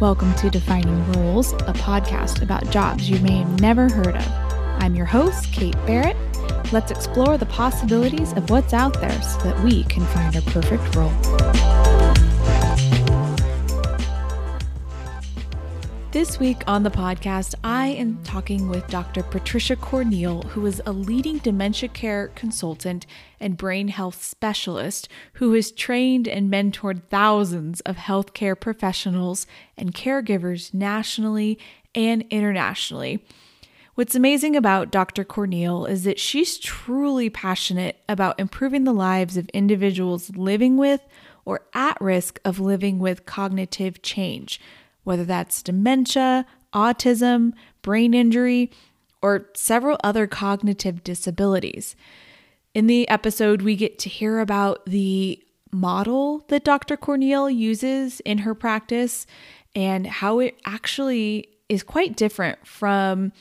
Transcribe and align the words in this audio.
Welcome 0.00 0.34
to 0.34 0.50
Defining 0.50 1.12
Roles, 1.12 1.52
a 1.52 1.72
podcast 1.72 2.42
about 2.42 2.68
jobs 2.70 3.08
you 3.08 3.20
may 3.20 3.38
have 3.38 3.60
never 3.60 3.88
heard 3.88 4.16
of. 4.16 4.28
I'm 4.82 4.96
your 4.96 5.06
host, 5.06 5.52
Kate 5.52 5.76
Barrett. 5.86 6.16
Let's 6.72 6.90
explore 6.90 7.38
the 7.38 7.46
possibilities 7.46 8.32
of 8.32 8.50
what's 8.50 8.72
out 8.72 9.00
there 9.00 9.22
so 9.22 9.38
that 9.44 9.62
we 9.62 9.84
can 9.84 10.04
find 10.06 10.34
our 10.34 10.42
perfect 10.42 10.96
role. 10.96 11.12
This 16.24 16.40
week 16.40 16.62
on 16.66 16.84
the 16.84 16.90
podcast, 16.90 17.54
I 17.62 17.88
am 17.88 18.18
talking 18.24 18.70
with 18.70 18.88
Dr. 18.88 19.22
Patricia 19.22 19.76
Corneal, 19.76 20.40
who 20.44 20.64
is 20.64 20.80
a 20.86 20.90
leading 20.90 21.36
dementia 21.36 21.90
care 21.90 22.28
consultant 22.28 23.04
and 23.38 23.58
brain 23.58 23.88
health 23.88 24.24
specialist 24.24 25.06
who 25.34 25.52
has 25.52 25.70
trained 25.70 26.26
and 26.26 26.50
mentored 26.50 27.02
thousands 27.10 27.82
of 27.82 27.96
healthcare 27.96 28.58
professionals 28.58 29.46
and 29.76 29.92
caregivers 29.92 30.72
nationally 30.72 31.58
and 31.94 32.24
internationally. 32.30 33.22
What's 33.94 34.14
amazing 34.14 34.56
about 34.56 34.90
Dr. 34.90 35.24
Corneal 35.24 35.84
is 35.84 36.04
that 36.04 36.18
she's 36.18 36.56
truly 36.56 37.28
passionate 37.28 37.98
about 38.08 38.40
improving 38.40 38.84
the 38.84 38.94
lives 38.94 39.36
of 39.36 39.50
individuals 39.50 40.34
living 40.34 40.78
with 40.78 41.02
or 41.44 41.66
at 41.74 42.00
risk 42.00 42.40
of 42.46 42.58
living 42.58 42.98
with 42.98 43.26
cognitive 43.26 44.00
change 44.00 44.58
whether 45.04 45.24
that's 45.24 45.62
dementia, 45.62 46.44
autism, 46.74 47.52
brain 47.82 48.12
injury, 48.14 48.70
or 49.22 49.46
several 49.54 49.98
other 50.02 50.26
cognitive 50.26 51.04
disabilities. 51.04 51.96
In 52.74 52.88
the 52.88 53.08
episode, 53.08 53.62
we 53.62 53.76
get 53.76 53.98
to 54.00 54.08
hear 54.08 54.40
about 54.40 54.84
the 54.84 55.42
model 55.72 56.44
that 56.48 56.64
Dr. 56.64 56.96
Corneal 56.96 57.48
uses 57.48 58.20
in 58.20 58.38
her 58.38 58.54
practice 58.54 59.26
and 59.74 60.06
how 60.06 60.40
it 60.40 60.58
actually 60.64 61.48
is 61.68 61.82
quite 61.82 62.16
different 62.16 62.66
from 62.66 63.32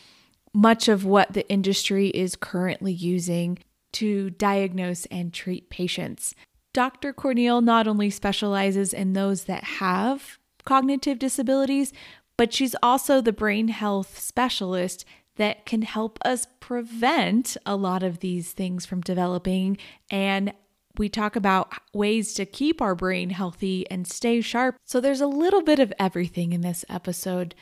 much 0.53 0.87
of 0.87 1.05
what 1.05 1.33
the 1.33 1.47
industry 1.49 2.09
is 2.09 2.35
currently 2.35 2.93
using 2.93 3.57
to 3.91 4.29
diagnose 4.31 5.05
and 5.07 5.33
treat 5.33 5.69
patients. 5.69 6.33
Dr. 6.73 7.13
Corneal 7.13 7.61
not 7.61 7.87
only 7.87 8.09
specializes 8.09 8.93
in 8.93 9.13
those 9.13 9.43
that 9.43 9.63
have 9.63 10.39
cognitive 10.65 11.19
disabilities, 11.19 11.93
but 12.37 12.53
she's 12.53 12.75
also 12.81 13.21
the 13.21 13.33
brain 13.33 13.67
health 13.69 14.19
specialist 14.19 15.05
that 15.35 15.65
can 15.65 15.81
help 15.81 16.19
us 16.23 16.47
prevent 16.59 17.57
a 17.65 17.75
lot 17.75 18.03
of 18.03 18.19
these 18.19 18.51
things 18.51 18.85
from 18.85 19.01
developing. 19.01 19.77
And 20.09 20.53
we 20.97 21.09
talk 21.09 21.35
about 21.35 21.73
ways 21.93 22.33
to 22.35 22.45
keep 22.45 22.81
our 22.81 22.93
brain 22.95 23.31
healthy 23.31 23.89
and 23.89 24.07
stay 24.07 24.41
sharp. 24.41 24.75
So 24.85 25.01
there's 25.01 25.21
a 25.21 25.27
little 25.27 25.63
bit 25.63 25.79
of 25.79 25.93
everything 25.99 26.53
in 26.53 26.61
this 26.61 26.85
episode. 26.87 27.55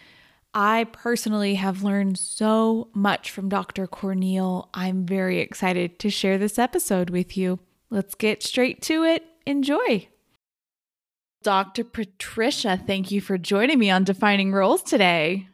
I 0.53 0.83
personally 0.91 1.55
have 1.55 1.83
learned 1.83 2.17
so 2.17 2.89
much 2.93 3.31
from 3.31 3.47
Dr. 3.47 3.87
Corneal. 3.87 4.67
I'm 4.73 5.05
very 5.05 5.39
excited 5.39 5.97
to 5.99 6.09
share 6.09 6.37
this 6.37 6.59
episode 6.59 7.09
with 7.09 7.37
you. 7.37 7.59
Let's 7.89 8.15
get 8.15 8.43
straight 8.43 8.81
to 8.83 9.03
it. 9.03 9.23
Enjoy. 9.45 10.09
Dr. 11.43 11.83
Patricia, 11.83 12.79
thank 12.85 13.09
you 13.09 13.19
for 13.19 13.37
joining 13.37 13.79
me 13.79 13.89
on 13.89 14.03
Defining 14.03 14.51
Roles 14.51 14.83
today. 14.83 15.47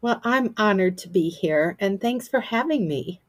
Well, 0.00 0.20
I'm 0.24 0.54
honored 0.56 0.98
to 0.98 1.08
be 1.08 1.28
here 1.28 1.76
and 1.78 2.00
thanks 2.00 2.26
for 2.26 2.40
having 2.40 2.88
me. 2.88 3.20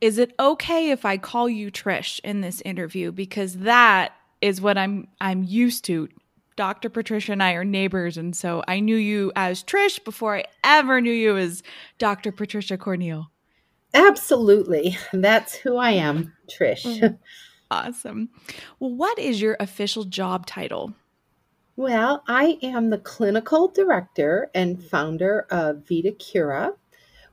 Is 0.00 0.18
it 0.18 0.34
okay 0.40 0.90
if 0.90 1.04
I 1.04 1.18
call 1.18 1.48
you 1.48 1.70
Trish 1.70 2.18
in 2.24 2.40
this 2.40 2.60
interview 2.62 3.12
because 3.12 3.58
that 3.58 4.14
is 4.40 4.60
what 4.60 4.76
I'm 4.76 5.06
I'm 5.20 5.44
used 5.44 5.84
to. 5.84 6.08
Dr. 6.56 6.90
Patricia 6.90 7.32
and 7.32 7.42
I 7.42 7.52
are 7.52 7.64
neighbors 7.64 8.16
and 8.16 8.34
so 8.34 8.64
I 8.66 8.80
knew 8.80 8.96
you 8.96 9.30
as 9.36 9.62
Trish 9.62 10.02
before 10.02 10.36
I 10.36 10.44
ever 10.64 11.00
knew 11.00 11.12
you 11.12 11.36
as 11.36 11.62
Dr. 11.98 12.32
Patricia 12.32 12.76
Corneal. 12.76 13.30
Absolutely. 13.94 14.98
That's 15.12 15.54
who 15.54 15.76
I 15.76 15.92
am, 15.92 16.32
Trish. 16.50 16.84
Mm. 16.84 17.18
Awesome. 17.70 18.28
Well, 18.80 18.90
what 18.90 19.18
is 19.18 19.40
your 19.40 19.56
official 19.60 20.04
job 20.04 20.46
title? 20.46 20.94
Well, 21.76 22.22
I 22.28 22.58
am 22.62 22.90
the 22.90 22.98
clinical 22.98 23.68
director 23.68 24.50
and 24.54 24.82
founder 24.82 25.46
of 25.50 25.88
Vita 25.88 26.12
Cura, 26.12 26.74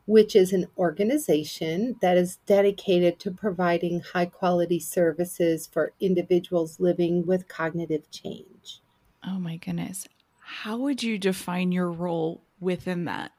which 0.06 0.36
is 0.36 0.54
an 0.54 0.68
organization 0.78 1.98
that 2.02 2.18
is 2.18 2.38
dedicated 2.46 3.20
to 3.20 3.32
providing 3.32 4.00
high 4.00 4.26
quality 4.26 4.80
services 4.80 5.68
for 5.68 5.94
individuals 6.00 6.80
living 6.80 7.26
with 7.26 7.48
cognitive 7.50 8.10
change. 8.12 8.82
Oh 9.28 9.40
my 9.40 9.58
goodness. 9.58 10.08
How 10.40 10.78
would 10.78 11.04
you 11.04 11.18
define 11.18 11.72
your 11.72 11.92
role 11.92 12.42
within 12.60 13.06
that? 13.06 13.32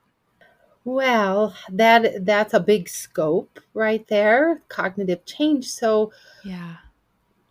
Well, 0.85 1.57
that 1.71 2.25
that's 2.25 2.55
a 2.55 2.61
big 2.61 2.89
scope 2.89 3.59
right 3.75 4.07
there, 4.09 4.63
cognitive 4.69 5.25
change. 5.25 5.69
So, 5.71 6.13
yeah. 6.45 6.77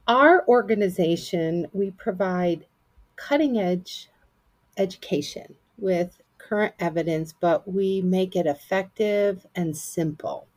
Our 0.08 0.48
organization, 0.48 1.68
we 1.74 1.92
provide 1.92 2.66
cutting 3.20 3.60
edge 3.60 4.10
education 4.78 5.56
with 5.78 6.22
current 6.38 6.74
evidence, 6.80 7.34
but 7.40 7.68
we 7.72 8.02
make 8.02 8.36
it 8.36 8.48
effective 8.48 9.46
and 9.56 9.76
simple. 9.76 10.48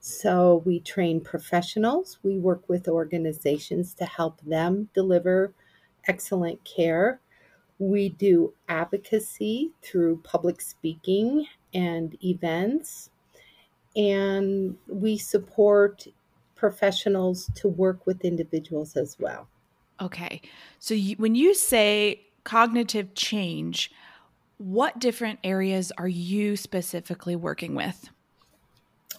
So 0.00 0.62
we 0.66 0.80
train 0.80 1.20
professionals, 1.20 2.18
we 2.24 2.36
work 2.38 2.68
with 2.68 2.88
organizations 2.88 3.94
to 3.94 4.04
help 4.04 4.40
them 4.40 4.88
deliver 4.94 5.54
excellent 6.08 6.62
care. 6.64 7.20
We 7.78 8.08
do 8.08 8.52
advocacy 8.68 9.70
through 9.80 10.22
public 10.24 10.60
speaking 10.60 11.46
and 11.72 12.16
events, 12.24 13.10
and 13.94 14.76
we 14.88 15.18
support 15.18 16.06
professionals 16.56 17.50
to 17.56 17.68
work 17.68 18.04
with 18.06 18.24
individuals 18.24 18.96
as 18.96 19.16
well. 19.20 19.48
Okay. 20.00 20.40
So 20.78 20.94
you, 20.94 21.16
when 21.16 21.34
you 21.34 21.54
say 21.54 22.22
cognitive 22.44 23.14
change, 23.14 23.92
what 24.58 24.98
different 24.98 25.38
areas 25.44 25.92
are 25.98 26.08
you 26.08 26.56
specifically 26.56 27.36
working 27.36 27.74
with? 27.74 28.10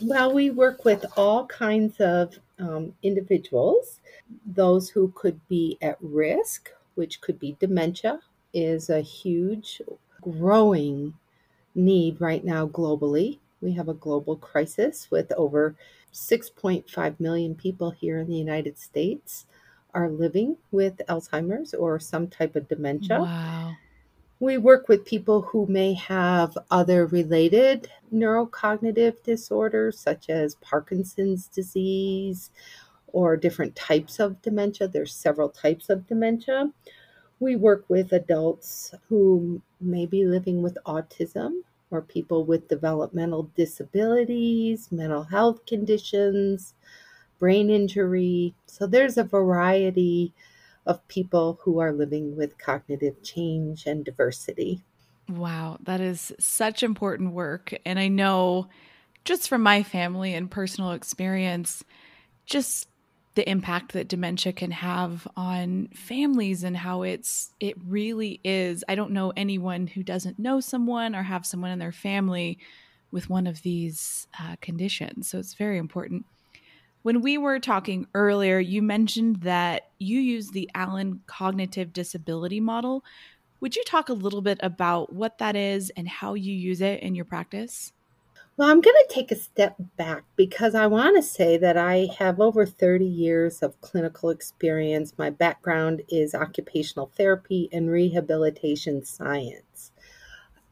Well, 0.01 0.33
we 0.33 0.50
work 0.50 0.85
with 0.85 1.06
all 1.16 1.45
kinds 1.45 1.97
of 2.00 2.38
um, 2.59 2.94
individuals. 3.03 4.00
Those 4.45 4.89
who 4.89 5.12
could 5.16 5.39
be 5.47 5.78
at 5.81 5.97
risk, 6.01 6.72
which 6.95 7.22
could 7.22 7.39
be 7.39 7.57
dementia, 7.59 8.19
is 8.53 8.89
a 8.89 9.01
huge, 9.01 9.81
growing 10.22 11.13
need 11.75 12.19
right 12.19 12.44
now 12.44 12.67
globally. 12.67 13.39
We 13.62 13.73
have 13.73 13.89
a 13.89 13.94
global 13.94 14.35
crisis 14.35 15.09
with 15.09 15.31
over 15.33 15.75
6.5 16.13 17.19
million 17.19 17.56
people 17.56 17.91
here 17.91 18.19
in 18.19 18.28
the 18.28 18.35
United 18.35 18.78
States 18.78 19.45
are 19.94 20.09
living 20.09 20.58
with 20.72 21.02
Alzheimer's 21.09 21.74
or 21.74 22.00
some 22.00 22.28
type 22.28 22.56
of 22.56 22.68
dementia. 22.68 23.20
Wow. 23.20 23.76
We 24.40 24.58
work 24.58 24.90
with 24.90 25.06
people 25.06 25.42
who 25.42 25.68
may 25.68 25.94
have 25.94 26.58
other 26.70 27.06
related 27.06 27.90
neurocognitive 28.14 29.24
disorders, 29.24 30.00
such 30.00 30.30
as 30.30 30.56
Parkinson's 30.56 31.48
disease 31.48 32.50
or 33.08 33.38
different 33.38 33.76
types 33.76 34.20
of 34.20 34.42
dementia. 34.42 34.88
There's 34.88 35.14
several 35.14 35.50
types 35.50 35.90
of 35.90 36.08
dementia. 36.08 36.72
We 37.40 37.56
work 37.56 37.86
with 37.88 38.12
adults 38.12 38.94
who 39.08 39.62
may 39.80 40.06
be 40.06 40.25
living 40.25 40.62
with 40.62 40.78
autism 40.86 41.62
or 41.92 42.02
people 42.02 42.44
with 42.44 42.68
developmental 42.68 43.50
disabilities, 43.56 44.92
mental 44.92 45.24
health 45.24 45.66
conditions, 45.66 46.74
brain 47.39 47.69
injury. 47.69 48.55
So 48.66 48.88
there's 48.88 49.17
a 49.17 49.23
variety 49.23 50.33
of 50.85 51.07
people 51.07 51.59
who 51.63 51.80
are 51.80 51.91
living 51.91 52.35
with 52.35 52.57
cognitive 52.57 53.21
change 53.24 53.85
and 53.85 54.03
diversity. 54.03 54.83
Wow, 55.30 55.77
that 55.83 56.01
is 56.01 56.33
such 56.39 56.83
important 56.83 57.33
work. 57.33 57.74
And 57.85 57.97
I 57.97 58.09
know 58.09 58.68
just 59.24 59.47
from 59.47 59.63
my 59.63 59.83
family 59.83 60.33
and 60.33 60.51
personal 60.51 60.91
experience, 60.91 61.83
just 62.45 62.89
the 63.36 63.50
impact 63.50 63.94
that 63.94 64.07
dementia 64.07 64.53
can 64.53 64.71
have 64.71 65.27
on 65.36 65.88
families 65.95 66.63
and 66.63 66.77
how 66.77 67.01
it's 67.01 67.51
it 67.59 67.75
really 67.86 68.39
is 68.44 68.83
i 68.88 68.95
don't 68.95 69.12
know 69.12 69.33
anyone 69.36 69.88
who 69.88 70.03
doesn't 70.03 70.38
know 70.38 70.59
someone 70.59 71.15
or 71.15 71.24
have 71.24 71.45
someone 71.45 71.71
in 71.71 71.79
their 71.79 71.91
family 71.91 72.59
with 73.12 73.29
one 73.29 73.47
of 73.47 73.62
these 73.63 74.27
uh, 74.39 74.56
conditions 74.62 75.27
so 75.27 75.39
it's 75.39 75.56
very 75.56 75.77
important 75.77 76.25
when 77.03 77.21
we 77.21 77.38
were 77.38 77.59
talking 77.59 78.07
earlier, 78.13 78.59
you 78.59 78.81
mentioned 78.81 79.41
that 79.41 79.89
you 80.00 80.19
use 80.19 80.50
the 80.50 80.69
Allen 80.73 81.21
cognitive 81.27 81.94
disability 81.94 82.59
model. 82.59 83.03
Would 83.59 83.75
you 83.75 83.83
talk 83.85 84.09
a 84.09 84.13
little 84.13 84.41
bit 84.41 84.57
about 84.63 85.13
what 85.13 85.38
that 85.38 85.55
is 85.55 85.91
and 85.95 86.07
how 86.07 86.33
you 86.33 86.53
use 86.53 86.81
it 86.81 87.01
in 87.01 87.13
your 87.13 87.25
practice? 87.25 87.94
Well, 88.55 88.69
I'm 88.69 88.81
going 88.81 88.95
to 88.95 89.13
take 89.13 89.31
a 89.31 89.35
step 89.35 89.75
back 89.97 90.23
because 90.35 90.75
I 90.75 90.85
want 90.85 91.15
to 91.15 91.23
say 91.23 91.57
that 91.57 91.75
I 91.75 92.07
have 92.19 92.39
over 92.39 92.65
30 92.65 93.03
years 93.03 93.63
of 93.63 93.79
clinical 93.81 94.29
experience. 94.29 95.13
My 95.17 95.31
background 95.31 96.03
is 96.07 96.35
occupational 96.35 97.11
therapy 97.17 97.67
and 97.71 97.89
rehabilitation 97.89 99.03
science. 99.03 99.91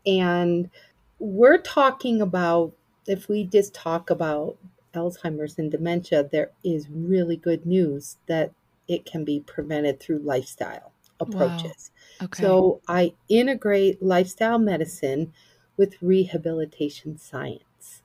And 0.05 0.69
we're 1.17 1.57
talking 1.57 2.21
about, 2.21 2.73
if 3.07 3.27
we 3.27 3.45
just 3.45 3.73
talk 3.73 4.11
about 4.11 4.57
Alzheimer's 4.93 5.57
and 5.57 5.71
dementia, 5.71 6.23
there 6.23 6.51
is 6.63 6.89
really 6.89 7.38
good 7.38 7.65
news 7.65 8.17
that 8.27 8.51
it 8.88 9.05
can 9.05 9.23
be 9.23 9.39
prevented 9.39 9.99
through 9.99 10.19
lifestyle 10.19 10.91
approaches. 11.19 11.91
Wow. 12.19 12.25
Okay. 12.25 12.41
So 12.41 12.81
I 12.88 13.13
integrate 13.29 14.01
lifestyle 14.01 14.59
medicine 14.59 15.33
with 15.77 16.01
rehabilitation 16.01 17.17
science. 17.17 18.01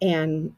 And 0.00 0.54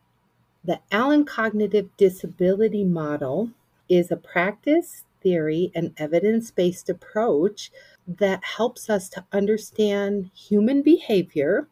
the 0.65 0.81
Allen 0.91 1.25
Cognitive 1.25 1.89
Disability 1.97 2.85
Model 2.85 3.51
is 3.89 4.11
a 4.11 4.17
practice, 4.17 5.05
theory, 5.23 5.71
and 5.75 5.93
evidence 5.97 6.51
based 6.51 6.89
approach 6.89 7.71
that 8.07 8.45
helps 8.45 8.91
us 8.91 9.09
to 9.11 9.25
understand 9.33 10.31
human 10.35 10.83
behavior 10.83 11.69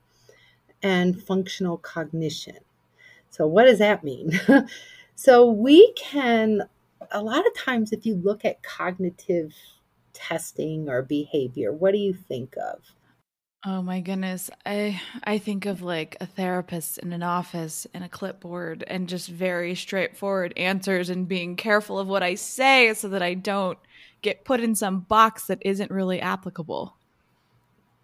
and 0.82 1.22
functional 1.22 1.78
cognition. 1.78 2.58
So, 3.32 3.46
what 3.46 3.64
does 3.64 3.78
that 3.78 4.04
mean? 4.04 4.38
so, 5.16 5.50
we 5.50 5.92
can, 5.94 6.62
a 7.10 7.22
lot 7.22 7.44
of 7.46 7.54
times, 7.56 7.92
if 7.92 8.06
you 8.06 8.14
look 8.14 8.44
at 8.44 8.62
cognitive 8.62 9.52
testing 10.12 10.88
or 10.88 11.02
behavior, 11.02 11.72
what 11.72 11.92
do 11.92 11.98
you 11.98 12.14
think 12.14 12.54
of? 12.56 12.94
Oh 13.64 13.80
my 13.80 14.00
goodness. 14.00 14.50
I 14.66 15.00
I 15.22 15.38
think 15.38 15.66
of 15.66 15.82
like 15.82 16.16
a 16.20 16.26
therapist 16.26 16.98
in 16.98 17.12
an 17.12 17.22
office 17.22 17.86
and 17.94 18.02
a 18.02 18.08
clipboard 18.08 18.82
and 18.88 19.08
just 19.08 19.28
very 19.28 19.76
straightforward 19.76 20.52
answers 20.56 21.10
and 21.10 21.28
being 21.28 21.54
careful 21.54 21.98
of 22.00 22.08
what 22.08 22.24
I 22.24 22.34
say 22.34 22.92
so 22.94 23.08
that 23.10 23.22
I 23.22 23.34
don't 23.34 23.78
get 24.20 24.44
put 24.44 24.60
in 24.60 24.74
some 24.74 25.00
box 25.00 25.46
that 25.46 25.58
isn't 25.60 25.92
really 25.92 26.20
applicable. 26.20 26.96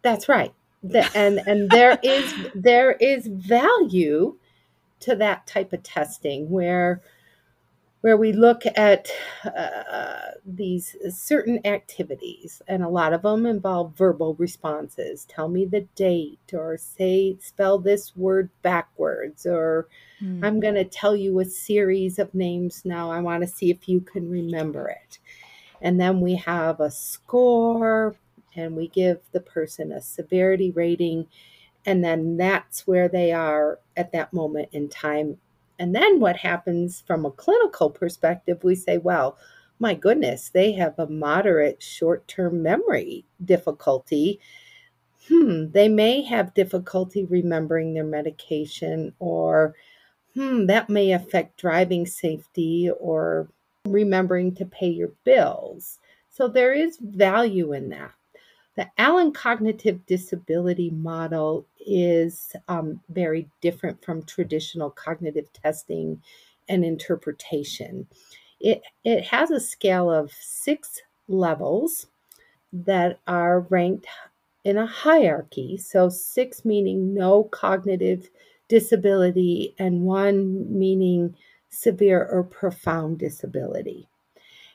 That's 0.02 0.28
right. 0.28 0.54
The, 0.84 1.10
and 1.16 1.40
and 1.44 1.68
there 1.72 1.98
is 2.04 2.32
there 2.54 2.92
is 2.92 3.26
value 3.26 4.36
to 5.00 5.14
that 5.16 5.46
type 5.46 5.72
of 5.72 5.82
testing 5.82 6.50
where 6.50 7.02
where 8.00 8.16
we 8.16 8.32
look 8.32 8.62
at 8.76 9.08
uh, 9.44 10.30
these 10.46 10.94
certain 11.10 11.60
activities, 11.66 12.62
and 12.68 12.82
a 12.82 12.88
lot 12.88 13.12
of 13.12 13.22
them 13.22 13.44
involve 13.44 13.96
verbal 13.96 14.34
responses. 14.34 15.24
Tell 15.24 15.48
me 15.48 15.64
the 15.64 15.80
date, 15.96 16.38
or 16.52 16.78
say, 16.78 17.36
spell 17.40 17.78
this 17.78 18.16
word 18.16 18.50
backwards, 18.62 19.46
or 19.46 19.88
hmm. 20.20 20.44
I'm 20.44 20.60
going 20.60 20.76
to 20.76 20.84
tell 20.84 21.16
you 21.16 21.40
a 21.40 21.44
series 21.44 22.20
of 22.20 22.34
names 22.34 22.84
now. 22.84 23.10
I 23.10 23.20
want 23.20 23.42
to 23.42 23.48
see 23.48 23.70
if 23.70 23.88
you 23.88 24.00
can 24.00 24.30
remember 24.30 24.88
it. 24.88 25.18
And 25.82 26.00
then 26.00 26.20
we 26.20 26.36
have 26.36 26.78
a 26.78 26.92
score, 26.92 28.14
and 28.54 28.76
we 28.76 28.88
give 28.88 29.18
the 29.32 29.40
person 29.40 29.90
a 29.90 30.00
severity 30.00 30.70
rating. 30.70 31.26
And 31.86 32.04
then 32.04 32.36
that's 32.36 32.86
where 32.86 33.08
they 33.08 33.32
are 33.32 33.78
at 33.96 34.12
that 34.12 34.32
moment 34.32 34.68
in 34.72 34.88
time 34.88 35.38
and 35.78 35.94
then 35.94 36.20
what 36.20 36.36
happens 36.36 37.02
from 37.06 37.24
a 37.24 37.30
clinical 37.30 37.90
perspective, 37.90 38.64
we 38.64 38.74
say, 38.74 38.98
well, 38.98 39.38
my 39.78 39.94
goodness, 39.94 40.48
they 40.48 40.72
have 40.72 40.98
a 40.98 41.06
moderate 41.06 41.82
short 41.82 42.26
term 42.26 42.62
memory 42.62 43.24
difficulty. 43.44 44.40
Hmm, 45.28 45.70
they 45.70 45.88
may 45.88 46.22
have 46.22 46.54
difficulty 46.54 47.24
remembering 47.24 47.94
their 47.94 48.04
medication, 48.04 49.14
or 49.20 49.74
hmm, 50.34 50.66
that 50.66 50.88
may 50.88 51.12
affect 51.12 51.58
driving 51.58 52.06
safety 52.06 52.90
or 52.98 53.48
remembering 53.84 54.54
to 54.56 54.64
pay 54.64 54.88
your 54.88 55.12
bills. 55.24 55.98
So 56.28 56.48
there 56.48 56.72
is 56.72 56.98
value 57.00 57.72
in 57.72 57.90
that. 57.90 58.12
The 58.78 58.88
Allen 58.96 59.32
Cognitive 59.32 60.06
Disability 60.06 60.90
Model 60.90 61.66
is 61.84 62.54
um, 62.68 63.00
very 63.08 63.48
different 63.60 64.04
from 64.04 64.22
traditional 64.22 64.88
cognitive 64.88 65.52
testing 65.52 66.22
and 66.68 66.84
interpretation. 66.84 68.06
It, 68.60 68.82
it 69.02 69.24
has 69.24 69.50
a 69.50 69.58
scale 69.58 70.08
of 70.08 70.30
six 70.30 71.02
levels 71.26 72.06
that 72.72 73.18
are 73.26 73.62
ranked 73.62 74.06
in 74.62 74.76
a 74.76 74.86
hierarchy. 74.86 75.76
So, 75.76 76.08
six 76.08 76.64
meaning 76.64 77.12
no 77.12 77.42
cognitive 77.50 78.30
disability, 78.68 79.74
and 79.80 80.02
one 80.02 80.78
meaning 80.78 81.34
severe 81.68 82.28
or 82.30 82.44
profound 82.44 83.18
disability. 83.18 84.06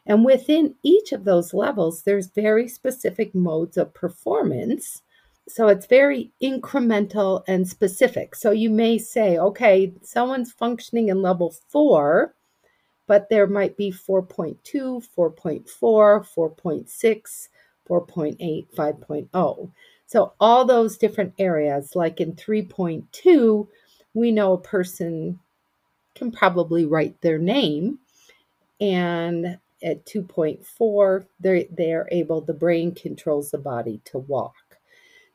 And 0.06 0.26
within 0.26 0.76
each 0.84 1.12
of 1.12 1.24
those 1.24 1.54
levels, 1.54 2.04
there's 2.04 2.28
very 2.28 2.68
specific 2.68 3.34
modes 3.34 3.78
of 3.78 3.94
performance. 3.94 5.02
So 5.48 5.68
it's 5.68 5.86
very 5.86 6.32
incremental 6.42 7.44
and 7.48 7.68
specific. 7.68 8.36
So 8.36 8.52
you 8.52 8.70
may 8.70 8.98
say, 8.98 9.38
okay, 9.38 9.94
someone's 10.02 10.52
functioning 10.52 11.10
in 11.10 11.22
level 11.22 11.56
four, 11.70 12.34
but 13.08 13.30
there 13.30 13.48
might 13.48 13.78
be 13.78 13.92
4.2, 13.92 14.58
4.4, 15.16 15.66
4.6, 15.80 17.48
4.8, 17.90 18.68
5.0. 18.76 19.72
So 20.06 20.34
all 20.40 20.66
those 20.66 20.98
different 20.98 21.34
areas, 21.40 21.96
like 21.96 22.22
in 22.22 22.34
3.2, 22.34 23.68
we 24.14 24.32
know 24.32 24.54
a 24.54 24.58
person 24.62 25.40
can 26.16 26.32
probably 26.32 26.86
write 26.86 27.20
their 27.22 27.40
name 27.40 28.00
and 28.80 29.58
at 29.84 30.06
2.4 30.06 31.26
they're, 31.40 31.64
they're 31.72 32.08
able 32.12 32.42
the 32.42 32.54
brain 32.54 32.94
controls 32.94 33.52
the 33.52 33.58
body 33.58 34.02
to 34.06 34.18
walk. 34.20 34.56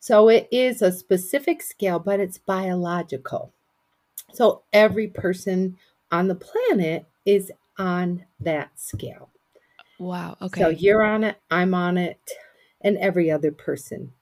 So 0.00 0.28
it 0.28 0.48
is 0.50 0.82
a 0.82 0.92
specific 0.92 1.62
scale 1.62 1.98
but 1.98 2.20
it's 2.20 2.38
biological. 2.38 3.52
So 4.32 4.62
every 4.72 5.08
person 5.08 5.76
on 6.10 6.28
the 6.28 6.34
planet 6.34 7.06
is 7.26 7.52
on 7.78 8.24
that 8.40 8.70
scale. 8.76 9.30
Wow 9.98 10.36
okay. 10.40 10.60
so 10.60 10.68
you're 10.68 11.02
on 11.02 11.24
it 11.24 11.40
i'm 11.50 11.74
on 11.74 11.98
it 11.98 12.20
and 12.80 12.96
every 12.98 13.30
other 13.30 13.50
person. 13.50 14.12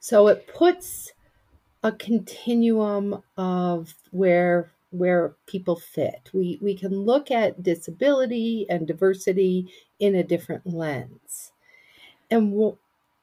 So 0.00 0.28
it 0.28 0.46
puts 0.54 1.12
a 1.82 1.92
continuum 1.92 3.22
of 3.36 3.94
where 4.10 4.70
where 4.90 5.34
people 5.46 5.76
fit. 5.76 6.30
We, 6.32 6.58
we 6.62 6.74
can 6.74 6.92
look 6.92 7.30
at 7.30 7.62
disability 7.62 8.66
and 8.68 8.86
diversity 8.86 9.72
in 9.98 10.14
a 10.14 10.22
different 10.22 10.66
lens. 10.66 11.52
And 12.30 12.74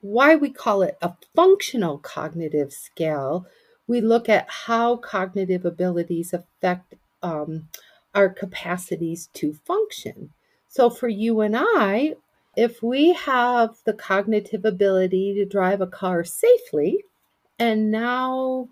why 0.01 0.35
we 0.35 0.49
call 0.49 0.83
it 0.83 0.97
a 1.01 1.13
functional 1.35 1.97
cognitive 1.97 2.71
scale, 2.71 3.47
we 3.87 4.01
look 4.01 4.29
at 4.29 4.49
how 4.49 4.97
cognitive 4.97 5.65
abilities 5.65 6.33
affect 6.33 6.95
um, 7.23 7.69
our 8.13 8.29
capacities 8.29 9.29
to 9.33 9.53
function. 9.53 10.31
So 10.67 10.89
for 10.89 11.07
you 11.07 11.41
and 11.41 11.55
I, 11.57 12.15
if 12.55 12.81
we 12.81 13.13
have 13.13 13.77
the 13.85 13.93
cognitive 13.93 14.65
ability 14.65 15.33
to 15.35 15.45
drive 15.45 15.81
a 15.81 15.87
car 15.87 16.23
safely, 16.23 17.03
and 17.59 17.91
now 17.91 18.69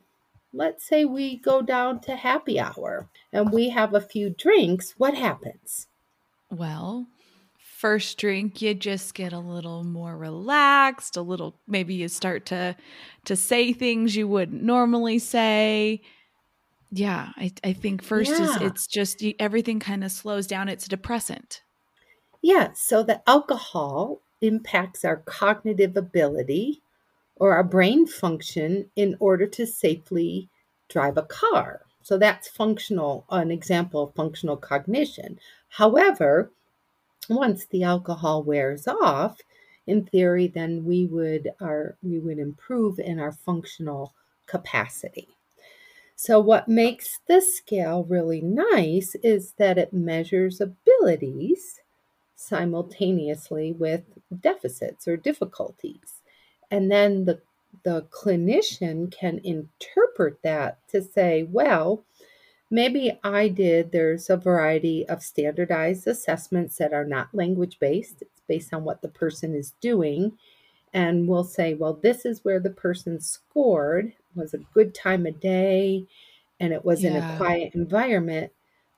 let's 0.53 0.87
say 0.87 1.03
we 1.03 1.37
go 1.37 1.61
down 1.61 1.99
to 2.01 2.15
happy 2.15 2.59
hour 2.59 3.09
and 3.31 3.51
we 3.51 3.69
have 3.69 3.93
a 3.93 4.01
few 4.01 4.29
drinks, 4.29 4.93
what 4.97 5.15
happens? 5.15 5.87
Well, 6.49 7.07
first 7.57 8.17
drink 8.17 8.61
you 8.61 8.73
just 8.73 9.13
get 9.15 9.33
a 9.33 9.39
little 9.39 9.83
more 9.83 10.15
relaxed, 10.15 11.17
a 11.17 11.21
little 11.21 11.55
maybe 11.67 11.95
you 11.95 12.07
start 12.07 12.45
to 12.45 12.75
to 13.25 13.35
say 13.35 13.73
things 13.73 14.15
you 14.15 14.27
wouldn't 14.27 14.63
normally 14.63 15.19
say. 15.19 16.01
Yeah, 16.91 17.29
I, 17.35 17.51
I 17.63 17.73
think 17.73 18.03
first 18.03 18.31
yeah. 18.31 18.43
is 18.43 18.61
it's 18.61 18.87
just 18.87 19.23
everything 19.39 19.79
kind 19.79 20.03
of 20.03 20.11
slows 20.11 20.45
down. 20.45 20.69
It's 20.69 20.85
a 20.85 20.89
depressant. 20.89 21.63
Yeah, 22.43 22.73
so 22.73 23.01
the 23.01 23.27
alcohol 23.27 24.19
impacts 24.41 25.03
our 25.03 25.17
cognitive 25.17 25.97
ability 25.97 26.81
or 27.37 27.55
our 27.55 27.63
brain 27.63 28.05
function 28.05 28.89
in 28.95 29.15
order 29.19 29.47
to 29.47 29.65
safely 29.65 30.49
drive 30.89 31.17
a 31.17 31.23
car. 31.23 31.81
So 32.01 32.17
that's 32.17 32.47
functional, 32.49 33.25
an 33.29 33.49
example 33.49 34.03
of 34.03 34.15
functional 34.15 34.57
cognition. 34.57 35.39
However, 35.69 36.51
once 37.29 37.65
the 37.65 37.83
alcohol 37.83 38.43
wears 38.43 38.87
off, 38.87 39.39
in 39.87 40.05
theory, 40.05 40.47
then 40.47 40.85
we 40.85 41.07
would 41.07 41.51
our 41.59 41.97
we 42.01 42.19
would 42.19 42.39
improve 42.39 42.99
in 42.99 43.19
our 43.19 43.31
functional 43.31 44.13
capacity. 44.45 45.27
So 46.15 46.39
what 46.39 46.67
makes 46.69 47.19
this 47.27 47.57
scale 47.57 48.05
really 48.05 48.41
nice 48.41 49.15
is 49.23 49.53
that 49.57 49.77
it 49.77 49.91
measures 49.93 50.61
abilities 50.61 51.81
simultaneously 52.35 53.73
with 53.73 54.03
deficits 54.41 55.07
or 55.07 55.17
difficulties. 55.17 56.21
And 56.73 56.91
then 56.91 57.25
the, 57.25 57.39
the 57.83 58.07
clinician 58.09 59.11
can 59.11 59.39
interpret 59.43 60.41
that 60.41 60.79
to 60.89 61.03
say, 61.03 61.43
well, 61.43 62.03
maybe 62.71 63.19
I 63.23 63.47
did, 63.47 63.91
there's 63.91 64.27
a 64.27 64.37
variety 64.37 65.07
of 65.07 65.21
standardized 65.21 66.07
assessments 66.07 66.77
that 66.77 66.91
are 66.91 67.05
not 67.05 67.27
language 67.31 67.77
based, 67.79 68.23
it's 68.23 68.41
based 68.47 68.73
on 68.73 68.83
what 68.85 69.03
the 69.03 69.07
person 69.07 69.53
is 69.53 69.73
doing. 69.81 70.31
and 70.93 71.27
we'll 71.27 71.43
say, 71.43 71.73
well, 71.73 71.93
this 72.01 72.25
is 72.25 72.43
where 72.43 72.59
the 72.59 72.69
person 72.69 73.19
scored, 73.19 74.07
it 74.07 74.15
was 74.35 74.53
a 74.53 74.59
good 74.73 74.93
time 74.93 75.25
of 75.25 75.39
day, 75.39 76.05
and 76.59 76.71
it 76.73 76.85
was 76.85 77.03
in 77.03 77.15
a 77.15 77.37
quiet 77.37 77.73
environment. 77.75 78.51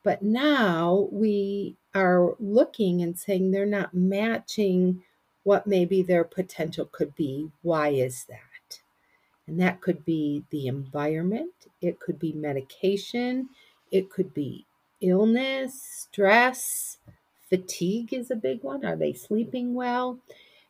But 0.04 0.22
now 0.22 1.08
we 1.12 1.78
are 1.94 2.36
looking 2.40 3.02
and 3.02 3.18
saying 3.18 3.52
they're 3.52 3.66
not 3.66 3.94
matching 3.94 5.04
what 5.46 5.68
maybe 5.68 6.02
their 6.02 6.24
potential 6.24 6.90
could 6.92 7.16
be. 7.16 7.52
Why 7.62 7.90
is 7.90 8.26
that? 8.26 8.80
And 9.48 9.60
that 9.62 9.80
could 9.80 10.04
be 10.04 10.44
the 10.50 10.68
environment, 10.68 11.54
it 11.82 12.00
could 12.00 12.20
be 12.20 12.34
medication, 12.34 13.50
it 13.92 14.10
could 14.10 14.34
be 14.34 14.66
illness, 15.02 15.80
stress, 16.10 16.98
fatigue 17.48 18.12
is 18.12 18.32
a 18.32 18.36
big 18.36 18.64
one. 18.64 18.84
Are 18.84 18.96
they 18.96 19.14
sleeping 19.14 19.76
well? 19.76 20.20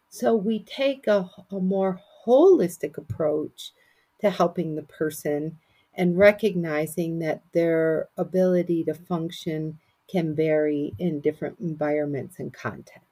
So 0.09 0.35
we 0.35 0.59
take 0.59 1.07
a, 1.07 1.29
a 1.49 1.59
more 1.59 2.01
holistic 2.25 2.97
approach 2.97 3.71
to 4.19 4.29
helping 4.29 4.75
the 4.75 4.83
person 4.83 5.57
and 5.93 6.17
recognizing 6.17 7.19
that 7.19 7.41
their 7.53 8.09
ability 8.17 8.83
to 8.83 8.93
function 8.93 9.79
can 10.09 10.35
vary 10.35 10.93
in 10.99 11.21
different 11.21 11.59
environments 11.61 12.39
and 12.39 12.53
contexts. 12.53 13.04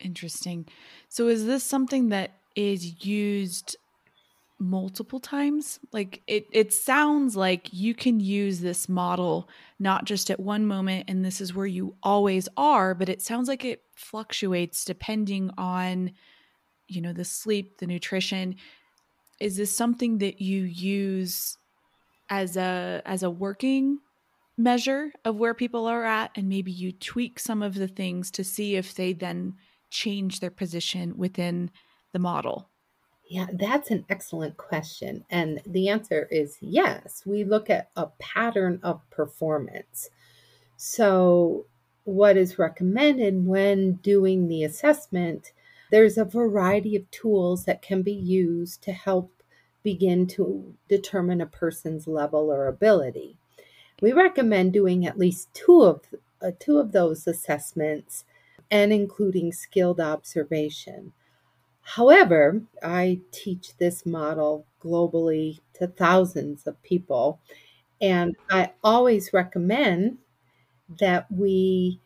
Interesting. 0.00 0.66
So 1.08 1.28
is 1.28 1.46
this 1.46 1.64
something 1.64 2.10
that 2.10 2.32
is 2.54 3.04
used 3.04 3.76
multiple 4.58 5.20
times? 5.20 5.78
Like 5.92 6.22
it 6.26 6.46
it 6.52 6.72
sounds 6.72 7.36
like 7.36 7.72
you 7.72 7.94
can 7.94 8.20
use 8.20 8.60
this 8.60 8.88
model 8.88 9.48
not 9.78 10.04
just 10.04 10.30
at 10.30 10.40
one 10.40 10.66
moment 10.66 11.06
and 11.08 11.24
this 11.24 11.40
is 11.40 11.54
where 11.54 11.66
you 11.66 11.94
always 12.02 12.48
are, 12.56 12.94
but 12.94 13.08
it 13.08 13.22
sounds 13.22 13.48
like 13.48 13.64
it 13.64 13.82
fluctuates 13.94 14.84
depending 14.84 15.50
on 15.58 16.12
you 16.88 17.00
know 17.00 17.12
the 17.12 17.24
sleep, 17.24 17.78
the 17.78 17.86
nutrition. 17.86 18.56
Is 19.40 19.56
this 19.56 19.74
something 19.74 20.18
that 20.18 20.40
you 20.40 20.62
use 20.62 21.58
as 22.30 22.56
a 22.56 23.02
as 23.04 23.22
a 23.22 23.30
working 23.30 23.98
measure 24.58 25.12
of 25.24 25.36
where 25.36 25.54
people 25.54 25.86
are 25.86 26.04
at 26.04 26.30
and 26.34 26.48
maybe 26.48 26.72
you 26.72 26.90
tweak 26.92 27.38
some 27.38 27.62
of 27.62 27.74
the 27.74 27.88
things 27.88 28.30
to 28.30 28.42
see 28.42 28.76
if 28.76 28.94
they 28.94 29.12
then 29.12 29.54
change 29.90 30.40
their 30.40 30.50
position 30.50 31.16
within 31.16 31.70
the 32.12 32.18
model? 32.18 32.68
Yeah, 33.28 33.46
that's 33.52 33.90
an 33.90 34.04
excellent 34.08 34.56
question. 34.56 35.24
And 35.30 35.60
the 35.66 35.88
answer 35.88 36.28
is 36.30 36.58
yes. 36.60 37.22
We 37.26 37.44
look 37.44 37.68
at 37.68 37.90
a 37.96 38.06
pattern 38.18 38.78
of 38.82 39.08
performance. 39.10 40.10
So, 40.76 41.66
what 42.04 42.36
is 42.36 42.58
recommended 42.58 43.44
when 43.46 43.94
doing 43.94 44.46
the 44.46 44.62
assessment? 44.62 45.52
There's 45.90 46.16
a 46.16 46.24
variety 46.24 46.94
of 46.94 47.10
tools 47.10 47.64
that 47.64 47.82
can 47.82 48.02
be 48.02 48.12
used 48.12 48.82
to 48.82 48.92
help 48.92 49.32
begin 49.82 50.26
to 50.26 50.74
determine 50.88 51.40
a 51.40 51.46
person's 51.46 52.06
level 52.06 52.52
or 52.52 52.66
ability. 52.66 53.36
We 54.00 54.12
recommend 54.12 54.72
doing 54.72 55.06
at 55.06 55.18
least 55.18 55.52
two 55.54 55.82
of 55.82 56.02
uh, 56.42 56.50
two 56.58 56.78
of 56.78 56.92
those 56.92 57.26
assessments 57.26 58.24
and 58.70 58.92
including 58.92 59.52
skilled 59.52 60.00
observation. 60.00 61.12
However, 61.82 62.62
I 62.82 63.20
teach 63.32 63.76
this 63.76 64.04
model 64.06 64.66
globally 64.82 65.60
to 65.74 65.86
thousands 65.86 66.66
of 66.66 66.82
people, 66.82 67.40
and 68.00 68.36
I 68.50 68.72
always 68.84 69.32
recommend 69.32 70.18
that 70.98 71.30
we 71.30 72.00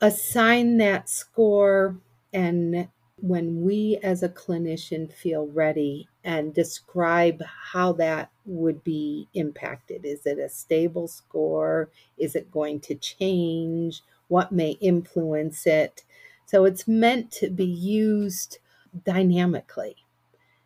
assign 0.00 0.78
that 0.78 1.08
score 1.08 1.96
and 2.32 2.88
when 3.18 3.62
we 3.62 3.98
as 4.02 4.22
a 4.24 4.28
clinician 4.28 5.12
feel 5.12 5.46
ready 5.48 6.08
and 6.24 6.52
describe 6.52 7.40
how 7.42 7.92
that 7.92 8.30
would 8.44 8.82
be 8.82 9.28
impacted. 9.34 10.04
Is 10.04 10.26
it 10.26 10.38
a 10.38 10.48
stable 10.48 11.06
score? 11.06 11.88
Is 12.18 12.34
it 12.34 12.50
going 12.50 12.80
to 12.80 12.96
change? 12.96 14.02
What 14.32 14.50
may 14.50 14.70
influence 14.80 15.66
it? 15.66 16.04
So 16.46 16.64
it's 16.64 16.88
meant 16.88 17.30
to 17.32 17.50
be 17.50 17.66
used 17.66 18.60
dynamically. 19.04 19.96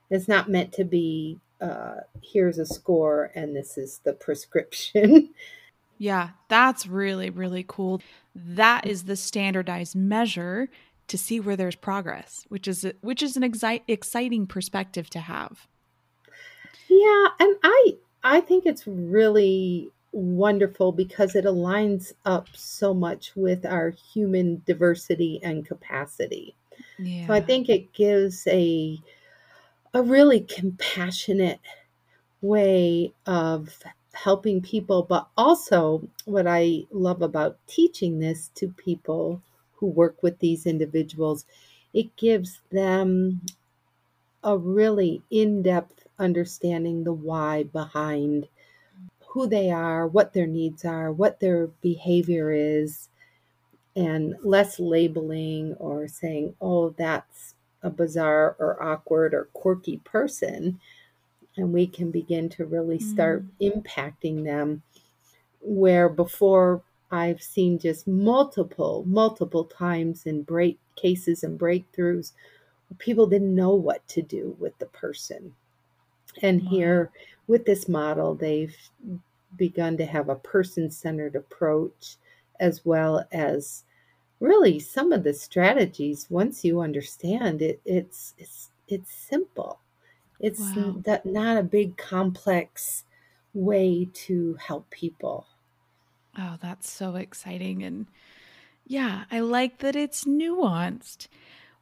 It's 0.09 0.29
not 0.29 0.49
meant 0.49 0.73
to 0.75 0.85
be 0.85 1.41
uh, 1.61 1.97
here's 2.23 2.59
a 2.59 2.65
score 2.65 3.33
and 3.35 3.57
this 3.57 3.77
is 3.77 4.01
the 4.05 4.13
prescription. 4.13 5.31
Yeah, 5.99 6.33
that's 6.49 6.87
really, 6.87 7.31
really 7.31 7.65
cool. 7.67 8.03
That 8.35 8.87
is 8.87 9.05
the 9.05 9.17
standardized 9.17 9.97
measure 9.97 10.69
to 11.09 11.17
see 11.17 11.41
where 11.41 11.57
there's 11.57 11.75
progress, 11.75 12.45
which 12.51 12.69
is 12.69 12.87
which 13.01 13.23
is 13.23 13.35
an 13.35 13.43
exci- 13.43 13.81
exciting 13.89 14.47
perspective 14.47 15.09
to 15.09 15.21
have. 15.21 15.67
Yeah, 16.89 17.29
and 17.41 17.57
I 17.63 17.97
I 18.23 18.41
think 18.43 18.67
it's 18.67 18.87
really 18.87 19.91
wonderful 20.17 20.93
because 20.93 21.37
it 21.37 21.45
aligns 21.45 22.13
up 22.25 22.49
so 22.57 22.95
much 22.95 23.37
with 23.37 23.67
our 23.67 23.91
human 23.91 24.63
diversity 24.67 25.41
and 25.43 25.67
capacity. 25.67 26.57
So 27.27 27.35
I 27.35 27.41
think 27.41 27.69
it 27.69 27.93
gives 27.95 28.47
a 28.49 28.99
a 29.95 30.03
really 30.03 30.41
compassionate 30.41 31.61
way 32.43 33.13
of 33.27 33.83
helping 34.15 34.63
people, 34.63 35.03
but 35.03 35.29
also 35.37 36.09
what 36.27 36.47
I 36.49 36.87
love 36.93 37.23
about 37.23 37.59
teaching 37.67 38.21
this 38.21 38.49
to 38.57 38.69
people 38.69 39.43
who 39.77 39.87
work 39.87 40.23
with 40.23 40.39
these 40.41 40.67
individuals, 40.67 41.47
it 41.95 42.17
gives 42.17 42.61
them 42.71 43.43
a 44.43 44.57
really 44.57 45.23
in-depth 45.31 46.07
understanding 46.19 47.05
the 47.05 47.13
why 47.13 47.63
behind 47.65 48.49
who 49.37 49.47
they 49.47 49.71
are, 49.71 50.09
what 50.09 50.33
their 50.33 50.47
needs 50.47 50.83
are, 50.87 51.13
what 51.13 51.41
their 51.41 51.67
behavior 51.83 52.51
is, 52.51 53.11
and 53.97 54.35
less 54.43 54.81
labeling 54.81 55.75
or 55.75 56.09
saying, 56.09 56.55
oh, 56.61 56.91
that's 56.91 57.55
a 57.83 57.91
bizarre 57.91 58.57
or 58.59 58.83
awkward 58.83 59.35
or 59.35 59.47
quirky 59.53 59.99
person. 59.99 60.81
And 61.57 61.73
we 61.73 61.87
can 61.87 62.11
begin 62.11 62.49
to 62.51 62.67
really 62.67 62.99
start 62.99 63.45
Mm. 63.45 63.51
impacting 63.61 64.45
them 64.45 64.83
where 65.61 66.09
before 66.09 66.83
I've 67.11 67.43
seen 67.43 67.79
just 67.79 68.09
multiple, 68.09 69.05
multiple 69.07 69.65
times 69.67 70.27
in 70.27 70.43
break 70.45 70.79
cases 70.97 71.45
and 71.45 71.61
breakthroughs, 71.61 72.33
people 72.99 73.27
didn't 73.27 73.55
know 73.55 73.75
what 73.75 74.07
to 74.09 74.23
do 74.23 74.57
with 74.59 74.79
the 74.79 74.87
person. 74.87 75.55
And 76.43 76.63
Wow. 76.63 76.71
here 76.71 77.11
with 77.49 77.65
this 77.67 77.89
model, 77.89 78.35
they've 78.35 78.77
begun 79.57 79.97
to 79.99 80.07
have 80.07 80.29
a 80.29 80.37
person 80.37 80.91
centered 80.91 81.37
approach 81.37 82.17
as 82.61 82.85
well 82.85 83.27
as 83.33 83.85
really 84.41 84.79
some 84.81 85.13
of 85.13 85.25
the 85.25 85.35
strategies 85.35 86.31
once 86.31 86.65
you 86.65 86.81
understand 86.81 87.63
it 87.63 87.81
it's 87.87 88.35
it's 88.39 88.71
it's 88.89 89.13
simple 89.13 89.81
it's 90.41 90.73
Wow. 90.75 91.05
that 91.05 91.27
not 91.27 91.57
a 91.59 91.63
big 91.63 91.97
complex 91.97 93.05
way 93.55 94.07
to 94.15 94.55
help 94.55 94.91
people 94.91 95.47
Oh, 96.39 96.57
that's 96.61 96.91
so 96.91 97.17
exciting 97.17 97.83
and 97.83 98.09
yeah, 98.87 99.27
I 99.31 99.41
like 99.41 99.79
that 99.81 99.97
it's 99.97 100.25
nuanced. 100.25 101.29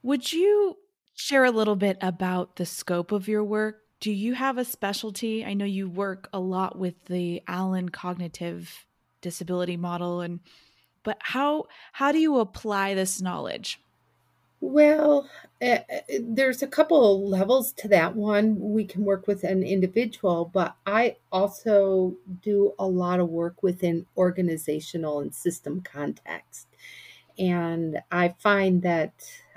Would 0.02 0.32
you 0.32 0.78
share 1.14 1.44
a 1.44 1.52
little 1.52 1.76
bit 1.76 1.98
about 2.02 2.56
the 2.56 2.66
scope 2.66 3.12
of 3.12 3.28
your 3.28 3.44
work? 3.44 3.83
Do 4.04 4.12
you 4.12 4.34
have 4.34 4.58
a 4.58 4.66
specialty? 4.66 5.44
I 5.46 5.54
know 5.54 5.64
you 5.64 5.88
work 5.88 6.28
a 6.30 6.38
lot 6.38 6.78
with 6.78 7.06
the 7.06 7.42
Allen 7.48 7.88
cognitive 7.88 8.86
disability 9.22 9.78
model 9.78 10.20
and 10.20 10.40
but 11.04 11.16
how 11.20 11.66
how 11.92 12.12
do 12.12 12.18
you 12.18 12.38
apply 12.38 12.94
this 12.94 13.22
knowledge? 13.22 13.80
well 14.60 15.28
uh, 15.60 15.78
there's 16.20 16.62
a 16.62 16.66
couple 16.66 17.28
levels 17.28 17.72
to 17.72 17.88
that 17.88 18.16
one 18.16 18.58
we 18.58 18.84
can 18.84 19.04
work 19.04 19.26
with 19.26 19.44
an 19.44 19.62
individual 19.62 20.46
but 20.46 20.76
i 20.86 21.16
also 21.30 22.16
do 22.40 22.74
a 22.78 22.86
lot 22.86 23.20
of 23.20 23.28
work 23.28 23.62
within 23.62 24.06
organizational 24.16 25.20
and 25.20 25.34
system 25.34 25.80
context 25.82 26.68
And 27.38 28.02
I 28.12 28.30
find 28.40 28.82
that 28.82 29.14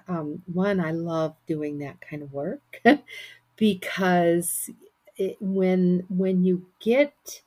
um, 0.08 0.44
one, 0.48 0.80
I 0.82 0.92
love 0.92 1.36
doing 1.48 1.80
that 1.80 2.02
kind 2.02 2.24
of 2.24 2.34
work 2.34 2.82
because 3.58 4.70
it, 5.18 5.38
when 5.42 6.06
when 6.10 6.44
you 6.44 6.68
get 6.80 7.42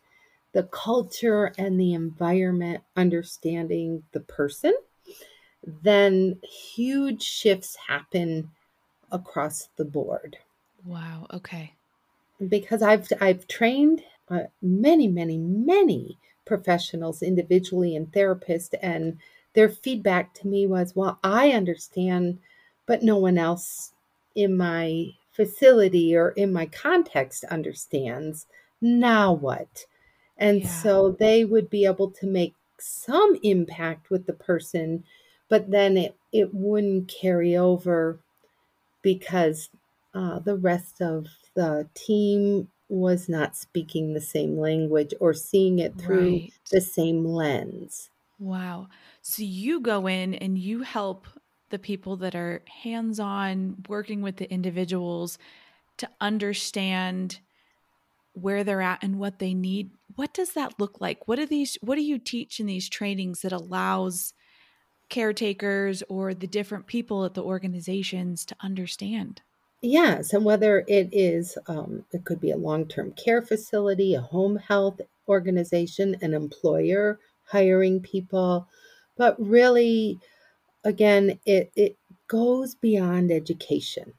the 0.52 0.64
culture 0.64 1.52
and 1.58 1.80
the 1.80 1.94
environment 1.94 2.82
understanding 2.96 4.04
the 4.12 4.20
person, 4.20 4.74
then 5.64 6.40
huge 6.42 7.22
shifts 7.22 7.76
happen 7.88 8.50
across 9.12 9.68
the 9.76 9.84
board. 9.84 10.38
Wow, 10.84 11.26
okay. 11.32 11.74
Because 12.48 12.82
I've 12.82 13.08
I've 13.20 13.46
trained 13.48 14.02
uh, 14.28 14.44
many 14.62 15.08
many 15.08 15.38
many 15.38 16.18
professionals 16.46 17.22
individually 17.22 17.94
and 17.94 18.12
therapists 18.12 18.74
and 18.82 19.18
their 19.54 19.68
feedback 19.68 20.34
to 20.34 20.48
me 20.48 20.66
was 20.66 20.96
well 20.96 21.18
i 21.22 21.50
understand 21.50 22.38
but 22.86 23.02
no 23.02 23.16
one 23.16 23.38
else 23.38 23.92
in 24.34 24.56
my 24.56 25.12
facility 25.40 26.16
or 26.16 26.30
in 26.30 26.52
my 26.52 26.66
context 26.66 27.44
understands, 27.44 28.46
now 28.80 29.32
what? 29.32 29.86
And 30.36 30.64
Yeah. 30.64 30.66
so 30.66 31.12
they 31.12 31.44
would 31.44 31.70
be 31.70 31.84
able 31.86 32.10
to 32.12 32.26
make 32.26 32.54
some 32.78 33.36
impact 33.42 34.10
with 34.10 34.26
the 34.26 34.32
person, 34.34 35.04
but 35.48 35.70
then 35.70 35.96
it, 35.96 36.16
it 36.32 36.54
wouldn't 36.54 37.08
carry 37.08 37.56
over 37.56 38.20
because 39.02 39.70
uh, 40.14 40.38
the 40.40 40.56
rest 40.56 41.00
of 41.02 41.26
the 41.54 41.88
team 41.94 42.70
was 42.88 43.28
not 43.28 43.56
speaking 43.56 44.14
the 44.14 44.20
same 44.20 44.58
language 44.58 45.14
or 45.20 45.32
seeing 45.34 45.78
it 45.78 45.98
through 45.98 46.42
Right. 46.42 46.52
the 46.70 46.80
same 46.80 47.24
lens. 47.24 48.10
Wow. 48.38 48.88
So 49.20 49.42
you 49.42 49.80
go 49.80 50.06
in 50.08 50.34
and 50.34 50.58
you 50.58 50.82
help 50.82 51.26
the 51.70 51.78
people 51.78 52.16
that 52.16 52.34
are 52.34 52.62
hands 52.82 53.18
on 53.18 53.84
working 53.88 54.22
with 54.22 54.36
the 54.36 54.50
individuals 54.50 55.38
to 55.98 56.08
understand 56.20 57.40
where 58.32 58.64
they're 58.64 58.82
at 58.82 59.02
and 59.02 59.18
what 59.18 59.38
they 59.38 59.54
need. 59.54 59.90
What 60.16 60.32
does 60.32 60.52
that 60.52 60.78
look 60.78 61.00
like? 61.00 61.26
What 61.26 61.38
are 61.38 61.46
these 61.46 61.78
what 61.80 61.96
do 61.96 62.02
you 62.02 62.18
teach 62.18 62.60
in 62.60 62.66
these 62.66 62.88
trainings 62.88 63.42
that 63.42 63.52
allows 63.52 64.34
caretakers 65.08 66.02
or 66.08 66.32
the 66.34 66.46
different 66.46 66.86
people 66.86 67.24
at 67.24 67.34
the 67.34 67.42
organizations 67.42 68.44
to 68.46 68.56
understand? 68.60 69.42
Yes, 69.82 70.34
and 70.34 70.44
whether 70.44 70.84
it 70.88 71.08
is, 71.10 71.56
um, 71.66 72.04
it 72.12 72.24
could 72.24 72.40
be 72.40 72.50
a 72.50 72.56
long 72.56 72.86
term 72.86 73.12
care 73.12 73.40
facility, 73.40 74.14
a 74.14 74.20
home 74.20 74.56
health 74.56 75.00
organization, 75.28 76.16
an 76.20 76.34
employer 76.34 77.18
hiring 77.44 78.00
people, 78.00 78.68
but 79.16 79.36
really, 79.40 80.18
again, 80.84 81.38
it, 81.44 81.70
it 81.76 81.96
goes 82.28 82.74
beyond 82.74 83.30
education. 83.30 84.12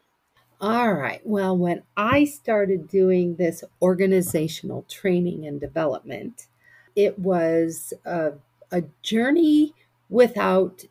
All 0.60 0.94
right, 0.94 1.22
well, 1.26 1.58
when 1.58 1.82
I 1.98 2.26
started 2.26 2.88
doing 2.88 3.36
this 3.36 3.64
organizational 3.82 4.86
training 4.88 5.48
and 5.48 5.60
development, 5.60 6.48
it 6.96 7.18
was 7.18 7.94
a, 8.06 8.34
a 8.72 8.84
journey 9.02 9.74
without 10.10 10.84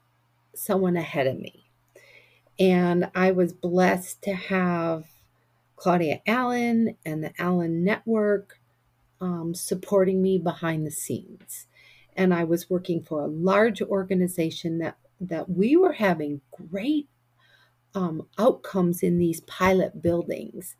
someone 0.54 0.96
ahead 0.96 1.28
of 1.28 1.38
me. 1.38 1.66
And 2.58 3.10
I 3.14 3.30
was 3.30 3.52
blessed 3.52 4.22
to 4.22 4.34
have 4.34 5.04
Claudia 5.76 6.20
Allen 6.26 6.96
and 7.06 7.22
the 7.22 7.32
Allen 7.38 7.84
Network 7.84 8.58
um, 9.20 9.54
supporting 9.54 10.20
me 10.20 10.38
behind 10.38 10.86
the 10.86 10.90
scenes. 10.90 11.66
And 12.16 12.34
I 12.34 12.44
was 12.44 12.68
working 12.68 13.02
for 13.02 13.22
a 13.22 13.28
large 13.28 13.80
organization 13.80 14.78
that, 14.78 14.98
that 15.20 15.48
we 15.48 15.76
were 15.76 15.92
having 15.92 16.40
great 16.50 17.08
um, 17.94 18.26
outcomes 18.38 19.02
in 19.02 19.18
these 19.18 19.40
pilot 19.42 20.00
buildings. 20.02 20.76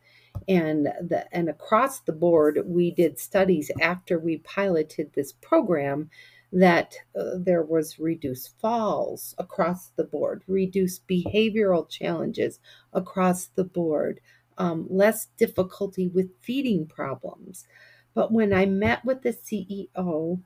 And 0.49 0.87
the 0.87 1.26
and 1.32 1.49
across 1.49 2.00
the 2.00 2.12
board, 2.12 2.61
we 2.64 2.92
did 2.92 3.18
studies 3.18 3.70
after 3.80 4.18
we 4.18 4.38
piloted 4.38 5.12
this 5.12 5.32
program 5.32 6.09
that 6.52 6.94
uh, 7.18 7.37
there 7.38 7.62
was 7.62 7.99
reduced 7.99 8.59
falls 8.61 9.35
across 9.38 9.90
the 9.90 10.04
board, 10.04 10.42
reduced 10.47 11.06
behavioral 11.06 11.88
challenges 11.88 12.59
across 12.92 13.47
the 13.47 13.64
board, 13.64 14.20
um, 14.59 14.87
less 14.90 15.26
difficulty 15.37 16.09
with 16.09 16.30
feeding 16.40 16.87
problems. 16.87 17.66
But 18.14 18.32
when 18.32 18.52
I 18.52 18.66
met 18.66 19.04
with 19.04 19.23
the 19.23 19.32
CEO 19.32 20.40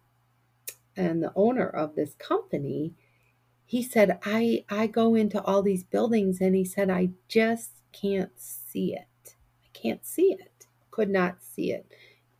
and 0.97 1.23
the 1.23 1.33
owner 1.35 1.69
of 1.69 1.95
this 1.95 2.15
company, 2.15 2.95
he 3.67 3.83
said, 3.83 4.19
I, 4.25 4.65
I 4.69 4.87
go 4.87 5.15
into 5.15 5.43
all 5.43 5.63
these 5.63 5.85
buildings 5.85 6.41
and 6.41 6.55
he 6.55 6.65
said, 6.65 6.91
I 6.91 7.11
just 7.29 7.71
can't 7.93 8.33
see 8.37 8.95
it. 8.95 9.35
I 9.65 9.69
can't 9.73 10.05
see 10.05 10.37
it. 10.39 10.67
Could 10.91 11.11
not 11.11 11.43
see 11.43 11.73
it. 11.73 11.93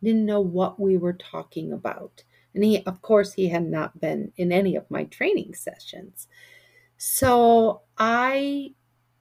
Didn't 0.03 0.25
know 0.25 0.41
what 0.41 0.79
we 0.79 0.97
were 0.97 1.13
talking 1.13 1.73
about. 1.73 2.23
And 2.53 2.63
he, 2.63 2.83
of 2.85 3.01
course, 3.01 3.33
he 3.33 3.49
had 3.49 3.65
not 3.65 3.99
been 3.99 4.31
in 4.37 4.51
any 4.51 4.75
of 4.75 4.89
my 4.89 5.05
training 5.05 5.55
sessions. 5.55 6.27
So 6.97 7.81
I 7.97 8.73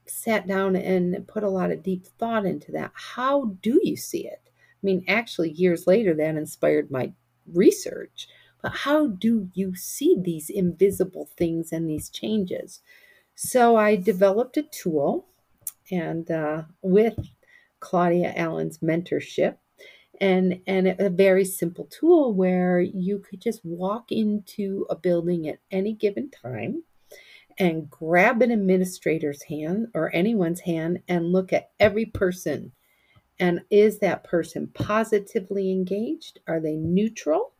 sat 0.06 0.46
down 0.46 0.76
and 0.76 1.26
put 1.26 1.42
a 1.42 1.48
lot 1.48 1.70
of 1.70 1.82
deep 1.82 2.06
thought 2.06 2.46
into 2.46 2.70
that. 2.72 2.92
How 2.94 3.56
do 3.62 3.80
you 3.82 3.96
see 3.96 4.26
it? 4.26 4.40
I 4.46 4.82
mean, 4.82 5.04
actually, 5.08 5.50
years 5.52 5.86
later, 5.86 6.14
that 6.14 6.36
inspired 6.36 6.90
my 6.90 7.12
research. 7.52 8.28
But 8.64 8.76
how 8.76 9.08
do 9.08 9.50
you 9.52 9.76
see 9.76 10.16
these 10.18 10.48
invisible 10.48 11.28
things 11.36 11.70
and 11.70 11.86
these 11.86 12.08
changes? 12.08 12.80
So 13.34 13.76
I 13.76 13.94
developed 13.94 14.56
a 14.56 14.62
tool, 14.62 15.26
and 15.90 16.30
uh, 16.30 16.62
with 16.80 17.14
Claudia 17.80 18.32
Allen's 18.34 18.78
mentorship, 18.78 19.58
and 20.18 20.62
and 20.66 20.96
a 20.98 21.10
very 21.10 21.44
simple 21.44 21.84
tool 21.90 22.32
where 22.32 22.80
you 22.80 23.18
could 23.18 23.42
just 23.42 23.62
walk 23.66 24.10
into 24.10 24.86
a 24.88 24.96
building 24.96 25.46
at 25.46 25.58
any 25.70 25.92
given 25.92 26.30
time 26.30 26.84
and 27.58 27.90
grab 27.90 28.40
an 28.40 28.50
administrator's 28.50 29.42
hand 29.42 29.88
or 29.92 30.10
anyone's 30.14 30.60
hand 30.60 31.02
and 31.06 31.32
look 31.32 31.52
at 31.52 31.72
every 31.78 32.06
person. 32.06 32.72
And 33.38 33.60
is 33.68 33.98
that 33.98 34.24
person 34.24 34.68
positively 34.72 35.70
engaged? 35.70 36.38
Are 36.46 36.60
they 36.60 36.76
neutral 36.76 37.53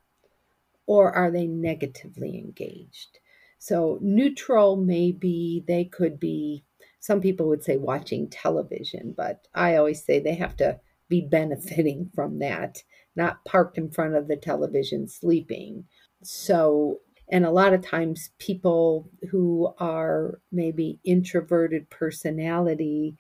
or 0.87 1.13
are 1.13 1.31
they 1.31 1.47
negatively 1.47 2.39
engaged 2.39 3.19
so 3.59 3.99
neutral 4.01 4.77
maybe 4.77 5.65
they 5.67 5.85
could 5.85 6.19
be 6.21 6.65
some 7.01 7.21
people 7.21 7.49
would 7.49 7.63
say 7.63 7.77
watching 7.77 8.29
television 8.29 9.15
but 9.17 9.47
i 9.55 9.77
always 9.77 10.05
say 10.05 10.19
they 10.19 10.35
have 10.35 10.57
to 10.57 10.79
be 11.09 11.21
benefiting 11.21 12.11
from 12.15 12.39
that, 12.41 12.83
not 13.17 13.45
parked 13.45 13.79
in 13.79 13.91
front 13.91 14.15
of 14.15 14.29
the 14.29 14.37
television 14.37 15.09
sleeping. 15.09 15.85
So, 16.23 17.01
and 17.31 17.45
a 17.45 17.51
lot 17.51 17.73
of 17.73 17.83
times 17.83 18.31
people 18.39 19.11
who 19.31 19.73
are 19.79 20.41
maybe 20.53 20.99
introverted 21.05 21.89
personality, 21.91 23.17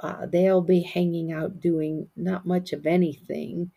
uh, 0.00 0.26
they'll 0.26 0.62
be 0.62 0.82
hanging 0.82 1.32
out 1.32 1.60
doing 1.60 2.08
not 2.16 2.46
much 2.46 2.72
of 2.72 2.86
anything, 2.86 3.70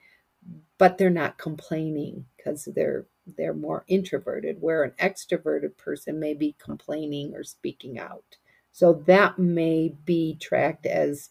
but 0.77 0.97
they're 0.97 1.09
not 1.09 1.37
complaining 1.37 2.25
because 2.37 2.67
they're 2.75 3.05
they're 3.37 3.53
more 3.53 3.83
introverted 3.87 4.57
where 4.61 4.83
an 4.83 4.91
extroverted 4.99 5.77
person 5.77 6.19
may 6.19 6.33
be 6.33 6.55
complaining 6.59 7.33
or 7.35 7.43
speaking 7.43 7.99
out 7.99 8.37
so 8.71 9.03
that 9.05 9.37
may 9.37 9.93
be 10.05 10.37
tracked 10.39 10.85
as 10.85 11.29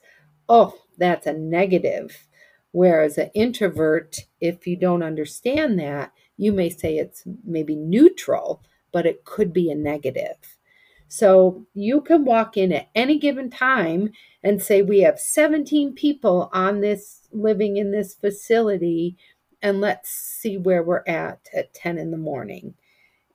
oh, 0.48 0.74
that's 0.98 1.26
a 1.26 1.32
negative. 1.32 2.26
Whereas 2.72 3.18
an 3.18 3.30
introvert, 3.34 4.16
if 4.40 4.66
you 4.66 4.76
don't 4.76 5.02
understand 5.02 5.78
that, 5.78 6.12
you 6.36 6.52
may 6.52 6.68
say 6.68 6.98
it's 6.98 7.22
maybe 7.44 7.76
neutral, 7.76 8.62
but 8.92 9.06
it 9.06 9.24
could 9.24 9.52
be 9.52 9.70
a 9.70 9.76
negative. 9.76 10.58
So 11.06 11.66
you 11.72 12.00
can 12.00 12.24
walk 12.24 12.56
in 12.56 12.72
at 12.72 12.88
any 12.94 13.18
given 13.18 13.48
time 13.48 14.10
and 14.42 14.60
say, 14.62 14.82
We 14.82 15.00
have 15.00 15.18
17 15.18 15.94
people 15.94 16.50
on 16.52 16.80
this 16.80 17.28
living 17.32 17.76
in 17.76 17.92
this 17.92 18.14
facility, 18.14 19.16
and 19.62 19.80
let's 19.80 20.10
see 20.10 20.56
where 20.56 20.82
we're 20.82 21.04
at 21.06 21.48
at 21.54 21.74
10 21.74 21.98
in 21.98 22.10
the 22.10 22.16
morning. 22.16 22.74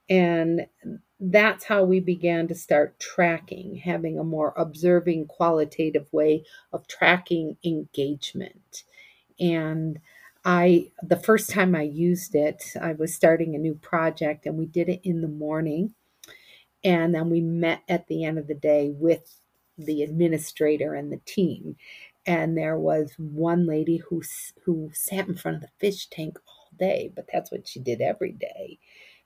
And 0.09 0.67
that's 1.19 1.63
how 1.65 1.83
we 1.83 1.99
began 1.99 2.47
to 2.47 2.55
start 2.55 2.99
tracking, 2.99 3.75
having 3.75 4.19
a 4.19 4.23
more 4.23 4.53
observing, 4.57 5.27
qualitative 5.27 6.11
way 6.11 6.43
of 6.73 6.87
tracking 6.87 7.57
engagement. 7.63 8.83
And 9.39 9.99
I, 10.43 10.91
the 11.01 11.15
first 11.15 11.49
time 11.49 11.75
I 11.75 11.83
used 11.83 12.35
it, 12.35 12.63
I 12.79 12.93
was 12.93 13.15
starting 13.15 13.55
a 13.55 13.59
new 13.59 13.75
project 13.75 14.45
and 14.45 14.57
we 14.57 14.65
did 14.65 14.89
it 14.89 15.01
in 15.03 15.21
the 15.21 15.27
morning. 15.27 15.93
And 16.83 17.15
then 17.15 17.29
we 17.29 17.41
met 17.41 17.81
at 17.89 18.07
the 18.07 18.25
end 18.25 18.37
of 18.37 18.47
the 18.47 18.53
day 18.53 18.91
with 18.93 19.39
the 19.77 20.03
administrator 20.03 20.93
and 20.93 21.11
the 21.11 21.21
team. 21.25 21.75
And 22.25 22.57
there 22.57 22.77
was 22.77 23.13
one 23.17 23.67
lady 23.67 23.97
who, 23.97 24.21
who 24.63 24.89
sat 24.93 25.27
in 25.27 25.35
front 25.35 25.57
of 25.57 25.61
the 25.61 25.69
fish 25.79 26.07
tank 26.07 26.37
all 26.47 26.69
day, 26.77 27.11
but 27.15 27.25
that's 27.31 27.51
what 27.51 27.67
she 27.67 27.79
did 27.79 28.01
every 28.01 28.31
day 28.31 28.79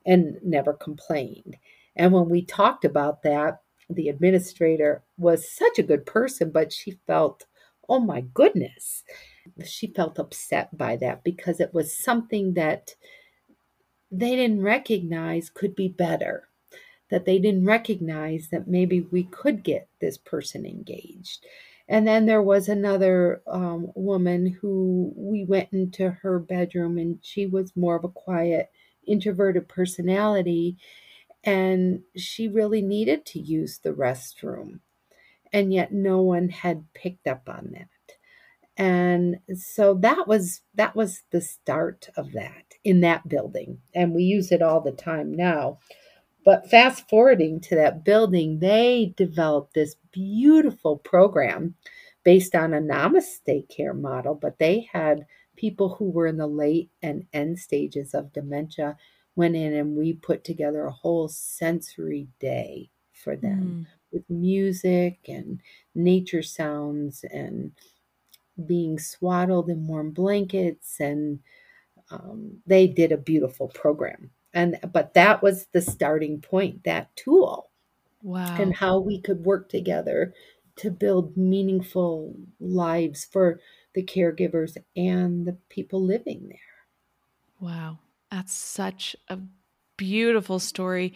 and 0.05 0.38
never 0.43 0.73
complained. 0.73 1.57
And 1.95 2.12
when 2.12 2.29
we 2.29 2.41
talked 2.41 2.85
about 2.85 3.23
that, 3.23 3.62
the 3.89 4.09
administrator 4.09 5.03
was 5.17 5.51
such 5.51 5.79
a 5.79 5.83
good 5.83 6.05
person, 6.05 6.51
but 6.51 6.71
she 6.71 6.99
felt, 7.07 7.45
oh 7.88 7.99
my 7.99 8.21
goodness, 8.21 9.03
she 9.65 9.88
felt 9.88 10.19
upset 10.19 10.77
by 10.77 10.95
that 10.97 11.23
because 11.23 11.59
it 11.59 11.73
was 11.73 11.97
something 11.97 12.53
that 12.53 12.95
they 14.12 14.35
didn't 14.35 14.62
recognize 14.62 15.49
could 15.49 15.75
be 15.75 15.88
better. 15.88 16.47
That 17.09 17.25
they 17.25 17.39
didn't 17.39 17.65
recognize 17.65 18.49
that 18.49 18.67
maybe 18.67 19.01
we 19.01 19.23
could 19.23 19.63
get 19.63 19.88
this 19.99 20.17
person 20.17 20.65
engaged. 20.65 21.45
And 21.89 22.08
then 22.08 22.28
there 22.28 22.43
was 22.43 22.69
another 22.69 23.43
um, 23.47 23.91
woman 23.95 24.58
who 24.62 25.13
we 25.17 25.45
went 25.45 25.69
into 25.73 26.12
her 26.12 26.39
bedroom 26.39 26.99
and 26.99 27.19
she 27.23 27.47
was 27.47 27.75
more 27.78 27.97
of 27.97 28.06
a 28.06 28.10
quiet, 28.10 28.71
introverted 29.08 29.69
personality 29.69 30.78
and 31.43 32.02
she 32.17 32.47
really 32.49 32.82
needed 32.82 33.25
to 33.28 33.39
use 33.39 33.80
the 33.80 33.93
restroom. 33.93 34.82
and 35.54 35.73
yet 35.73 35.91
no 35.93 36.21
one 36.21 36.49
had 36.49 36.86
picked 36.93 37.28
up 37.28 37.49
on 37.49 37.71
that. 37.73 37.88
And 38.78 39.39
so 39.56 39.95
that 39.95 40.28
was 40.28 40.62
that 40.75 40.95
was 40.95 41.23
the 41.32 41.41
start 41.41 42.10
of 42.17 42.34
that 42.34 42.75
in 42.84 43.02
that 43.02 43.28
building. 43.28 43.80
And 43.95 44.13
we 44.13 44.23
use 44.23 44.52
it 44.52 44.62
all 44.62 44.82
the 44.82 44.91
time 44.93 45.34
now 45.34 45.80
but 46.45 46.69
fast 46.69 47.08
forwarding 47.10 47.60
to 47.60 47.75
that 47.75 48.04
building 48.04 48.60
they 48.60 49.13
developed 49.17 49.73
this 49.73 49.95
beautiful 50.12 50.97
program 50.97 51.75
based 52.23 52.56
on 52.56 52.73
a 52.73 52.82
namaste 52.82 53.67
care 53.69 53.93
model 53.93 54.36
but 54.36 54.58
they 54.60 54.88
had 54.91 55.25
people 55.56 55.89
who 55.95 56.10
were 56.10 56.28
in 56.28 56.38
the 56.38 56.47
late 56.47 56.89
and 57.02 57.25
end 57.34 57.60
stages 57.60 58.13
of 58.13 58.32
dementia 58.34 58.95
went 59.36 59.56
in 59.56 59.73
and 59.73 59.95
we 59.95 60.13
put 60.13 60.43
together 60.43 60.86
a 60.86 60.91
whole 60.91 61.28
sensory 61.28 62.28
day 62.39 62.89
for 63.13 63.36
them 63.36 63.86
mm. 63.88 63.93
with 64.12 64.30
music 64.30 65.19
and 65.28 65.62
nature 65.95 66.43
sounds 66.43 67.23
and 67.32 67.71
being 68.65 68.99
swaddled 68.99 69.69
in 69.69 69.88
warm 69.88 70.12
blankets 70.12 70.99
and 70.99 71.39
um, 72.12 72.58
they 72.65 72.88
did 72.88 73.12
a 73.12 73.17
beautiful 73.17 73.67
program 73.69 74.30
and 74.53 74.79
but 74.91 75.13
that 75.13 75.41
was 75.41 75.67
the 75.67 75.81
starting 75.81 76.41
point 76.41 76.83
that 76.83 77.15
tool. 77.15 77.69
Wow. 78.21 78.55
And 78.57 78.75
how 78.75 78.99
we 78.99 79.21
could 79.21 79.45
work 79.45 79.69
together 79.69 80.33
to 80.77 80.91
build 80.91 81.38
meaningful 81.38 82.35
lives 82.59 83.25
for 83.25 83.59
the 83.93 84.03
caregivers 84.03 84.77
and 84.95 85.45
the 85.45 85.57
people 85.69 86.03
living 86.03 86.47
there. 86.49 86.59
Wow. 87.59 87.99
That's 88.29 88.53
such 88.53 89.15
a 89.29 89.39
beautiful 89.97 90.59
story. 90.59 91.13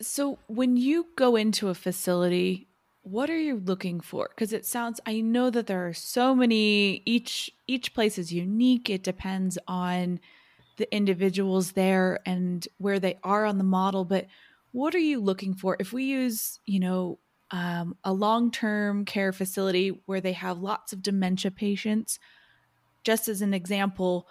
So 0.00 0.38
when 0.48 0.76
you 0.76 1.06
go 1.16 1.36
into 1.36 1.68
a 1.68 1.74
facility 1.74 2.66
what 3.02 3.28
are 3.30 3.38
you 3.38 3.56
looking 3.56 4.00
for? 4.00 4.30
Because 4.30 4.52
it 4.52 4.64
sounds 4.64 5.00
i 5.06 5.20
know 5.20 5.50
that 5.50 5.66
there 5.66 5.86
are 5.86 5.92
so 5.92 6.34
many 6.34 7.02
each 7.04 7.50
each 7.66 7.94
place 7.94 8.18
is 8.18 8.32
unique. 8.32 8.88
It 8.88 9.02
depends 9.02 9.58
on 9.66 10.20
the 10.76 10.92
individuals 10.94 11.72
there 11.72 12.20
and 12.26 12.66
where 12.78 12.98
they 12.98 13.18
are 13.22 13.44
on 13.44 13.58
the 13.58 13.64
model 13.64 14.04
but 14.04 14.26
what 14.72 14.94
are 14.94 14.98
you 14.98 15.20
looking 15.20 15.54
for? 15.54 15.76
If 15.78 15.92
we 15.92 16.04
use 16.04 16.58
you 16.64 16.80
know 16.80 17.18
um, 17.50 17.96
a 18.02 18.12
long-term 18.12 19.04
care 19.04 19.32
facility 19.32 19.88
where 20.06 20.22
they 20.22 20.32
have 20.32 20.58
lots 20.58 20.92
of 20.92 21.02
dementia 21.02 21.50
patients 21.50 22.18
just 23.04 23.28
as 23.28 23.42
an 23.42 23.52
example 23.52 24.26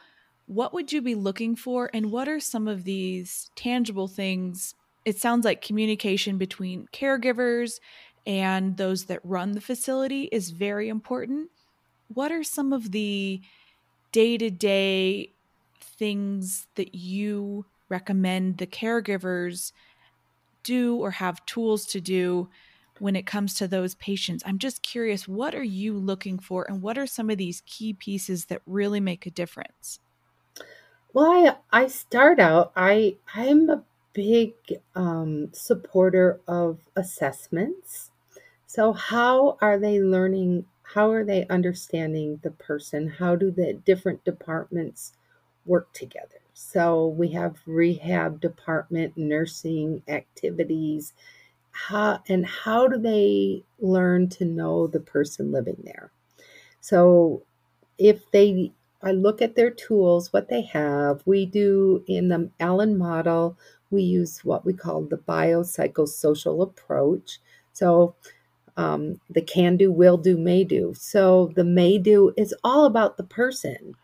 what 0.52 0.74
would 0.74 0.92
you 0.92 1.02
be 1.02 1.16
looking 1.16 1.56
for? 1.56 1.90
And 1.94 2.12
what 2.12 2.28
are 2.28 2.42
some 2.42 2.68
of 2.68 2.84
these 2.84 3.50
tangible 3.56 4.10
things? 4.10 4.76
It 5.06 5.18
sounds 5.18 5.46
like 5.46 5.62
communication 5.62 6.38
between 6.38 6.88
caregivers 6.92 7.80
and 8.28 8.76
those 8.76 9.06
that 9.06 9.22
run 9.24 9.54
the 9.54 9.62
facility 9.62 10.24
is 10.24 10.52
very 10.52 10.90
important. 10.90 11.50
What 12.10 12.34
are 12.34 12.44
some 12.44 12.74
of 12.74 12.92
the 12.92 13.42
day 14.12 14.38
to 14.38 14.50
day 14.50 15.32
things 16.02 16.68
that 16.76 16.96
you 16.96 17.68
recommend 17.90 18.58
the 18.58 18.68
caregivers 18.68 19.72
do 20.64 20.98
or 20.98 21.12
have 21.12 21.46
tools 21.46 21.86
to 21.88 22.02
do 22.02 22.50
when 23.00 23.16
it 23.16 23.28
comes 23.28 23.54
to 23.56 23.68
those 23.68 23.96
patients? 23.96 24.44
I'm 24.46 24.60
just 24.60 24.84
curious, 24.84 25.28
what 25.28 25.56
are 25.56 25.64
you 25.64 25.98
looking 25.98 26.40
for 26.40 26.66
and 26.70 26.82
what 26.82 26.98
are 26.98 27.08
some 27.08 27.30
of 27.30 27.38
these 27.38 27.62
key 27.68 27.94
pieces 27.94 28.48
that 28.48 28.64
really 28.66 29.00
make 29.02 29.28
a 29.28 29.32
difference? 29.32 30.00
Well, 31.14 31.60
I, 31.72 31.84
I 31.84 31.88
start 31.88 32.40
out, 32.40 32.74
I, 32.76 33.18
I'm 33.36 33.70
a 33.70 33.84
big 34.14 34.54
um, 34.96 35.50
supporter 35.54 36.42
of 36.48 36.80
assessments 36.96 38.12
so, 38.68 38.94
how 38.94 39.58
are 39.62 39.80
they 39.80 40.02
learning? 40.02 40.66
How 40.84 41.12
are 41.12 41.26
they 41.26 41.48
understanding 41.48 42.40
the 42.44 42.52
person? 42.52 43.10
How 43.10 43.36
do 43.36 43.52
the 43.52 43.74
different 43.74 44.24
departments 44.26 45.14
work 45.66 45.92
together? 45.94 46.40
So, 46.54 47.08
we 47.08 47.30
have 47.30 47.58
rehab 47.66 48.42
department, 48.42 49.18
nursing 49.18 50.04
activities. 50.08 51.14
How, 51.72 52.22
and 52.28 52.46
how 52.46 52.88
do 52.88 52.98
they 52.98 53.64
learn 53.80 54.30
to 54.30 54.46
know 54.46 54.88
the 54.88 55.00
person 55.00 55.52
living 55.52 55.78
there? 55.84 56.12
So, 56.82 57.44
if 57.98 58.30
they 58.32 58.72
I 59.04 59.12
look 59.12 59.42
at 59.42 59.56
their 59.56 59.72
tools, 59.72 60.32
what 60.32 60.50
they 60.50 60.62
have. 60.62 61.22
We 61.26 61.46
do 61.46 62.04
in 62.08 62.30
the 62.30 62.50
Allen 62.60 62.98
model, 62.98 63.58
we 63.90 64.04
use 64.04 64.46
what 64.46 64.66
we 64.66 64.74
call 64.74 65.02
the 65.02 65.18
biopsychosocial 65.18 66.62
approach. 66.62 67.40
So 67.74 68.16
um, 68.78 69.20
the 69.30 69.42
can 69.42 69.76
do, 69.76 69.92
will 69.92 70.18
do, 70.18 70.38
may 70.38 70.64
do. 70.64 70.94
So 70.96 71.52
the 71.56 71.64
may 71.64 71.98
do 71.98 72.34
is 72.38 72.54
all 72.64 72.86
about 72.86 73.18
the 73.18 73.24
person. 73.24 73.96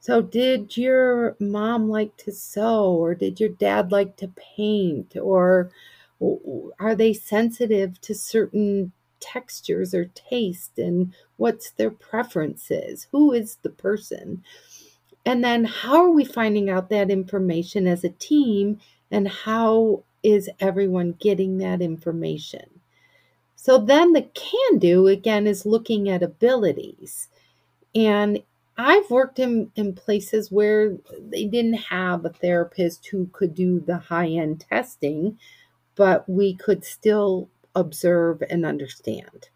So, 0.00 0.22
did 0.22 0.76
your 0.76 1.36
mom 1.40 1.88
like 1.90 2.16
to 2.18 2.32
sew, 2.32 2.92
or 2.92 3.14
did 3.14 3.40
your 3.40 3.50
dad 3.50 3.92
like 3.92 4.16
to 4.16 4.28
paint, 4.56 5.16
or 5.16 5.70
are 6.78 6.94
they 6.94 7.12
sensitive 7.12 8.00
to 8.02 8.14
certain 8.14 8.92
textures 9.20 9.94
or 9.94 10.06
taste, 10.14 10.78
and 10.78 11.12
what's 11.36 11.70
their 11.72 11.90
preferences? 11.90 13.08
Who 13.12 13.32
is 13.32 13.58
the 13.62 13.70
person? 13.70 14.42
And 15.26 15.44
then, 15.44 15.64
how 15.64 15.96
are 16.04 16.10
we 16.10 16.24
finding 16.24 16.70
out 16.70 16.88
that 16.90 17.10
information 17.10 17.86
as 17.86 18.04
a 18.04 18.10
team, 18.10 18.80
and 19.10 19.28
how 19.28 20.04
is 20.22 20.48
everyone 20.60 21.16
getting 21.20 21.58
that 21.58 21.82
information? 21.82 22.80
So 23.56 23.78
then 23.78 24.12
the 24.12 24.22
can 24.22 24.78
do 24.78 25.08
again 25.08 25.46
is 25.46 25.66
looking 25.66 26.08
at 26.08 26.22
abilities. 26.22 27.28
And 27.94 28.42
I've 28.78 29.10
worked 29.10 29.40
in, 29.40 29.72
in 29.74 29.94
places 29.94 30.52
where 30.52 30.96
they 31.20 31.46
didn't 31.46 31.74
have 31.74 32.24
a 32.24 32.30
therapist 32.30 33.08
who 33.08 33.28
could 33.32 33.54
do 33.54 33.80
the 33.80 33.98
high 33.98 34.28
end 34.28 34.64
testing, 34.70 35.36
but 35.96 36.28
we 36.28 36.54
could 36.54 36.84
still 36.84 37.50
observe 37.74 38.42
and 38.48 38.64
understand. 38.64 39.48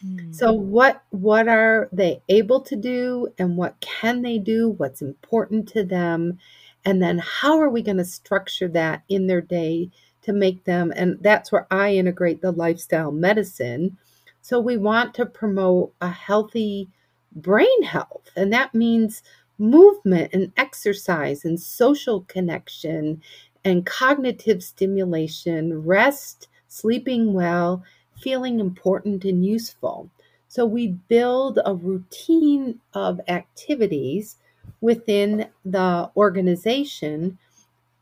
Hmm. 0.00 0.32
So 0.32 0.52
what 0.52 1.02
what 1.10 1.48
are 1.48 1.88
they 1.90 2.22
able 2.28 2.60
to 2.62 2.76
do 2.76 3.28
and 3.36 3.56
what 3.56 3.80
can 3.80 4.22
they 4.22 4.38
do? 4.38 4.70
What's 4.70 5.02
important 5.02 5.68
to 5.70 5.84
them? 5.84 6.38
And 6.84 7.02
then 7.02 7.18
how 7.18 7.58
are 7.58 7.68
we 7.68 7.82
going 7.82 7.96
to 7.96 8.04
structure 8.04 8.68
that 8.68 9.02
in 9.08 9.26
their 9.26 9.40
day 9.40 9.90
to 10.22 10.32
make 10.32 10.64
them, 10.64 10.92
and 10.94 11.18
that's 11.20 11.50
where 11.50 11.66
I 11.70 11.94
integrate 11.94 12.42
the 12.42 12.52
lifestyle 12.52 13.10
medicine. 13.10 13.96
So 14.40 14.60
we 14.60 14.76
want 14.76 15.14
to 15.14 15.26
promote 15.26 15.94
a 16.00 16.10
healthy 16.10 16.88
brain 17.32 17.82
health, 17.82 18.30
and 18.36 18.52
that 18.52 18.74
means 18.74 19.22
movement 19.58 20.32
and 20.32 20.52
exercise 20.56 21.44
and 21.44 21.60
social 21.60 22.22
connection 22.22 23.20
and 23.64 23.84
cognitive 23.86 24.62
stimulation, 24.62 25.84
rest, 25.84 26.48
sleeping 26.68 27.32
well, 27.32 27.82
feeling 28.20 28.60
important 28.60 29.24
and 29.24 29.44
useful. 29.44 30.08
So 30.48 30.64
we 30.64 30.88
build 31.08 31.58
a 31.64 31.74
routine 31.74 32.80
of 32.94 33.20
activities 33.28 34.36
within 34.80 35.48
the 35.64 36.10
organization 36.16 37.38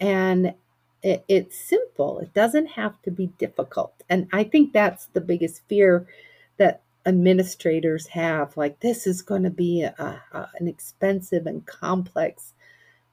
and 0.01 0.55
it, 1.03 1.25
it's 1.29 1.57
simple. 1.57 2.19
It 2.21 2.35
doesn't 2.35 2.67
have 2.67 3.01
to 3.03 3.11
be 3.11 3.29
difficult. 3.39 3.95
And 4.09 4.29
I 4.33 4.45
think 4.45 4.73
that's 4.73 5.07
the 5.07 5.21
biggest 5.21 5.63
fear 5.69 6.07
that 6.59 6.83
administrators 7.07 8.09
have. 8.09 8.57
Like, 8.57 8.81
this 8.81 9.07
is 9.07 9.23
going 9.23 9.45
to 9.45 9.51
be 9.51 9.83
a, 9.83 10.23
a, 10.33 10.49
an 10.59 10.69
expensive 10.69 11.47
and 11.47 11.65
complex 11.65 12.53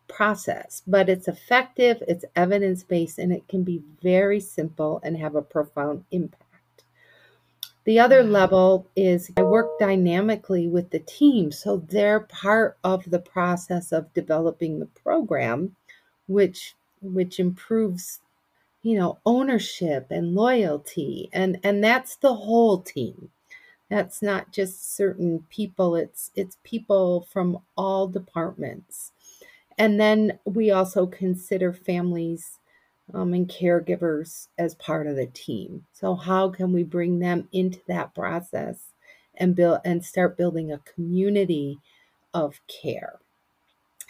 process, 0.07 0.81
but 0.85 1.09
it's 1.09 1.27
effective, 1.27 2.03
it's 2.07 2.25
evidence 2.35 2.83
based, 2.83 3.19
and 3.19 3.31
it 3.31 3.47
can 3.47 3.63
be 3.63 3.81
very 4.01 4.39
simple 4.39 4.99
and 5.03 5.17
have 5.17 5.35
a 5.35 5.41
profound 5.41 6.03
impact. 6.11 6.43
The 7.85 7.99
other 7.99 8.23
level 8.23 8.87
is 8.95 9.29
I 9.35 9.43
work 9.43 9.77
dynamically 9.77 10.67
with 10.67 10.89
the 10.91 10.99
team, 10.99 11.51
so 11.51 11.77
they're 11.77 12.21
part 12.21 12.77
of 12.83 13.09
the 13.09 13.19
process 13.19 13.91
of 13.91 14.13
developing 14.13 14.79
the 14.79 14.85
program, 14.85 15.75
which 16.27 16.75
which 17.01 17.39
improves 17.39 18.21
you 18.83 18.97
know 18.97 19.17
ownership 19.25 20.07
and 20.09 20.33
loyalty 20.33 21.29
and 21.33 21.59
and 21.63 21.83
that's 21.83 22.15
the 22.17 22.33
whole 22.33 22.81
team 22.81 23.29
that's 23.93 24.23
not 24.23 24.51
just 24.51 24.95
certain 24.95 25.45
people 25.51 25.95
it's 25.95 26.31
it's 26.35 26.57
people 26.63 27.27
from 27.31 27.59
all 27.77 28.07
departments. 28.07 29.11
And 29.77 29.99
then 29.99 30.39
we 30.45 30.71
also 30.71 31.05
consider 31.05 31.71
families 31.73 32.59
um, 33.13 33.33
and 33.33 33.47
caregivers 33.47 34.47
as 34.57 34.73
part 34.75 35.05
of 35.05 35.15
the 35.15 35.27
team. 35.27 35.85
So 35.93 36.15
how 36.15 36.49
can 36.49 36.73
we 36.73 36.83
bring 36.83 37.19
them 37.19 37.47
into 37.51 37.79
that 37.87 38.15
process 38.15 38.93
and 39.35 39.55
build 39.55 39.79
and 39.85 40.03
start 40.03 40.37
building 40.37 40.71
a 40.71 40.79
community 40.79 41.77
of 42.33 42.59
care? 42.67 43.19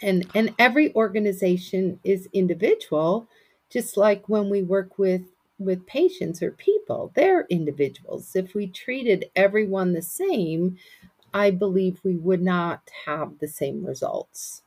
And 0.00 0.26
and 0.34 0.54
every 0.58 0.94
organization 0.94 2.00
is 2.04 2.26
individual 2.32 3.28
just 3.68 3.98
like 3.98 4.28
when 4.30 4.48
we 4.48 4.62
work 4.62 4.98
with 4.98 5.22
with 5.58 5.86
patients 5.86 6.42
or 6.42 6.50
people. 6.52 7.12
They're 7.14 7.46
individuals. 7.50 8.34
If 8.36 8.54
we 8.54 8.66
treated 8.66 9.30
everyone 9.36 9.92
the 9.92 10.02
same, 10.02 10.78
I 11.34 11.50
believe 11.50 12.00
we 12.04 12.16
would 12.16 12.42
not 12.42 12.90
have 13.06 13.38
the 13.38 13.48
same 13.48 13.84
results. 13.84 14.62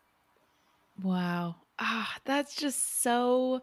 Wow. 1.01 1.55
Ah, 1.79 2.17
that's 2.25 2.55
just 2.55 3.01
so 3.01 3.61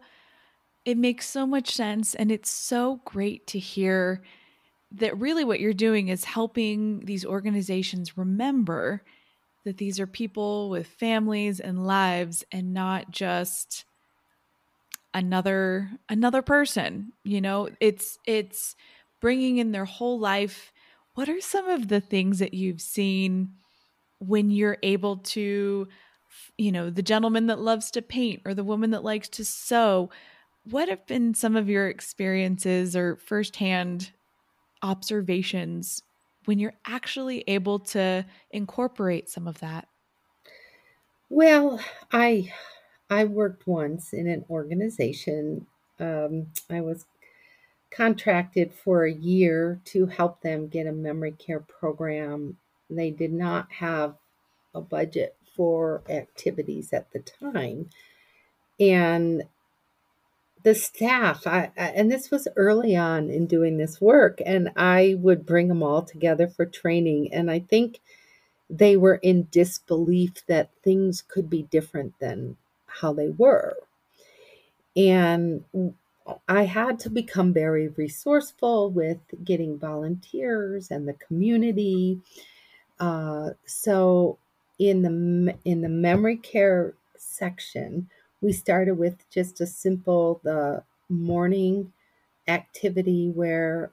it 0.85 0.97
makes 0.97 1.27
so 1.29 1.47
much 1.47 1.71
sense 1.71 2.15
and 2.15 2.31
it's 2.31 2.49
so 2.49 3.01
great 3.05 3.47
to 3.47 3.59
hear 3.59 4.23
that 4.91 5.17
really 5.19 5.45
what 5.45 5.59
you're 5.59 5.73
doing 5.73 6.09
is 6.09 6.25
helping 6.25 7.01
these 7.01 7.25
organizations 7.25 8.17
remember 8.17 9.03
that 9.65 9.77
these 9.77 9.99
are 9.99 10.07
people 10.07 10.69
with 10.69 10.87
families 10.87 11.59
and 11.59 11.85
lives 11.87 12.43
and 12.51 12.73
not 12.73 13.11
just 13.11 13.85
another 15.15 15.89
another 16.09 16.43
person 16.43 17.13
you 17.23 17.41
know? 17.41 17.69
It's 17.79 18.19
it's 18.27 18.75
bringing 19.19 19.57
in 19.57 19.71
their 19.71 19.85
whole 19.85 20.19
life. 20.19 20.71
What 21.15 21.29
are 21.29 21.41
some 21.41 21.67
of 21.67 21.87
the 21.87 22.01
things 22.01 22.39
that 22.39 22.53
you've 22.53 22.81
seen 22.81 23.53
when 24.19 24.51
you're 24.51 24.77
able 24.83 25.17
to 25.17 25.87
you 26.57 26.71
know 26.71 26.89
the 26.89 27.01
gentleman 27.01 27.47
that 27.47 27.59
loves 27.59 27.91
to 27.91 28.01
paint 28.01 28.41
or 28.45 28.53
the 28.53 28.63
woman 28.63 28.91
that 28.91 29.03
likes 29.03 29.29
to 29.29 29.45
sew? 29.45 30.11
What 30.65 30.89
have 30.89 31.07
been 31.07 31.33
some 31.33 31.55
of 31.55 31.69
your 31.69 31.87
experiences 31.87 32.95
or 32.95 33.17
firsthand 33.17 34.11
observations 34.81 36.01
when 36.45 36.59
you're 36.59 36.73
actually 36.85 37.43
able 37.47 37.79
to 37.79 38.25
incorporate 38.51 39.29
some 39.29 39.47
of 39.47 39.59
that? 39.59 39.87
Well, 41.29 41.79
I 42.11 42.51
I 43.09 43.25
worked 43.25 43.67
once 43.67 44.13
in 44.13 44.27
an 44.27 44.45
organization. 44.49 45.67
Um, 45.99 46.47
I 46.69 46.81
was 46.81 47.05
contracted 47.91 48.73
for 48.73 49.05
a 49.05 49.13
year 49.13 49.79
to 49.85 50.07
help 50.07 50.41
them 50.41 50.67
get 50.67 50.87
a 50.87 50.91
memory 50.91 51.31
care 51.31 51.59
program. 51.59 52.57
They 52.89 53.11
did 53.11 53.31
not 53.31 53.71
have 53.73 54.15
a 54.73 54.81
budget 54.81 55.35
for 55.55 56.03
activities 56.09 56.91
at 56.91 57.11
the 57.11 57.19
time. 57.19 57.89
And 58.79 59.43
the 60.65 60.75
staff 60.75 61.45
I, 61.45 61.71
I, 61.77 61.89
and 61.89 62.11
this 62.11 62.31
was 62.31 62.47
early 62.55 62.95
on 62.95 63.29
in 63.29 63.45
doing 63.45 63.77
this 63.77 64.01
work 64.01 64.41
and 64.43 64.71
i 64.75 65.15
would 65.19 65.45
bring 65.45 65.67
them 65.67 65.83
all 65.83 66.01
together 66.01 66.47
for 66.47 66.65
training 66.65 67.31
and 67.31 67.51
i 67.51 67.59
think 67.59 67.99
they 68.67 68.97
were 68.97 69.15
in 69.21 69.47
disbelief 69.51 70.43
that 70.47 70.71
things 70.83 71.21
could 71.21 71.51
be 71.51 71.61
different 71.61 72.15
than 72.19 72.57
how 73.01 73.13
they 73.13 73.29
were 73.29 73.75
and 74.95 75.63
i 76.47 76.63
had 76.63 76.99
to 76.99 77.09
become 77.09 77.53
very 77.53 77.89
resourceful 77.89 78.89
with 78.89 79.19
getting 79.43 79.77
volunteers 79.77 80.89
and 80.91 81.07
the 81.07 81.13
community 81.13 82.19
uh, 82.99 83.51
so 83.65 84.37
in 84.79 85.01
the 85.03 85.55
in 85.65 85.81
the 85.81 85.89
memory 85.89 86.37
care 86.37 86.93
section 87.17 88.09
we 88.41 88.51
started 88.53 88.95
with 88.95 89.29
just 89.29 89.61
a 89.61 89.67
simple 89.67 90.39
the 90.43 90.83
morning 91.09 91.91
activity 92.47 93.29
where 93.29 93.91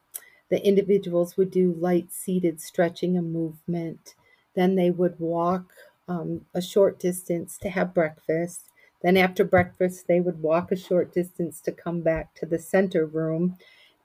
the 0.50 0.64
individuals 0.66 1.36
would 1.36 1.50
do 1.50 1.72
light 1.74 2.12
seated 2.12 2.60
stretching 2.60 3.16
and 3.16 3.32
movement. 3.32 4.14
Then 4.54 4.74
they 4.76 4.90
would 4.90 5.18
walk 5.18 5.72
um, 6.08 6.46
a 6.54 6.60
short 6.60 6.98
distance 6.98 7.56
to 7.58 7.70
have 7.70 7.94
breakfast. 7.94 8.66
Then, 9.02 9.16
after 9.16 9.44
breakfast, 9.44 10.06
they 10.06 10.20
would 10.20 10.40
walk 10.40 10.72
a 10.72 10.76
short 10.76 11.12
distance 11.12 11.60
to 11.62 11.72
come 11.72 12.00
back 12.00 12.34
to 12.36 12.46
the 12.46 12.58
center 12.58 13.06
room. 13.06 13.56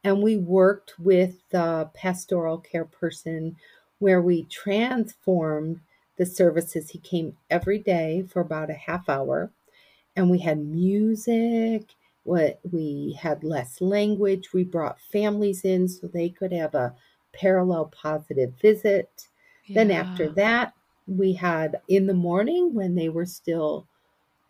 And 0.04 0.24
we 0.24 0.38
worked 0.38 1.00
with 1.00 1.36
the 1.50 1.90
pastoral 1.94 2.58
care 2.60 2.86
person 2.86 3.56
where 4.00 4.22
we 4.22 4.44
transformed 4.44 5.82
the 6.18 6.26
services. 6.26 6.90
He 6.90 7.00
came 7.00 7.38
every 7.50 7.80
day 7.80 8.26
for 8.30 8.42
about 8.42 8.70
a 8.70 8.74
half 8.74 9.08
hour 9.10 9.52
and 10.18 10.30
we 10.30 10.40
had 10.40 10.58
music 10.58 11.94
what 12.24 12.60
we 12.70 13.18
had 13.22 13.42
less 13.42 13.80
language 13.80 14.52
we 14.52 14.66
brought 14.66 15.00
families 15.00 15.64
in 15.64 15.88
so 15.88 16.08
they 16.08 16.28
could 16.28 16.52
have 16.52 16.76
a 16.76 16.94
parallel 17.32 17.86
positive 17.86 18.52
visit 18.62 19.28
yeah. 19.66 19.76
then 19.76 19.92
after 19.92 20.28
that 20.28 20.74
we 21.06 21.32
had 21.32 21.80
in 21.88 22.06
the 22.06 22.14
morning 22.14 22.74
when 22.74 22.96
they 22.96 23.08
were 23.08 23.26
still 23.26 23.88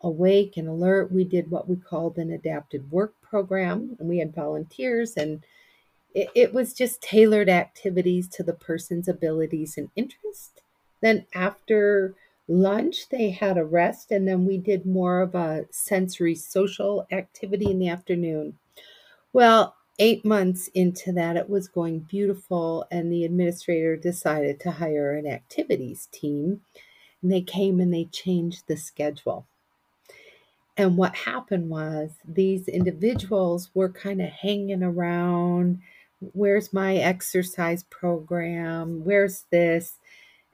awake 0.00 0.56
and 0.56 0.68
alert 0.68 1.10
we 1.10 1.24
did 1.24 1.50
what 1.50 1.68
we 1.68 1.76
called 1.76 2.18
an 2.18 2.30
adapted 2.30 2.90
work 2.90 3.14
program. 3.20 3.96
And 3.98 4.08
we 4.08 4.18
had 4.18 4.34
volunteers 4.34 5.14
and 5.16 5.42
it, 6.14 6.28
it 6.34 6.54
was 6.54 6.72
just 6.72 7.02
tailored 7.02 7.48
activities 7.48 8.28
to 8.28 8.42
the 8.42 8.52
person's 8.52 9.08
abilities 9.08 9.76
and 9.76 9.90
interest. 9.96 10.62
Then 11.00 11.26
after 11.34 12.14
lunch 12.46 13.08
they 13.10 13.30
had 13.30 13.58
a 13.58 13.64
rest 13.64 14.10
and 14.10 14.26
then 14.26 14.46
we 14.46 14.56
did 14.56 14.86
more 14.86 15.20
of 15.20 15.34
a 15.34 15.66
sensory 15.70 16.34
social 16.34 17.06
activity 17.10 17.70
in 17.70 17.78
the 17.78 17.88
afternoon. 17.88 18.58
Well 19.32 19.74
eight 19.98 20.24
months 20.24 20.68
into 20.74 21.12
that 21.12 21.36
it 21.36 21.50
was 21.50 21.66
going 21.66 21.98
beautiful 21.98 22.86
and 22.90 23.12
the 23.12 23.24
administrator 23.24 23.96
decided 23.96 24.60
to 24.60 24.70
hire 24.70 25.12
an 25.14 25.26
activities 25.26 26.06
team. 26.12 26.60
And 27.20 27.32
they 27.32 27.40
came 27.40 27.80
and 27.80 27.92
they 27.92 28.04
changed 28.04 28.62
the 28.68 28.76
schedule 28.76 29.44
and 30.78 30.96
what 30.96 31.14
happened 31.14 31.68
was 31.68 32.10
these 32.26 32.68
individuals 32.68 33.70
were 33.74 33.88
kind 33.88 34.22
of 34.22 34.28
hanging 34.28 34.82
around 34.82 35.80
where's 36.32 36.72
my 36.72 36.96
exercise 36.96 37.84
program 37.84 39.04
where's 39.04 39.44
this 39.50 39.98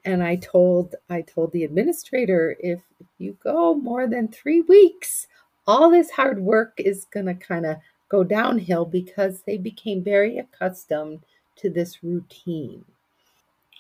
and 0.04 0.22
I 0.22 0.36
told 0.36 0.94
I 1.08 1.22
told 1.22 1.52
the 1.52 1.64
administrator 1.64 2.56
if 2.58 2.80
you 3.18 3.36
go 3.42 3.74
more 3.74 4.06
than 4.06 4.28
3 4.28 4.62
weeks 4.62 5.26
all 5.66 5.90
this 5.90 6.10
hard 6.10 6.40
work 6.40 6.74
is 6.78 7.06
to 7.12 7.34
kind 7.34 7.66
of 7.66 7.76
go 8.08 8.24
downhill 8.24 8.84
because 8.84 9.42
they 9.42 9.56
became 9.56 10.02
very 10.02 10.38
accustomed 10.38 11.20
to 11.56 11.70
this 11.70 12.04
routine. 12.04 12.84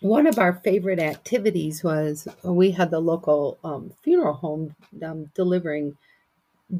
One 0.00 0.26
of 0.26 0.38
our 0.38 0.54
favorite 0.64 0.98
activities 0.98 1.84
was 1.84 2.26
we 2.42 2.70
had 2.70 2.90
the 2.90 3.00
local 3.00 3.58
um, 3.64 3.92
funeral 4.02 4.34
home 4.34 4.74
um, 5.02 5.30
delivering 5.34 5.96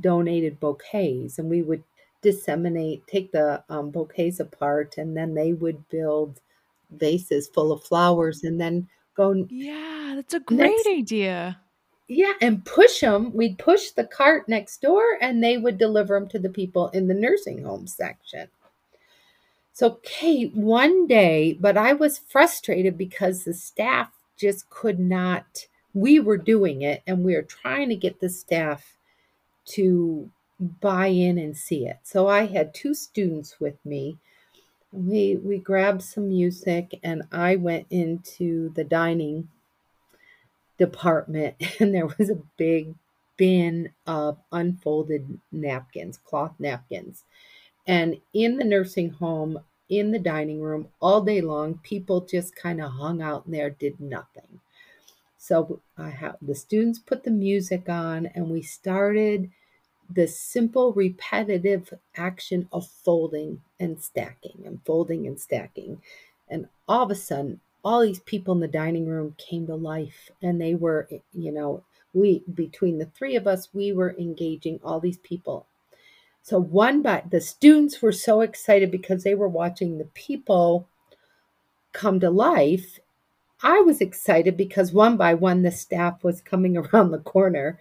donated 0.00 0.60
bouquets, 0.60 1.38
and 1.38 1.48
we 1.48 1.62
would 1.62 1.82
disseminate, 2.22 3.06
take 3.06 3.32
the 3.32 3.62
um, 3.68 3.90
bouquets 3.90 4.40
apart, 4.40 4.96
and 4.98 5.16
then 5.16 5.34
they 5.34 5.52
would 5.52 5.88
build 5.88 6.40
vases 6.90 7.48
full 7.48 7.72
of 7.72 7.84
flowers, 7.84 8.44
and 8.44 8.60
then 8.60 8.88
go. 9.14 9.46
Yeah, 9.48 10.14
that's 10.16 10.34
a 10.34 10.40
great 10.40 10.58
next, 10.58 10.86
idea. 10.86 11.58
Yeah, 12.08 12.34
and 12.40 12.64
push 12.64 13.00
them. 13.00 13.32
We'd 13.32 13.58
push 13.58 13.90
the 13.90 14.04
cart 14.04 14.48
next 14.48 14.82
door 14.82 15.02
and 15.20 15.42
they 15.42 15.56
would 15.56 15.78
deliver 15.78 16.18
them 16.18 16.28
to 16.30 16.38
the 16.38 16.50
people 16.50 16.88
in 16.88 17.08
the 17.08 17.14
nursing 17.14 17.62
home 17.64 17.86
section. 17.86 18.48
So, 19.72 19.98
Kate, 20.02 20.54
one 20.54 21.06
day, 21.06 21.56
but 21.58 21.76
I 21.76 21.94
was 21.94 22.18
frustrated 22.18 22.98
because 22.98 23.44
the 23.44 23.54
staff 23.54 24.10
just 24.36 24.68
could 24.68 25.00
not. 25.00 25.66
We 25.94 26.20
were 26.20 26.36
doing 26.36 26.82
it 26.82 27.02
and 27.06 27.24
we 27.24 27.34
were 27.34 27.42
trying 27.42 27.88
to 27.88 27.96
get 27.96 28.20
the 28.20 28.28
staff 28.28 28.96
to 29.66 30.30
buy 30.80 31.08
in 31.08 31.38
and 31.38 31.56
see 31.56 31.86
it. 31.86 31.98
So, 32.04 32.28
I 32.28 32.46
had 32.46 32.74
two 32.74 32.94
students 32.94 33.60
with 33.60 33.76
me 33.84 34.18
we 34.94 35.36
we 35.36 35.58
grabbed 35.58 36.02
some 36.02 36.28
music 36.28 37.00
and 37.02 37.24
I 37.32 37.56
went 37.56 37.86
into 37.90 38.72
the 38.74 38.84
dining 38.84 39.48
department 40.78 41.56
and 41.80 41.92
there 41.94 42.06
was 42.06 42.30
a 42.30 42.42
big 42.56 42.94
bin 43.36 43.90
of 44.06 44.38
unfolded 44.52 45.40
napkins, 45.50 46.16
cloth 46.16 46.54
napkins. 46.60 47.24
And 47.86 48.20
in 48.32 48.56
the 48.56 48.64
nursing 48.64 49.10
home, 49.10 49.58
in 49.88 50.12
the 50.12 50.20
dining 50.20 50.60
room, 50.60 50.88
all 51.00 51.20
day 51.20 51.40
long, 51.40 51.80
people 51.82 52.20
just 52.20 52.54
kind 52.54 52.80
of 52.80 52.92
hung 52.92 53.20
out 53.20 53.46
in 53.46 53.52
there, 53.52 53.70
did 53.70 54.00
nothing. 54.00 54.60
So 55.46 55.82
I 55.98 56.08
have 56.08 56.36
the 56.40 56.54
students 56.54 56.98
put 56.98 57.22
the 57.22 57.30
music 57.30 57.86
on 57.90 58.24
and 58.34 58.48
we 58.48 58.62
started 58.62 59.50
the 60.08 60.26
simple 60.26 60.94
repetitive 60.94 61.92
action 62.16 62.66
of 62.72 62.88
folding 62.88 63.60
and 63.78 64.02
stacking 64.02 64.62
and 64.64 64.80
folding 64.86 65.26
and 65.26 65.38
stacking. 65.38 66.00
And 66.48 66.66
all 66.88 67.02
of 67.02 67.10
a 67.10 67.14
sudden, 67.14 67.60
all 67.84 68.00
these 68.00 68.20
people 68.20 68.54
in 68.54 68.60
the 68.60 68.68
dining 68.68 69.06
room 69.06 69.34
came 69.36 69.66
to 69.66 69.74
life 69.74 70.30
and 70.40 70.58
they 70.58 70.74
were, 70.74 71.10
you 71.34 71.52
know, 71.52 71.84
we, 72.14 72.42
between 72.54 72.96
the 72.96 73.10
three 73.14 73.36
of 73.36 73.46
us, 73.46 73.68
we 73.74 73.92
were 73.92 74.16
engaging 74.16 74.80
all 74.82 74.98
these 74.98 75.18
people. 75.18 75.66
So 76.42 76.58
one 76.58 77.02
by 77.02 77.22
the 77.28 77.42
students 77.42 78.00
were 78.00 78.12
so 78.12 78.40
excited 78.40 78.90
because 78.90 79.24
they 79.24 79.34
were 79.34 79.48
watching 79.48 79.98
the 79.98 80.08
people 80.14 80.88
come 81.92 82.18
to 82.20 82.30
life. 82.30 82.98
I 83.64 83.80
was 83.80 84.00
excited 84.00 84.56
because 84.56 84.92
one 84.92 85.16
by 85.16 85.34
one 85.34 85.62
the 85.62 85.72
staff 85.72 86.22
was 86.22 86.40
coming 86.40 86.76
around 86.94 87.10
the 87.10 87.18
corner 87.18 87.80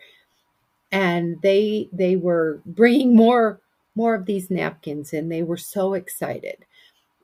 and 0.91 1.41
they 1.41 1.89
they 1.91 2.15
were 2.15 2.61
bringing 2.65 3.15
more 3.15 3.59
more 3.95 4.15
of 4.15 4.25
these 4.25 4.49
napkins, 4.49 5.13
and 5.13 5.31
they 5.31 5.43
were 5.43 5.57
so 5.57 5.93
excited. 5.93 6.65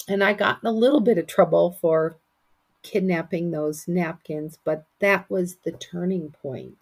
And 0.07 0.23
I 0.23 0.33
got 0.33 0.63
a 0.63 0.71
little 0.71 0.99
bit 0.99 1.17
of 1.17 1.27
trouble 1.27 1.77
for 1.81 2.17
kidnapping 2.83 3.51
those 3.51 3.87
napkins, 3.87 4.57
but 4.63 4.85
that 4.99 5.29
was 5.29 5.57
the 5.57 5.71
turning 5.73 6.31
point. 6.41 6.77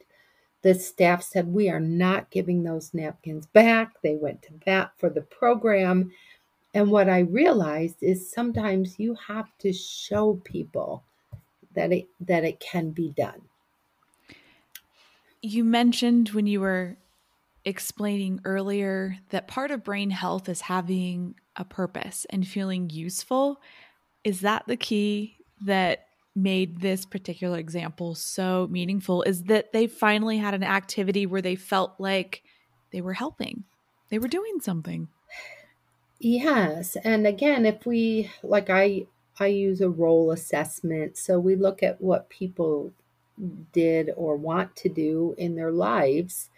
The 0.61 0.75
staff 0.75 1.23
said, 1.23 1.47
We 1.47 1.69
are 1.69 1.79
not 1.79 2.29
giving 2.31 2.63
those 2.63 2.93
napkins 2.93 3.47
back. 3.47 4.01
They 4.01 4.15
went 4.15 4.41
to 4.43 4.53
bat 4.65 4.91
for 4.97 5.09
the 5.09 5.21
program. 5.21 6.11
And 6.73 6.91
what 6.91 7.09
I 7.09 7.19
realized 7.19 7.97
is 8.01 8.31
sometimes 8.31 8.99
you 8.99 9.15
have 9.27 9.49
to 9.59 9.73
show 9.73 10.35
people 10.43 11.03
that 11.77 11.93
it 11.93 12.07
that 12.19 12.43
it 12.43 12.59
can 12.59 12.91
be 12.91 13.11
done. 13.11 13.41
You 15.41 15.63
mentioned 15.63 16.29
when 16.29 16.47
you 16.47 16.59
were 16.59 16.97
explaining 17.63 18.39
earlier 18.45 19.17
that 19.29 19.47
part 19.47 19.71
of 19.71 19.83
brain 19.83 20.09
health 20.09 20.49
is 20.49 20.61
having 20.61 21.35
a 21.55 21.63
purpose 21.63 22.25
and 22.29 22.47
feeling 22.47 22.89
useful. 22.89 23.61
Is 24.23 24.41
that 24.41 24.63
the 24.67 24.77
key 24.77 25.37
that 25.65 26.05
made 26.35 26.81
this 26.81 27.05
particular 27.05 27.59
example 27.59 28.15
so 28.15 28.67
meaningful? 28.71 29.21
Is 29.23 29.43
that 29.43 29.73
they 29.73 29.87
finally 29.87 30.37
had 30.37 30.53
an 30.53 30.63
activity 30.63 31.25
where 31.25 31.41
they 31.41 31.55
felt 31.55 31.95
like 31.99 32.43
they 32.91 33.01
were 33.01 33.13
helping, 33.13 33.65
they 34.09 34.17
were 34.17 34.27
doing 34.27 34.59
something. 34.61 35.09
Yes, 36.19 36.95
and 37.03 37.27
again, 37.27 37.65
if 37.65 37.85
we 37.85 38.31
like 38.41 38.69
I 38.71 39.05
I 39.39 39.47
use 39.47 39.82
a 39.82 39.89
role 39.89 40.32
assessment, 40.32 41.17
so 41.17 41.39
we 41.39 41.56
look 41.56 41.84
at 41.84 42.02
what 42.02 42.30
people 42.30 42.91
did 43.71 44.12
or 44.15 44.36
want 44.36 44.76
to 44.78 44.89
do 44.89 45.36
in 45.38 45.56
their 45.56 45.71
lives 45.71 46.50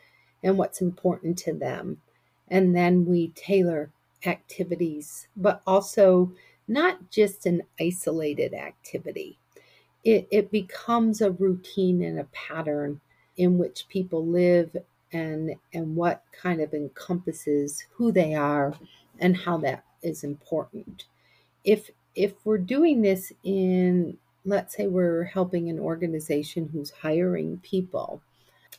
and 0.43 0.57
what's 0.57 0.81
important 0.81 1.37
to 1.39 1.53
them. 1.53 2.01
And 2.47 2.75
then 2.75 3.05
we 3.05 3.29
tailor 3.29 3.91
activities, 4.25 5.27
but 5.35 5.61
also 5.67 6.31
not 6.67 7.11
just 7.11 7.45
an 7.45 7.63
isolated 7.79 8.53
activity. 8.53 9.37
It, 10.03 10.27
it 10.31 10.51
becomes 10.51 11.21
a 11.21 11.31
routine 11.31 12.01
and 12.03 12.19
a 12.19 12.23
pattern 12.25 13.01
in 13.37 13.57
which 13.57 13.87
people 13.89 14.25
live 14.25 14.75
and 15.11 15.55
and 15.73 15.95
what 15.95 16.23
kind 16.31 16.61
of 16.61 16.73
encompasses 16.73 17.83
who 17.95 18.11
they 18.11 18.35
are 18.35 18.75
and 19.19 19.35
how 19.35 19.57
that 19.57 19.83
is 20.03 20.23
important. 20.23 21.05
If 21.63 21.89
if 22.19 22.33
we're 22.45 22.57
doing 22.57 23.01
this 23.01 23.31
in 23.43 24.17
let's 24.45 24.75
say 24.75 24.87
we're 24.87 25.25
helping 25.25 25.69
an 25.69 25.79
organization 25.79 26.69
who's 26.71 26.91
hiring 26.91 27.57
people 27.59 28.21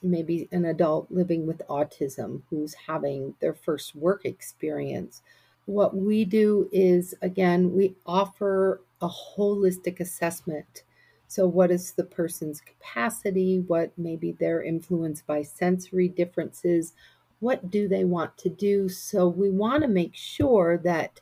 maybe 0.02 0.48
an 0.52 0.66
adult 0.66 1.10
living 1.10 1.46
with 1.46 1.62
autism 1.68 2.42
who's 2.48 2.74
having 2.74 3.34
their 3.40 3.54
first 3.54 3.94
work 3.94 4.24
experience. 4.24 5.22
What 5.66 5.94
we 5.96 6.24
do 6.24 6.68
is, 6.72 7.14
again, 7.22 7.72
we 7.74 7.94
offer 8.06 8.80
a 9.02 9.08
holistic 9.08 10.00
assessment. 10.00 10.84
So, 11.28 11.46
what 11.46 11.70
is 11.70 11.92
the 11.92 12.04
person's 12.04 12.60
capacity? 12.60 13.60
What 13.60 13.92
maybe 13.96 14.32
they're 14.32 14.62
influenced 14.62 15.26
by 15.26 15.42
sensory 15.42 16.08
differences? 16.08 16.94
What 17.40 17.70
do 17.70 17.88
they 17.88 18.04
want 18.04 18.36
to 18.38 18.48
do? 18.48 18.88
So, 18.88 19.28
we 19.28 19.50
want 19.50 19.82
to 19.82 19.88
make 19.88 20.14
sure 20.14 20.78
that, 20.78 21.20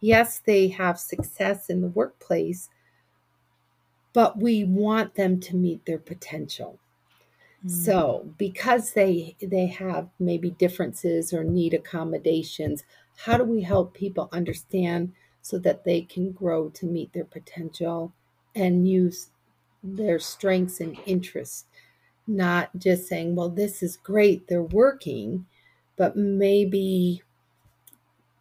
yes, 0.00 0.38
they 0.38 0.68
have 0.68 0.98
success 0.98 1.68
in 1.70 1.82
the 1.82 1.88
workplace, 1.88 2.68
but 4.12 4.38
we 4.38 4.64
want 4.64 5.14
them 5.14 5.38
to 5.40 5.56
meet 5.56 5.84
their 5.86 5.98
potential. 5.98 6.78
Mm. 7.64 7.70
So, 7.70 8.34
because 8.38 8.92
they 8.92 9.36
they 9.40 9.66
have 9.66 10.08
maybe 10.18 10.50
differences 10.50 11.32
or 11.32 11.44
need 11.44 11.74
accommodations, 11.74 12.84
how 13.16 13.36
do 13.36 13.44
we 13.44 13.62
help 13.62 13.94
people 13.94 14.28
understand 14.32 15.12
so 15.42 15.58
that 15.58 15.84
they 15.84 16.02
can 16.02 16.32
grow 16.32 16.70
to 16.70 16.86
meet 16.86 17.12
their 17.12 17.24
potential 17.24 18.12
and 18.54 18.88
use 18.88 19.30
their 19.82 20.18
strengths 20.18 20.80
and 20.80 20.98
interests? 21.06 21.66
Not 22.26 22.70
just 22.78 23.08
saying, 23.08 23.34
well, 23.34 23.50
this 23.50 23.82
is 23.82 23.96
great, 23.96 24.48
they're 24.48 24.62
working, 24.62 25.46
but 25.96 26.16
maybe 26.16 27.22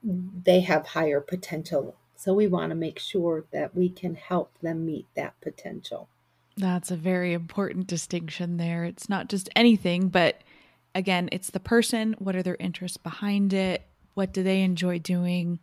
they 0.04 0.62
have 0.62 0.88
higher 0.88 1.22
potential. 1.22 1.96
So 2.16 2.34
we 2.34 2.48
want 2.48 2.72
to 2.72 2.76
make 2.76 3.00
sure 3.00 3.46
that 3.52 3.76
we 3.76 3.90
can 3.90 4.16
help 4.16 4.52
them 4.62 4.86
meet 4.86 5.08
that 5.16 5.40
potential. 5.42 6.10
That's 6.58 6.92
a 6.92 6.98
very 6.98 7.34
important 7.34 7.88
distinction 7.88 8.58
there. 8.58 8.84
It's 8.84 9.08
not 9.08 9.30
just 9.30 9.50
anything, 9.56 10.10
but 10.10 10.42
again, 10.94 11.30
it's 11.32 11.50
the 11.50 11.60
person. 11.62 12.16
What 12.20 12.36
are 12.36 12.44
their 12.44 12.58
interests 12.60 12.98
behind 12.98 13.54
it? 13.54 13.84
What 14.16 14.34
do 14.34 14.44
they 14.44 14.62
enjoy 14.62 15.00
doing? 15.00 15.60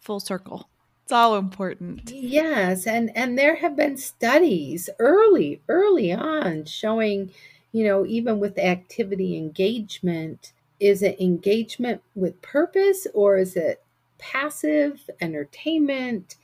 Full 0.00 0.18
circle. 0.18 0.68
It's 1.04 1.12
all 1.12 1.36
important. 1.36 2.10
Yes, 2.10 2.86
and 2.86 3.10
and 3.16 3.38
there 3.38 3.56
have 3.56 3.76
been 3.76 3.96
studies 3.96 4.90
early 4.98 5.62
early 5.68 6.12
on 6.12 6.66
showing, 6.66 7.30
you 7.72 7.84
know, 7.84 8.04
even 8.04 8.40
with 8.40 8.58
activity 8.58 9.36
engagement, 9.36 10.52
is 10.80 11.02
it 11.02 11.20
engagement 11.20 12.02
with 12.14 12.40
purpose 12.42 13.06
or 13.14 13.36
is 13.36 13.56
it 13.56 13.82
passive 14.18 15.08
entertainment 15.20 16.36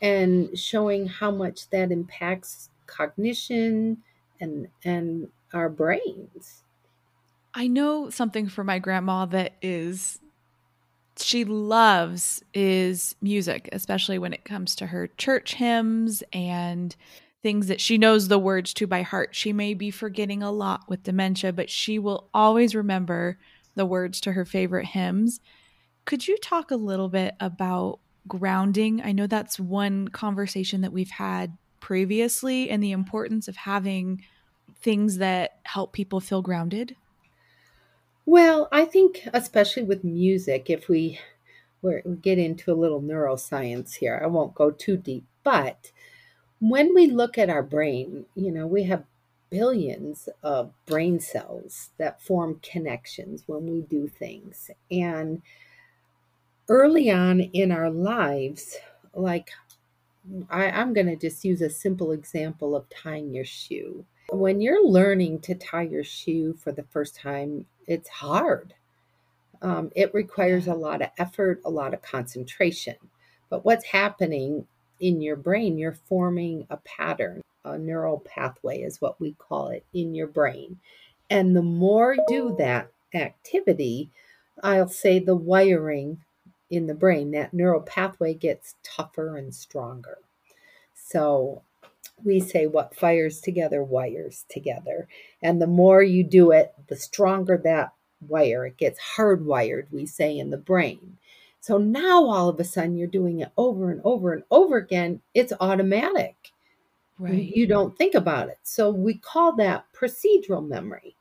and 0.00 0.56
showing 0.58 1.06
how 1.06 1.30
much 1.30 1.68
that 1.70 1.90
impacts 1.90 2.70
cognition 2.86 3.98
and 4.40 4.68
and 4.84 5.28
our 5.52 5.68
brains. 5.68 6.62
I 7.54 7.66
know 7.66 8.10
something 8.10 8.48
for 8.48 8.62
my 8.64 8.78
grandma 8.78 9.26
that 9.26 9.54
is 9.62 10.18
she 11.16 11.44
loves 11.44 12.44
is 12.54 13.16
music, 13.20 13.68
especially 13.72 14.18
when 14.18 14.32
it 14.32 14.44
comes 14.44 14.76
to 14.76 14.86
her 14.86 15.08
church 15.18 15.54
hymns 15.54 16.22
and 16.32 16.94
things 17.42 17.66
that 17.66 17.80
she 17.80 17.98
knows 17.98 18.28
the 18.28 18.38
words 18.38 18.72
to 18.74 18.86
by 18.86 19.02
heart. 19.02 19.34
She 19.34 19.52
may 19.52 19.74
be 19.74 19.90
forgetting 19.90 20.42
a 20.42 20.52
lot 20.52 20.88
with 20.88 21.02
dementia, 21.02 21.52
but 21.52 21.70
she 21.70 21.98
will 21.98 22.28
always 22.32 22.74
remember 22.74 23.38
the 23.78 23.86
words 23.86 24.20
to 24.20 24.32
her 24.32 24.44
favorite 24.44 24.86
hymns. 24.86 25.40
Could 26.04 26.28
you 26.28 26.36
talk 26.36 26.70
a 26.70 26.76
little 26.76 27.08
bit 27.08 27.34
about 27.40 28.00
grounding? 28.26 29.00
I 29.02 29.12
know 29.12 29.26
that's 29.26 29.58
one 29.58 30.08
conversation 30.08 30.82
that 30.82 30.92
we've 30.92 31.10
had 31.10 31.56
previously 31.80 32.68
and 32.68 32.82
the 32.82 32.92
importance 32.92 33.48
of 33.48 33.56
having 33.56 34.22
things 34.80 35.18
that 35.18 35.58
help 35.64 35.92
people 35.92 36.20
feel 36.20 36.42
grounded? 36.42 36.96
Well, 38.26 38.68
I 38.70 38.84
think 38.84 39.26
especially 39.32 39.84
with 39.84 40.04
music, 40.04 40.68
if 40.68 40.88
we 40.88 41.18
we 41.80 42.02
get 42.20 42.38
into 42.38 42.72
a 42.72 42.74
little 42.74 43.00
neuroscience 43.00 43.94
here, 43.94 44.20
I 44.22 44.26
won't 44.26 44.54
go 44.54 44.70
too 44.70 44.96
deep, 44.96 45.24
but 45.44 45.92
when 46.58 46.92
we 46.94 47.06
look 47.06 47.38
at 47.38 47.48
our 47.48 47.62
brain, 47.62 48.26
you 48.34 48.50
know, 48.50 48.66
we 48.66 48.82
have 48.84 49.04
billions 49.50 50.28
of 50.42 50.72
brain 50.86 51.20
cells 51.20 51.90
that 51.98 52.22
form 52.22 52.60
connections 52.62 53.44
when 53.46 53.66
we 53.66 53.82
do 53.82 54.08
things. 54.08 54.70
And 54.90 55.42
early 56.68 57.10
on 57.10 57.40
in 57.40 57.72
our 57.72 57.90
lives, 57.90 58.76
like 59.14 59.50
I, 60.50 60.70
I'm 60.70 60.92
going 60.92 61.06
to 61.06 61.16
just 61.16 61.44
use 61.44 61.62
a 61.62 61.70
simple 61.70 62.12
example 62.12 62.76
of 62.76 62.88
tying 62.90 63.34
your 63.34 63.44
shoe. 63.44 64.04
When 64.30 64.60
you're 64.60 64.86
learning 64.86 65.40
to 65.40 65.54
tie 65.54 65.82
your 65.82 66.04
shoe 66.04 66.54
for 66.54 66.72
the 66.72 66.82
first 66.82 67.16
time, 67.16 67.64
it's 67.86 68.08
hard. 68.08 68.74
Um, 69.62 69.90
it 69.96 70.12
requires 70.14 70.66
a 70.66 70.74
lot 70.74 71.02
of 71.02 71.08
effort, 71.18 71.62
a 71.64 71.70
lot 71.70 71.94
of 71.94 72.02
concentration. 72.02 72.96
But 73.48 73.64
what's 73.64 73.86
happening 73.86 74.66
in 75.00 75.20
your 75.22 75.36
brain, 75.36 75.78
you're 75.78 75.94
forming 75.94 76.66
a 76.70 76.76
pattern, 76.78 77.40
a 77.64 77.78
neural 77.78 78.20
pathway 78.20 78.82
is 78.82 79.00
what 79.00 79.20
we 79.20 79.32
call 79.32 79.68
it 79.68 79.84
in 79.92 80.14
your 80.14 80.26
brain. 80.26 80.78
And 81.30 81.54
the 81.54 81.62
more 81.62 82.14
you 82.14 82.24
do 82.28 82.56
that 82.58 82.90
activity, 83.14 84.10
I'll 84.62 84.88
say 84.88 85.18
the 85.18 85.36
wiring 85.36 86.22
in 86.70 86.86
the 86.86 86.94
brain, 86.94 87.30
that 87.32 87.54
neural 87.54 87.80
pathway 87.80 88.34
gets 88.34 88.74
tougher 88.82 89.36
and 89.36 89.54
stronger. 89.54 90.18
So 90.94 91.62
we 92.24 92.40
say 92.40 92.66
what 92.66 92.94
fires 92.94 93.40
together 93.40 93.82
wires 93.82 94.44
together. 94.48 95.08
And 95.42 95.60
the 95.60 95.66
more 95.66 96.02
you 96.02 96.24
do 96.24 96.50
it, 96.50 96.74
the 96.88 96.96
stronger 96.96 97.56
that 97.64 97.92
wire. 98.26 98.66
It 98.66 98.76
gets 98.76 98.98
hardwired, 99.16 99.86
we 99.90 100.06
say, 100.06 100.38
in 100.38 100.50
the 100.50 100.56
brain. 100.56 101.16
So 101.60 101.78
now 101.78 102.24
all 102.24 102.48
of 102.48 102.60
a 102.60 102.64
sudden 102.64 102.96
you're 102.96 103.08
doing 103.08 103.40
it 103.40 103.50
over 103.56 103.90
and 103.90 104.00
over 104.04 104.32
and 104.32 104.42
over 104.50 104.76
again. 104.76 105.20
It's 105.34 105.52
automatic. 105.60 106.34
Right. 107.18 107.52
You 107.54 107.66
don't 107.66 107.96
think 107.98 108.14
about 108.14 108.48
it. 108.48 108.58
So 108.62 108.90
we 108.90 109.14
call 109.18 109.56
that 109.56 109.86
procedural 109.92 110.66
memory. 110.66 111.16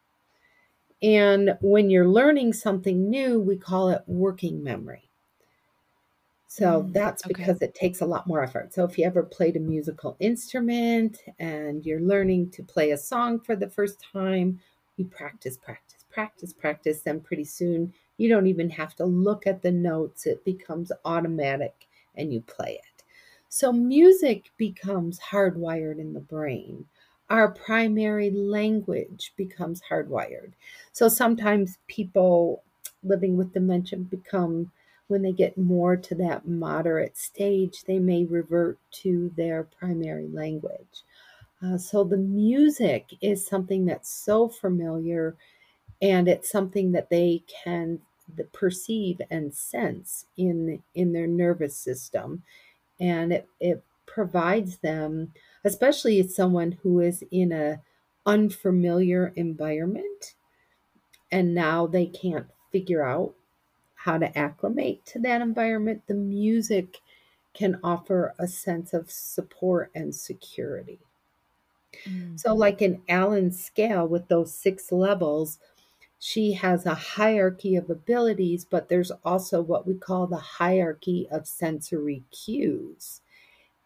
And 1.01 1.57
when 1.61 1.89
you're 1.89 2.07
learning 2.07 2.53
something 2.53 3.09
new, 3.09 3.39
we 3.39 3.57
call 3.57 3.89
it 3.89 4.01
working 4.07 4.63
memory. 4.63 5.09
So 6.47 6.83
mm, 6.83 6.93
that's 6.93 7.23
because 7.23 7.57
okay. 7.57 7.65
it 7.67 7.75
takes 7.75 8.01
a 8.01 8.05
lot 8.05 8.27
more 8.27 8.43
effort. 8.43 8.73
So 8.73 8.83
if 8.85 8.97
you 8.97 9.05
ever 9.05 9.23
played 9.23 9.55
a 9.57 9.59
musical 9.59 10.15
instrument 10.19 11.19
and 11.39 11.85
you're 11.85 12.01
learning 12.01 12.51
to 12.51 12.63
play 12.63 12.91
a 12.91 12.97
song 12.97 13.39
for 13.39 13.55
the 13.55 13.69
first 13.69 14.03
time, 14.13 14.59
you 14.97 15.05
practice, 15.05 15.57
practice, 15.57 16.05
practice, 16.09 16.53
practice, 16.53 17.01
then 17.01 17.19
pretty 17.21 17.43
soon 17.45 17.93
You 18.17 18.29
don't 18.29 18.47
even 18.47 18.69
have 18.71 18.95
to 18.95 19.05
look 19.05 19.45
at 19.47 19.61
the 19.61 19.71
notes, 19.71 20.25
it 20.25 20.43
becomes 20.43 20.91
automatic 21.05 21.87
and 22.15 22.33
you 22.33 22.41
play 22.41 22.79
it. 22.83 22.96
So, 23.49 23.71
music 23.71 24.51
becomes 24.57 25.19
hardwired 25.19 25.99
in 25.99 26.13
the 26.13 26.19
brain. 26.19 26.85
Our 27.29 27.49
primary 27.51 28.29
language 28.29 29.33
becomes 29.35 29.81
hardwired. 29.89 30.53
So, 30.93 31.07
sometimes 31.07 31.77
people 31.87 32.63
living 33.03 33.37
with 33.37 33.53
dementia 33.53 33.99
become, 33.99 34.71
when 35.07 35.21
they 35.21 35.31
get 35.31 35.57
more 35.57 35.95
to 35.97 36.15
that 36.15 36.47
moderate 36.47 37.17
stage, 37.17 37.83
they 37.85 37.99
may 37.99 38.25
revert 38.25 38.79
to 39.03 39.31
their 39.37 39.63
primary 39.63 40.27
language. 40.27 41.03
Uh, 41.61 41.77
so, 41.77 42.03
the 42.03 42.17
music 42.17 43.13
is 43.21 43.45
something 43.47 43.85
that's 43.85 44.09
so 44.09 44.49
familiar 44.49 45.35
and 46.01 46.27
it's 46.27 46.49
something 46.51 46.91
that 46.91 47.09
they 47.09 47.43
can 47.63 47.99
perceive 48.53 49.21
and 49.31 49.53
sense 49.53 50.25
in 50.35 50.83
in 50.93 51.13
their 51.13 51.27
nervous 51.27 51.75
system 51.75 52.43
and 52.99 53.33
it, 53.33 53.49
it 53.59 53.83
provides 54.05 54.79
them 54.79 55.33
especially 55.63 56.19
as 56.19 56.35
someone 56.35 56.71
who 56.73 56.99
is 56.99 57.23
in 57.31 57.51
a 57.51 57.81
unfamiliar 58.25 59.33
environment 59.35 60.35
and 61.31 61.55
now 61.55 61.87
they 61.87 62.05
can't 62.07 62.47
figure 62.71 63.03
out 63.03 63.35
how 63.95 64.17
to 64.17 64.37
acclimate 64.37 65.05
to 65.05 65.19
that 65.19 65.41
environment 65.41 66.03
the 66.07 66.13
music 66.15 66.99
can 67.53 67.79
offer 67.83 68.33
a 68.39 68.47
sense 68.47 68.93
of 68.93 69.11
support 69.11 69.91
and 69.95 70.15
security 70.15 70.99
Mm. 72.05 72.37
so 72.37 72.53
like 72.55 72.81
in 72.81 73.01
Allen's 73.09 73.63
scale 73.63 74.07
with 74.07 74.27
those 74.27 74.53
six 74.53 74.91
levels 74.91 75.59
she 76.19 76.51
has 76.53 76.85
a 76.85 76.95
hierarchy 76.95 77.75
of 77.75 77.89
abilities, 77.89 78.65
but 78.65 78.89
there's 78.89 79.11
also 79.23 79.61
what 79.61 79.85
we 79.85 79.93
call 79.93 80.27
the 80.27 80.37
hierarchy 80.37 81.27
of 81.31 81.47
sensory 81.47 82.23
cues. 82.31 83.21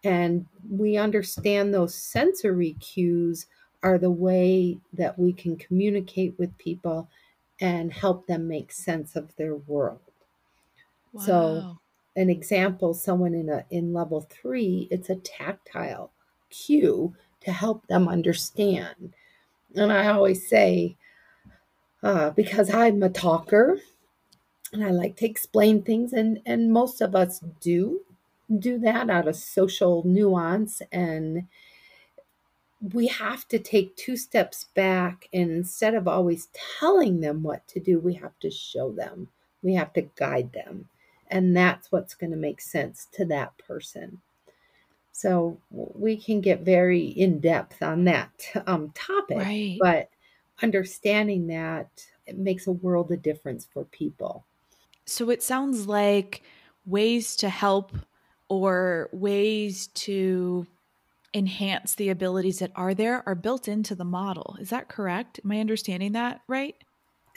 And 0.04 0.46
we 0.68 0.96
understand 0.96 1.72
those 1.72 1.94
sensory 1.94 2.74
cues 2.80 3.46
are 3.82 3.98
the 3.98 4.10
way 4.10 4.78
that 4.92 5.18
we 5.18 5.32
can 5.32 5.56
communicate 5.56 6.34
with 6.38 6.56
people 6.58 7.08
and 7.60 7.92
help 7.92 8.26
them 8.26 8.48
make 8.48 8.72
sense 8.72 9.14
of 9.14 9.34
their 9.36 9.56
world. 9.56 10.00
Wow. 11.12 11.22
So, 11.22 11.78
an 12.16 12.30
example 12.30 12.94
someone 12.94 13.34
in 13.34 13.48
a 13.48 13.64
in 13.70 13.92
level 13.92 14.26
3, 14.30 14.88
it's 14.90 15.10
a 15.10 15.16
tactile 15.16 16.10
cue 16.50 17.14
to 17.40 17.52
help 17.52 17.86
them 17.86 18.08
understand. 18.08 19.14
And 19.74 19.92
I 19.92 20.08
always 20.08 20.48
say 20.48 20.96
uh, 22.02 22.30
because 22.30 22.70
I'm 22.72 23.02
a 23.02 23.08
talker 23.10 23.78
and 24.72 24.84
I 24.84 24.90
like 24.90 25.16
to 25.18 25.26
explain 25.26 25.82
things, 25.82 26.12
and 26.12 26.40
and 26.46 26.72
most 26.72 27.00
of 27.00 27.14
us 27.14 27.40
do 27.60 28.00
do 28.58 28.78
that 28.80 29.10
out 29.10 29.28
of 29.28 29.36
social 29.36 30.02
nuance, 30.06 30.82
and 30.92 31.48
we 32.92 33.06
have 33.06 33.46
to 33.48 33.58
take 33.58 33.94
two 33.96 34.16
steps 34.16 34.64
back, 34.74 35.28
and 35.32 35.50
instead 35.50 35.94
of 35.94 36.08
always 36.08 36.48
telling 36.80 37.20
them 37.20 37.42
what 37.42 37.66
to 37.68 37.78
do, 37.80 38.00
we 38.00 38.14
have 38.14 38.36
to 38.40 38.50
show 38.50 38.90
them, 38.92 39.28
we 39.62 39.74
have 39.74 39.92
to 39.92 40.02
guide 40.16 40.52
them, 40.52 40.88
and 41.28 41.56
that's 41.56 41.92
what's 41.92 42.14
going 42.14 42.30
to 42.32 42.36
make 42.36 42.60
sense 42.60 43.06
to 43.12 43.24
that 43.26 43.56
person. 43.58 44.20
So 45.12 45.60
we 45.70 46.16
can 46.16 46.40
get 46.40 46.60
very 46.62 47.04
in 47.06 47.40
depth 47.40 47.82
on 47.82 48.04
that 48.04 48.30
um, 48.66 48.90
topic, 48.94 49.38
Right. 49.38 49.78
but 49.78 50.10
understanding 50.62 51.46
that 51.48 52.06
it 52.26 52.38
makes 52.38 52.66
a 52.66 52.72
world 52.72 53.10
of 53.12 53.22
difference 53.22 53.66
for 53.66 53.84
people. 53.84 54.44
So 55.06 55.30
it 55.30 55.42
sounds 55.42 55.86
like 55.86 56.42
ways 56.84 57.36
to 57.36 57.48
help 57.48 57.92
or 58.48 59.08
ways 59.12 59.88
to 59.88 60.66
enhance 61.34 61.96
the 61.96 62.10
abilities 62.10 62.60
that 62.60 62.72
are 62.76 62.94
there 62.94 63.26
are 63.28 63.34
built 63.36 63.68
into 63.68 63.94
the 63.94 64.04
model. 64.04 64.56
Is 64.60 64.70
that 64.70 64.88
correct? 64.88 65.40
Am 65.44 65.52
I 65.52 65.60
understanding 65.60 66.12
that 66.12 66.42
right? 66.48 66.76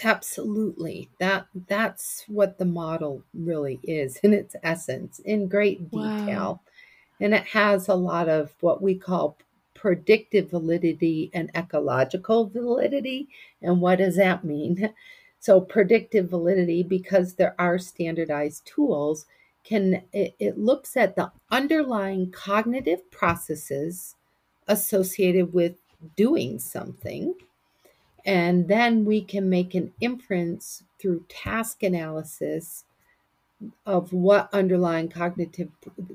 Absolutely. 0.03 1.09
That 1.19 1.47
that's 1.53 2.23
what 2.27 2.57
the 2.57 2.65
model 2.65 3.23
really 3.33 3.79
is 3.83 4.17
in 4.17 4.33
its 4.33 4.55
essence, 4.63 5.19
in 5.19 5.47
great 5.47 5.89
Wow. 5.91 5.91
detail. 5.91 6.61
And 7.19 7.33
it 7.33 7.45
has 7.47 7.87
a 7.89 7.95
lot 7.95 8.29
of 8.29 8.55
what 8.61 8.81
we 8.81 8.95
call 8.97 9.37
predictive 9.85 10.49
validity 10.49 11.29
and 11.31 11.51
ecological 11.55 12.47
validity. 12.47 13.27
And 13.61 13.79
what 13.81 13.99
does 13.99 14.15
that 14.15 14.43
mean? 14.43 14.91
So 15.39 15.61
predictive 15.61 16.27
validity, 16.27 16.81
because 16.81 17.35
there 17.35 17.53
are 17.59 17.77
standardized 17.77 18.65
tools, 18.65 19.27
can 19.63 20.01
it, 20.11 20.33
it 20.39 20.57
looks 20.57 20.97
at 20.97 21.15
the 21.15 21.31
underlying 21.51 22.31
cognitive 22.31 23.11
processes 23.11 24.15
associated 24.67 25.53
with 25.53 25.75
doing 26.15 26.57
something 26.57 27.35
and 28.25 28.67
then 28.67 29.05
we 29.05 29.21
can 29.21 29.47
make 29.51 29.75
an 29.75 29.93
inference 30.01 30.81
through 30.99 31.25
task 31.29 31.83
analysis 31.83 32.85
of 33.85 34.13
what 34.13 34.49
underlying 34.51 35.09
cognitive 35.09 35.69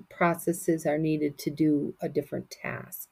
processes 0.09 0.87
are 0.87 0.99
needed 0.99 1.39
to 1.39 1.51
do 1.51 1.95
a 2.03 2.09
different 2.09 2.51
task. 2.51 3.10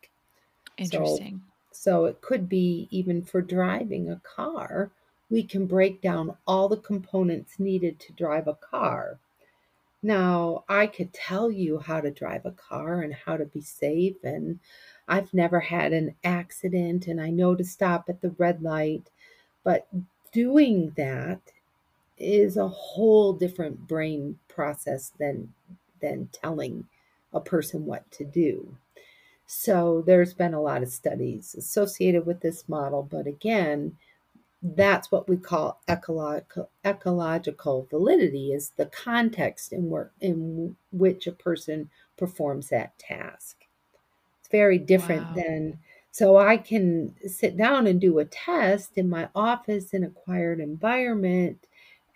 Interesting. 0.78 1.42
So, 1.70 1.80
so 1.80 2.04
it 2.06 2.20
could 2.20 2.48
be 2.48 2.88
even 2.90 3.22
for 3.22 3.40
driving 3.40 4.10
a 4.10 4.20
car, 4.24 4.90
we 5.30 5.42
can 5.42 5.66
break 5.66 6.00
down 6.00 6.36
all 6.46 6.68
the 6.68 6.76
components 6.78 7.58
needed 7.58 8.00
to 8.00 8.12
drive 8.12 8.48
a 8.48 8.54
car. 8.54 9.18
Now, 10.02 10.64
I 10.68 10.86
could 10.86 11.12
tell 11.12 11.50
you 11.50 11.78
how 11.78 12.00
to 12.00 12.10
drive 12.10 12.46
a 12.46 12.52
car 12.52 13.02
and 13.02 13.12
how 13.12 13.36
to 13.36 13.44
be 13.44 13.60
safe, 13.60 14.16
and 14.22 14.60
I've 15.08 15.34
never 15.34 15.58
had 15.58 15.92
an 15.92 16.14
accident, 16.22 17.08
and 17.08 17.20
I 17.20 17.30
know 17.30 17.54
to 17.56 17.64
stop 17.64 18.08
at 18.08 18.20
the 18.20 18.30
red 18.30 18.62
light. 18.62 19.10
But 19.64 19.88
doing 20.32 20.92
that 20.96 21.40
is 22.16 22.56
a 22.56 22.68
whole 22.68 23.32
different 23.32 23.88
brain 23.88 24.38
process 24.48 25.12
than 25.18 25.52
than 26.00 26.28
telling 26.32 26.86
a 27.32 27.40
person 27.40 27.84
what 27.84 28.08
to 28.12 28.24
do. 28.24 28.76
So 29.48 30.02
there's 30.02 30.32
been 30.34 30.54
a 30.54 30.60
lot 30.62 30.82
of 30.84 30.90
studies 30.90 31.54
associated 31.56 32.24
with 32.26 32.40
this 32.40 32.68
model, 32.68 33.02
but 33.02 33.26
again, 33.26 33.96
that's 34.62 35.12
what 35.12 35.28
we 35.28 35.36
call 35.38 35.80
ecological 35.88 36.70
ecological 36.84 37.86
validity 37.90 38.52
is 38.52 38.70
the 38.72 38.86
context 38.86 39.72
in 39.72 39.90
where 39.90 40.12
in 40.20 40.76
which 40.92 41.26
a 41.26 41.32
person 41.32 41.90
performs 42.18 42.68
that 42.70 42.98
task. 42.98 43.66
It's 44.40 44.48
very 44.50 44.78
different 44.78 45.28
Wow. 45.28 45.34
than 45.34 45.80
so 46.10 46.36
I 46.38 46.56
can 46.56 47.14
sit 47.28 47.56
down 47.56 47.86
and 47.86 48.00
do 48.00 48.18
a 48.18 48.24
test 48.24 48.98
in 48.98 49.08
my 49.08 49.28
office 49.34 49.94
in 49.94 50.04
a 50.04 50.10
quiet 50.10 50.60
environment 50.60 51.66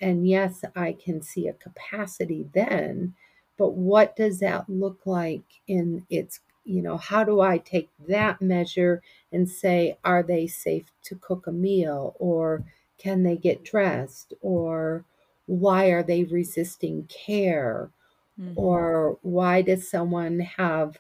and 0.00 0.26
yes, 0.26 0.64
I 0.74 0.92
can 0.94 1.22
see 1.22 1.46
a 1.48 1.52
capacity 1.54 2.48
then, 2.52 3.14
but 3.56 3.70
what 3.74 4.16
does 4.16 4.40
that 4.40 4.68
look 4.68 5.06
like 5.06 5.44
in 5.68 6.04
its 6.10 6.40
you 6.64 6.82
know, 6.82 6.96
how 6.96 7.24
do 7.24 7.40
I 7.40 7.58
take 7.58 7.90
that 8.08 8.40
measure 8.40 9.02
and 9.32 9.48
say, 9.48 9.98
are 10.04 10.22
they 10.22 10.46
safe 10.46 10.92
to 11.04 11.16
cook 11.16 11.46
a 11.46 11.52
meal? 11.52 12.14
Or 12.18 12.64
can 12.98 13.22
they 13.24 13.36
get 13.36 13.64
dressed? 13.64 14.34
Or 14.40 15.04
why 15.46 15.86
are 15.86 16.02
they 16.02 16.24
resisting 16.24 17.06
care? 17.06 17.90
Mhm. 18.36 18.56
Or 18.56 19.18
why 19.22 19.62
does 19.62 19.88
someone 19.88 20.40
have 20.40 20.98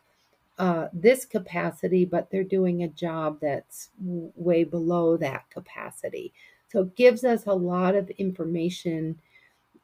uh, 0.58 0.88
this 0.92 1.24
capacity, 1.26 2.04
but 2.04 2.30
they're 2.30 2.44
doing 2.44 2.82
a 2.82 2.88
job 2.88 3.40
that's 3.40 3.90
w- 4.02 4.32
way 4.36 4.64
below 4.64 5.16
that 5.18 5.50
capacity? 5.50 6.32
So 6.68 6.82
it 6.82 6.96
gives 6.96 7.24
us 7.24 7.46
a 7.46 7.54
lot 7.54 7.94
of 7.96 8.10
information 8.10 9.20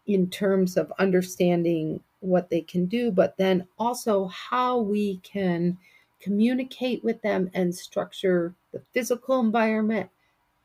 in 0.06 0.30
terms 0.30 0.76
of 0.76 0.92
understanding 0.98 2.02
what 2.20 2.50
they 2.50 2.60
can 2.60 2.86
do, 2.86 3.10
but 3.10 3.36
then 3.36 3.66
also 3.78 4.26
how 4.26 4.78
we 4.78 5.18
can 5.18 5.78
communicate 6.20 7.04
with 7.04 7.22
them 7.22 7.50
and 7.54 7.74
structure 7.74 8.54
the 8.72 8.82
physical 8.92 9.40
environment 9.40 10.10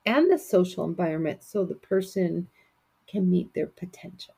and 0.06 0.32
the 0.32 0.38
social 0.38 0.84
environment 0.84 1.44
so 1.44 1.64
the 1.64 1.76
person 1.76 2.48
can 3.08 3.30
meet 3.30 3.54
their 3.54 3.68
potential. 3.68 4.34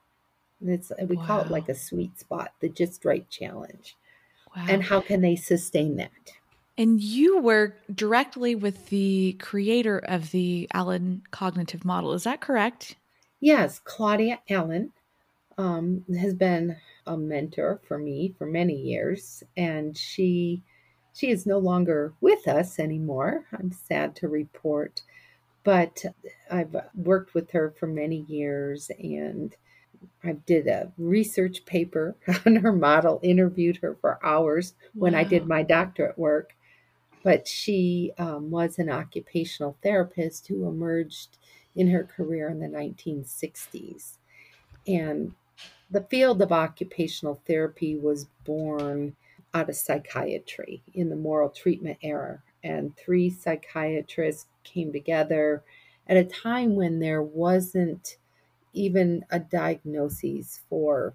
And 0.60 0.70
it's 0.70 0.92
we 1.08 1.16
call 1.16 1.40
it 1.40 1.50
like 1.50 1.68
a 1.68 1.74
sweet 1.74 2.18
spot, 2.18 2.52
the 2.60 2.68
just 2.68 3.04
right 3.04 3.28
challenge. 3.28 3.96
Wow. 4.54 4.66
And 4.68 4.82
how 4.82 5.00
can 5.00 5.20
they 5.20 5.36
sustain 5.36 5.96
that? 5.96 6.10
And 6.78 7.00
you 7.00 7.38
work 7.40 7.76
directly 7.94 8.54
with 8.54 8.88
the 8.88 9.34
creator 9.40 9.98
of 9.98 10.30
the 10.30 10.68
Allen 10.72 11.22
cognitive 11.30 11.84
model. 11.84 12.12
Is 12.12 12.24
that 12.24 12.40
correct? 12.40 12.96
Yes, 13.40 13.78
Claudia 13.78 14.40
Allen 14.48 14.92
um, 15.58 16.04
has 16.18 16.34
been 16.34 16.76
a 17.06 17.16
mentor 17.16 17.80
for 17.86 17.98
me 17.98 18.34
for 18.38 18.46
many 18.46 18.74
years, 18.74 19.42
and 19.56 19.96
she 19.96 20.62
she 21.14 21.30
is 21.30 21.46
no 21.46 21.58
longer 21.58 22.12
with 22.20 22.46
us 22.46 22.78
anymore. 22.78 23.46
I'm 23.52 23.72
sad 23.72 24.14
to 24.16 24.28
report, 24.28 25.02
But 25.64 26.04
I've 26.50 26.76
worked 26.94 27.34
with 27.34 27.50
her 27.52 27.74
for 27.78 27.86
many 27.86 28.26
years 28.28 28.90
and 28.98 29.56
I 30.22 30.32
did 30.32 30.66
a 30.66 30.92
research 30.98 31.64
paper 31.64 32.16
on 32.46 32.56
her 32.56 32.72
model, 32.72 33.20
interviewed 33.22 33.78
her 33.78 33.96
for 34.00 34.24
hours 34.24 34.74
when 34.94 35.14
I 35.14 35.24
did 35.24 35.46
my 35.46 35.62
doctorate 35.62 36.18
work. 36.18 36.54
But 37.22 37.48
she 37.48 38.12
um, 38.18 38.50
was 38.50 38.78
an 38.78 38.90
occupational 38.90 39.76
therapist 39.82 40.46
who 40.48 40.68
emerged 40.68 41.38
in 41.74 41.88
her 41.90 42.04
career 42.04 42.48
in 42.48 42.60
the 42.60 42.66
1960s. 42.66 44.18
And 44.86 45.34
the 45.90 46.02
field 46.02 46.42
of 46.42 46.52
occupational 46.52 47.40
therapy 47.46 47.96
was 47.96 48.26
born 48.44 49.14
out 49.54 49.68
of 49.70 49.76
psychiatry 49.76 50.82
in 50.94 51.08
the 51.08 51.16
moral 51.16 51.48
treatment 51.48 51.98
era. 52.02 52.42
And 52.64 52.96
three 52.96 53.30
psychiatrists 53.30 54.46
came 54.64 54.92
together 54.92 55.62
at 56.08 56.16
a 56.16 56.24
time 56.24 56.74
when 56.74 56.98
there 56.98 57.22
wasn't 57.22 58.16
even 58.72 59.24
a 59.30 59.38
diagnosis 59.38 60.60
for 60.68 61.14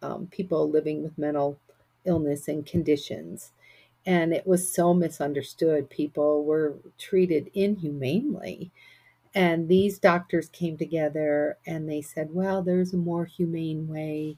um, 0.00 0.26
people 0.28 0.70
living 0.70 1.02
with 1.02 1.18
mental 1.18 1.58
illness 2.04 2.48
and 2.48 2.64
conditions. 2.64 3.52
And 4.06 4.32
it 4.32 4.46
was 4.46 4.74
so 4.74 4.94
misunderstood. 4.94 5.90
People 5.90 6.44
were 6.44 6.76
treated 6.98 7.50
inhumanely. 7.54 8.72
And 9.34 9.68
these 9.68 9.98
doctors 9.98 10.48
came 10.50 10.76
together 10.76 11.56
and 11.66 11.88
they 11.88 12.02
said, 12.02 12.28
well, 12.32 12.62
there's 12.62 12.92
a 12.92 12.98
more 12.98 13.24
humane 13.24 13.88
way 13.88 14.36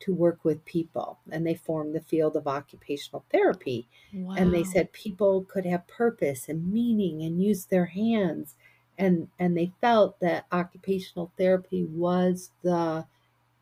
to 0.00 0.12
work 0.12 0.44
with 0.44 0.64
people. 0.64 1.18
And 1.30 1.46
they 1.46 1.54
formed 1.54 1.94
the 1.94 2.00
field 2.00 2.36
of 2.36 2.48
occupational 2.48 3.24
therapy. 3.30 3.86
Wow. 4.12 4.34
And 4.36 4.52
they 4.52 4.64
said 4.64 4.92
people 4.92 5.44
could 5.44 5.64
have 5.66 5.86
purpose 5.86 6.48
and 6.48 6.72
meaning 6.72 7.22
and 7.22 7.42
use 7.42 7.66
their 7.66 7.86
hands 7.86 8.56
and 8.98 9.28
and 9.38 9.56
they 9.56 9.72
felt 9.80 10.18
that 10.20 10.46
occupational 10.52 11.32
therapy 11.36 11.84
was 11.84 12.50
the 12.62 13.04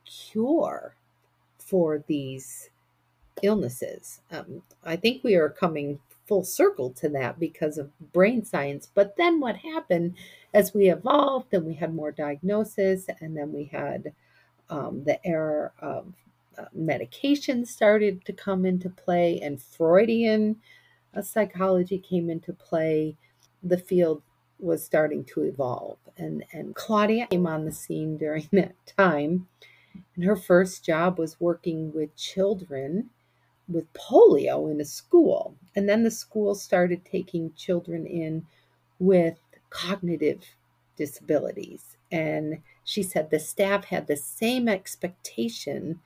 cure 0.05 0.95
for 1.59 2.05
these 2.07 2.71
illnesses. 3.43 4.21
Um, 4.31 4.63
I 4.85 4.97
think 4.97 5.25
we 5.25 5.35
are 5.35 5.49
coming 5.49 6.01
full 6.27 6.45
circle 6.45 6.91
to 6.91 7.09
that 7.11 7.39
because 7.39 7.79
of 7.79 7.91
brain 8.13 8.45
science. 8.45 8.89
But 8.93 9.17
then 9.17 9.41
what 9.41 9.57
happened 9.57 10.15
as 10.55 10.75
we 10.75 10.91
evolved 10.91 11.53
and 11.53 11.65
we 11.65 11.75
had 11.75 11.95
more 11.95 12.13
diagnosis, 12.13 13.07
and 13.21 13.37
then 13.37 13.53
we 13.53 13.65
had 13.65 14.13
um, 14.71 15.05
the 15.05 15.25
era 15.27 15.73
of 15.81 16.13
uh, 16.59 16.65
medication 16.73 17.65
started 17.65 18.25
to 18.25 18.33
come 18.33 18.65
into 18.65 18.91
play, 18.91 19.41
and 19.41 19.63
Freudian 19.63 20.57
uh, 21.15 21.23
psychology 21.23 21.99
came 21.99 22.31
into 22.31 22.53
play. 22.53 23.17
The 23.63 23.79
field 23.79 24.23
was 24.59 24.85
starting 24.85 25.25
to 25.25 25.43
evolve. 25.43 25.99
And, 26.17 26.45
and 26.53 26.75
Claudia 26.75 27.27
came 27.27 27.47
on 27.47 27.65
the 27.65 27.73
scene 27.73 28.17
during 28.17 28.49
that 28.53 28.75
time. 28.97 29.49
And 30.15 30.25
her 30.25 30.37
first 30.37 30.85
job 30.85 31.19
was 31.19 31.41
working 31.41 31.93
with 31.93 32.17
children 32.17 33.11
with 33.73 33.93
polio 33.93 34.71
in 34.71 34.81
a 34.81 34.85
school. 34.85 35.55
And 35.75 35.89
then 35.89 36.03
the 36.03 36.11
school 36.11 36.55
started 36.55 37.05
taking 37.05 37.53
children 37.55 38.07
in 38.07 38.47
with 38.99 39.39
cognitive 39.71 40.45
disabilities. 40.97 41.97
And 42.11 42.59
she 42.85 43.03
said 43.03 43.31
the 43.31 43.39
staff 43.39 43.85
had 43.87 44.07
the 44.07 44.17
same 44.17 44.69
expectation 44.69 46.01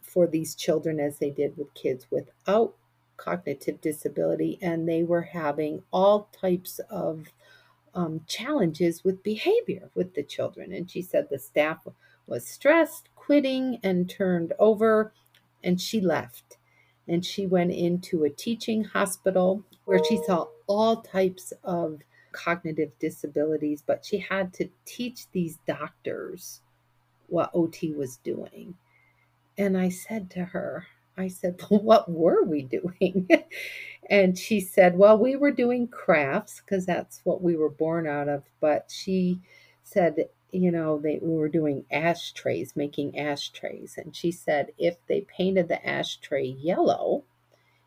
for 0.00 0.26
these 0.26 0.54
children 0.54 1.00
as 1.00 1.18
they 1.18 1.30
did 1.30 1.56
with 1.56 1.72
kids 1.74 2.06
without 2.10 2.74
cognitive 3.16 3.80
disability. 3.80 4.58
And 4.60 4.88
they 4.88 5.04
were 5.04 5.22
having 5.22 5.82
all 5.92 6.28
types 6.32 6.80
of 6.90 7.28
um, 7.94 8.22
challenges 8.26 9.04
with 9.04 9.22
behavior 9.22 9.90
with 9.94 10.14
the 10.14 10.22
children. 10.22 10.72
And 10.72 10.90
she 10.90 11.02
said 11.02 11.28
the 11.28 11.38
staff 11.38 11.86
was 12.26 12.46
stressed, 12.46 13.08
quitting, 13.14 13.78
and 13.82 14.08
turned 14.08 14.52
over, 14.58 15.12
and 15.62 15.80
she 15.80 16.00
left. 16.00 16.56
And 17.08 17.24
she 17.24 17.46
went 17.46 17.72
into 17.72 18.24
a 18.24 18.30
teaching 18.30 18.84
hospital 18.84 19.64
where 19.84 20.02
she 20.04 20.22
saw 20.24 20.46
all 20.66 21.02
types 21.02 21.52
of 21.64 22.00
cognitive 22.32 22.90
disabilities, 22.98 23.82
but 23.86 24.04
she 24.04 24.18
had 24.18 24.52
to 24.54 24.68
teach 24.84 25.30
these 25.32 25.58
doctors 25.66 26.60
what 27.26 27.50
OT 27.54 27.92
was 27.92 28.16
doing. 28.18 28.74
And 29.58 29.76
I 29.76 29.88
said 29.88 30.30
to 30.30 30.44
her, 30.44 30.86
I 31.16 31.28
said, 31.28 31.60
what 31.68 32.10
were 32.10 32.44
we 32.44 32.62
doing? 32.62 33.28
and 34.10 34.36
she 34.36 34.60
said, 34.60 34.96
Well, 34.96 35.18
we 35.18 35.36
were 35.36 35.50
doing 35.50 35.88
crafts 35.88 36.60
because 36.60 36.86
that's 36.86 37.20
what 37.24 37.42
we 37.42 37.56
were 37.56 37.70
born 37.70 38.06
out 38.06 38.28
of. 38.28 38.44
But 38.60 38.90
she 38.90 39.40
said, 39.84 40.16
You 40.52 40.70
know, 40.70 40.98
they 40.98 41.18
we 41.22 41.34
were 41.34 41.48
doing 41.48 41.84
ashtrays, 41.90 42.76
making 42.76 43.18
ashtrays. 43.18 43.96
And 43.96 44.14
she 44.14 44.30
said, 44.30 44.72
If 44.78 44.96
they 45.06 45.22
painted 45.22 45.68
the 45.68 45.86
ashtray 45.86 46.46
yellow, 46.46 47.24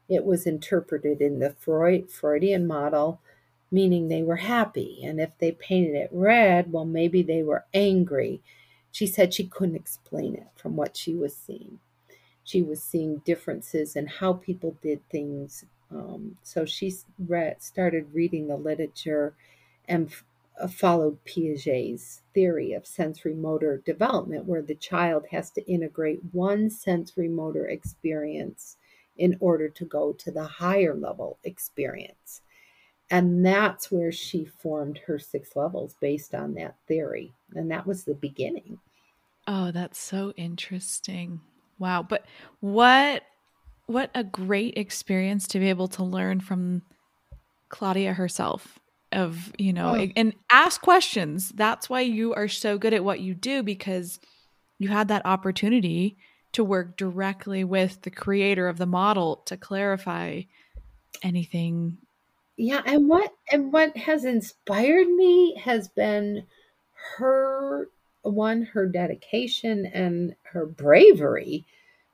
it 0.09 0.25
was 0.25 0.47
interpreted 0.47 1.21
in 1.21 1.39
the 1.39 1.51
Freud, 1.51 2.09
Freudian 2.11 2.67
model, 2.67 3.21
meaning 3.71 4.07
they 4.07 4.23
were 4.23 4.37
happy. 4.37 5.01
And 5.03 5.19
if 5.19 5.37
they 5.37 5.51
painted 5.51 5.95
it 5.95 6.09
red, 6.11 6.71
well, 6.71 6.85
maybe 6.85 7.21
they 7.23 7.43
were 7.43 7.65
angry. 7.73 8.41
She 8.91 9.07
said 9.07 9.33
she 9.33 9.45
couldn't 9.47 9.75
explain 9.75 10.35
it 10.35 10.47
from 10.55 10.75
what 10.75 10.97
she 10.97 11.15
was 11.15 11.35
seeing 11.35 11.79
she 12.45 12.61
was 12.61 12.81
seeing 12.81 13.17
differences 13.25 13.95
in 13.95 14.05
how 14.05 14.33
people 14.33 14.77
did 14.81 15.01
things. 15.09 15.65
Um, 15.91 16.37
so 16.43 16.63
she 16.63 16.93
read, 17.27 17.61
started 17.61 18.07
reading 18.13 18.47
the 18.47 18.55
literature 18.55 19.33
and 19.87 20.11
Uh, 20.57 20.67
followed 20.67 21.17
Piaget's 21.25 22.21
theory 22.33 22.71
of 22.71 22.87
sensory 22.87 23.33
motor 23.33 23.81
development, 23.85 24.45
where 24.45 24.61
the 24.61 24.75
child 24.75 25.25
has 25.31 25.51
to 25.51 25.69
integrate 25.69 26.21
one 26.31 26.69
sensory 26.69 27.27
motor 27.27 27.67
experience 27.67 28.77
in 29.17 29.35
order 29.41 29.67
to 29.67 29.83
go 29.83 30.13
to 30.13 30.31
the 30.31 30.45
higher 30.45 30.95
level 30.95 31.39
experience. 31.43 32.41
And 33.09 33.45
that's 33.45 33.91
where 33.91 34.11
she 34.11 34.45
formed 34.45 34.99
her 35.07 35.19
six 35.19 35.55
levels 35.55 35.95
based 35.99 36.33
on 36.33 36.53
that 36.53 36.75
theory. 36.87 37.33
And 37.53 37.69
that 37.71 37.85
was 37.85 38.03
the 38.03 38.15
beginning. 38.15 38.79
Oh, 39.47 39.71
that's 39.71 39.99
so 39.99 40.33
interesting. 40.37 41.41
Wow, 41.79 42.01
but 42.01 42.25
what 42.61 43.23
what 43.87 44.09
a 44.15 44.23
great 44.23 44.77
experience 44.77 45.47
to 45.49 45.59
be 45.59 45.69
able 45.69 45.89
to 45.89 46.03
learn 46.03 46.39
from 46.39 46.81
Claudia 47.69 48.13
herself 48.13 48.79
of, 49.15 49.51
you 49.57 49.73
know, 49.73 49.95
oh. 49.95 50.07
and 50.15 50.33
ask 50.51 50.81
questions. 50.81 51.49
That's 51.55 51.89
why 51.89 52.01
you 52.01 52.33
are 52.33 52.47
so 52.47 52.77
good 52.77 52.93
at 52.93 53.03
what 53.03 53.19
you 53.19 53.33
do 53.33 53.63
because 53.63 54.19
you 54.77 54.89
had 54.89 55.07
that 55.07 55.25
opportunity 55.25 56.17
to 56.51 56.63
work 56.63 56.97
directly 56.97 57.63
with 57.63 58.01
the 58.03 58.11
creator 58.11 58.67
of 58.67 58.77
the 58.77 58.85
model 58.85 59.37
to 59.45 59.57
clarify 59.57 60.41
anything. 61.23 61.97
Yeah, 62.57 62.81
and 62.85 63.09
what 63.09 63.33
and 63.51 63.73
what 63.73 63.95
has 63.97 64.23
inspired 64.23 65.07
me 65.07 65.55
has 65.57 65.89
been 65.89 66.45
her 67.17 67.89
one, 68.21 68.63
her 68.63 68.85
dedication 68.85 69.85
and 69.87 70.35
her 70.43 70.65
bravery. 70.65 71.65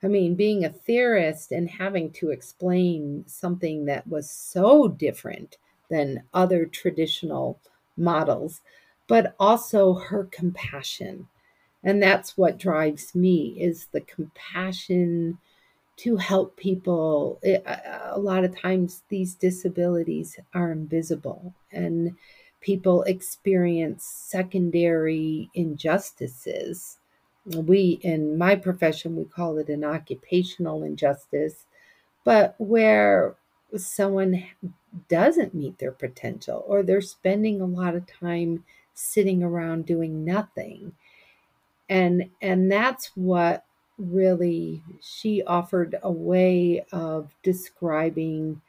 I 0.03 0.07
mean, 0.07 0.35
being 0.35 0.65
a 0.65 0.69
theorist 0.69 1.51
and 1.51 1.69
having 1.69 2.11
to 2.13 2.31
explain 2.31 3.23
something 3.27 3.85
that 3.85 4.07
was 4.07 4.29
so 4.29 4.87
different 4.87 5.57
than 5.91 6.23
other 6.33 6.65
traditional 6.65 7.59
models, 7.97 8.61
but 9.07 9.35
also 9.39 9.93
her 9.93 10.27
compassion. 10.31 11.27
And 11.83 12.01
that's 12.01 12.37
what 12.37 12.57
drives 12.57 13.13
me 13.13 13.57
is 13.59 13.87
the 13.91 14.01
compassion 14.01 15.37
to 15.97 16.15
help 16.15 16.55
people. 16.55 17.39
It, 17.43 17.63
a 17.65 18.19
lot 18.19 18.43
of 18.43 18.57
times 18.57 19.03
these 19.09 19.35
disabilities 19.35 20.39
are 20.53 20.71
invisible 20.71 21.53
and 21.71 22.15
people 22.61 23.03
experience 23.03 24.05
secondary 24.05 25.49
injustices. 25.53 26.97
We, 27.45 27.99
in 28.03 28.37
my 28.37 28.55
profession, 28.55 29.15
we 29.15 29.25
call 29.25 29.57
it 29.57 29.69
an 29.69 29.83
occupational 29.83 30.83
injustice, 30.83 31.65
but 32.23 32.55
where 32.59 33.35
someone 33.77 34.43
doesn't 35.07 35.53
meet 35.53 35.79
their 35.79 35.91
potential 35.91 36.63
or 36.67 36.83
they're 36.83 37.01
spending 37.01 37.61
a 37.61 37.65
lot 37.65 37.95
of 37.95 38.05
time 38.07 38.63
sitting 38.93 39.43
around 39.43 39.85
doing 39.85 40.25
nothing. 40.25 40.93
And 41.89 42.29
and 42.41 42.71
that's 42.71 43.11
what 43.15 43.65
really 43.97 44.83
she 45.01 45.43
offered 45.43 45.95
a 46.03 46.11
way 46.11 46.85
of 46.91 47.35
describing 47.43 48.61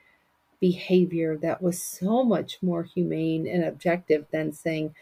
behavior 0.60 1.36
that 1.38 1.62
was 1.62 1.82
so 1.82 2.24
much 2.24 2.58
more 2.62 2.84
humane 2.84 3.46
and 3.48 3.64
objective 3.64 4.26
than 4.32 4.52
saying 4.52 4.94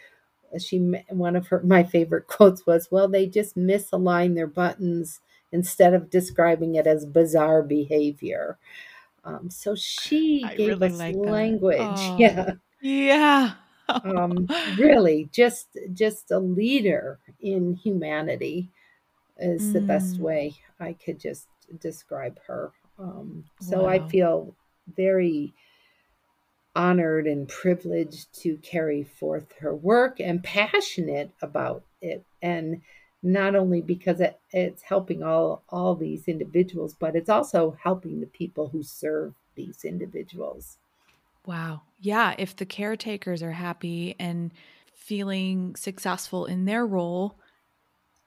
she 0.59 0.79
one 1.11 1.37
of 1.37 1.49
her 1.49 1.61
my 1.65 1.85
favorite 1.85 2.27
quotes 2.27 2.67
was 2.67 2.89
well 2.91 3.09
they 3.09 3.27
just 3.27 3.57
misalign 3.57 4.35
their 4.35 4.47
buttons 4.47 5.21
instead 5.53 5.95
of 5.95 6.11
describing 6.11 6.77
it 6.77 6.87
as 6.87 7.07
bizarre 7.07 7.63
behavior 7.63 8.59
um, 9.25 9.51
so 9.51 9.75
she 9.75 10.43
I 10.47 10.55
gave 10.57 10.69
really 10.81 10.89
us 10.89 10.99
like 10.99 11.17
language 11.17 11.79
oh, 11.81 12.17
yeah 12.19 12.53
yeah 12.81 13.53
um, 14.05 14.49
really, 14.79 15.29
just 15.33 15.77
just 15.93 16.31
a 16.31 16.39
leader 16.39 17.19
in 17.41 17.75
humanity 17.75 18.69
is 19.39 19.63
mm. 19.63 19.73
the 19.75 19.81
best 19.81 20.19
mm. 20.19 20.21
way 20.21 20.55
I 20.79 20.95
could 20.95 21.19
just 21.19 21.47
describe 21.81 22.39
her. 22.47 22.73
Um, 22.99 23.45
so 23.61 23.85
wow. 23.85 23.89
I 23.89 24.09
feel 24.09 24.55
very 24.95 25.55
honored 26.77 27.27
and 27.27 27.49
privileged 27.49 28.33
to 28.43 28.57
carry 28.59 29.03
forth 29.03 29.53
her 29.61 29.75
work 29.75 30.21
and 30.21 30.43
passionate 30.43 31.33
about 31.43 31.83
it 32.01 32.25
and 32.43 32.83
not 33.23 33.55
only 33.55 33.83
because 33.83 34.21
it, 34.21 34.41
it's 34.51 34.83
helping 34.83 35.23
all 35.23 35.63
all 35.69 35.95
these 35.95 36.27
individuals 36.27 36.95
but 36.95 37.15
it's 37.15 37.29
also 37.29 37.77
helping 37.83 38.21
the 38.21 38.27
people 38.27 38.69
who 38.69 38.83
serve 38.83 39.35
these 39.55 39.85
individuals. 39.85 40.79
Wow. 41.47 41.83
Yeah 41.99 42.35
if 42.39 42.57
the 42.57 42.67
caretakers 42.67 43.43
are 43.43 43.53
happy 43.53 44.15
and 44.19 44.53
feeling 44.95 45.77
successful 45.77 46.47
in 46.47 46.65
their 46.65 46.87
role 46.87 47.39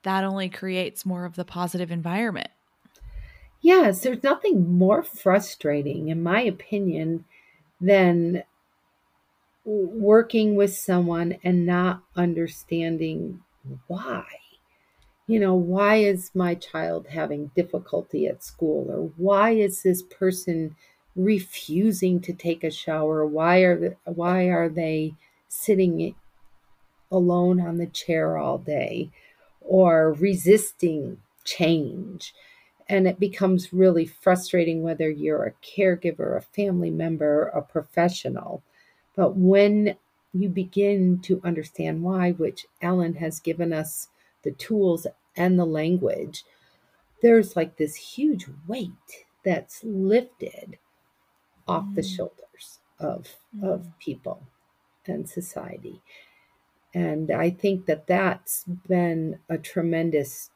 that 0.02 0.24
only 0.24 0.50
creates 0.50 1.06
more 1.06 1.24
of 1.24 1.34
the 1.34 1.44
positive 1.44 1.90
environment. 1.90 2.50
Yes 3.60 4.02
there's 4.02 4.22
nothing 4.22 4.76
more 4.76 5.02
frustrating 5.02 6.08
in 6.08 6.22
my 6.22 6.42
opinion 6.42 7.24
than 7.80 8.44
working 9.64 10.56
with 10.56 10.76
someone 10.76 11.36
and 11.42 11.64
not 11.64 12.02
understanding 12.16 13.42
why. 13.86 14.24
You 15.26 15.40
know, 15.40 15.54
why 15.54 15.96
is 15.96 16.30
my 16.34 16.54
child 16.54 17.06
having 17.08 17.50
difficulty 17.56 18.26
at 18.26 18.44
school? 18.44 18.90
Or 18.90 19.10
why 19.16 19.52
is 19.52 19.82
this 19.82 20.02
person 20.02 20.76
refusing 21.16 22.20
to 22.20 22.32
take 22.34 22.62
a 22.62 22.70
shower? 22.70 23.24
Why 23.24 23.58
are 23.60 23.78
the, 23.78 23.96
why 24.04 24.48
are 24.48 24.68
they 24.68 25.14
sitting 25.48 26.14
alone 27.10 27.60
on 27.60 27.78
the 27.78 27.86
chair 27.86 28.36
all 28.36 28.58
day 28.58 29.10
or 29.62 30.12
resisting 30.12 31.18
change? 31.44 32.34
And 32.86 33.08
it 33.08 33.18
becomes 33.18 33.72
really 33.72 34.04
frustrating 34.04 34.82
whether 34.82 35.08
you're 35.08 35.46
a 35.46 35.52
caregiver, 35.66 36.36
a 36.36 36.42
family 36.42 36.90
member, 36.90 37.44
a 37.44 37.62
professional. 37.62 38.62
But 39.16 39.36
when 39.36 39.96
you 40.34 40.50
begin 40.50 41.20
to 41.20 41.40
understand 41.42 42.02
why, 42.02 42.32
which 42.32 42.66
Allen 42.82 43.14
has 43.14 43.40
given 43.40 43.72
us 43.72 44.08
the 44.44 44.52
tools 44.52 45.06
and 45.36 45.58
the 45.58 45.64
language, 45.64 46.44
there's 47.22 47.56
like 47.56 47.76
this 47.76 47.96
huge 47.96 48.46
weight 48.68 48.90
that's 49.44 49.82
lifted 49.82 50.78
off 51.66 51.84
mm. 51.84 51.94
the 51.94 52.02
shoulders 52.02 52.80
of 52.98 53.28
mm. 53.56 53.68
of 53.68 53.86
people 53.98 54.42
and 55.06 55.28
society. 55.28 56.00
And 56.94 57.30
I 57.30 57.50
think 57.50 57.86
that 57.86 58.06
that's 58.06 58.64
been 58.86 59.38
a 59.48 59.58
tremendous 59.58 60.50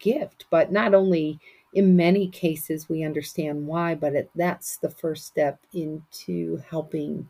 gift, 0.00 0.46
but 0.50 0.72
not 0.72 0.94
only 0.94 1.38
in 1.74 1.96
many 1.96 2.28
cases 2.28 2.88
we 2.88 3.04
understand 3.04 3.66
why, 3.66 3.94
but 3.94 4.14
it, 4.14 4.30
that's 4.34 4.78
the 4.78 4.90
first 4.90 5.26
step 5.26 5.60
into 5.72 6.56
helping 6.68 7.28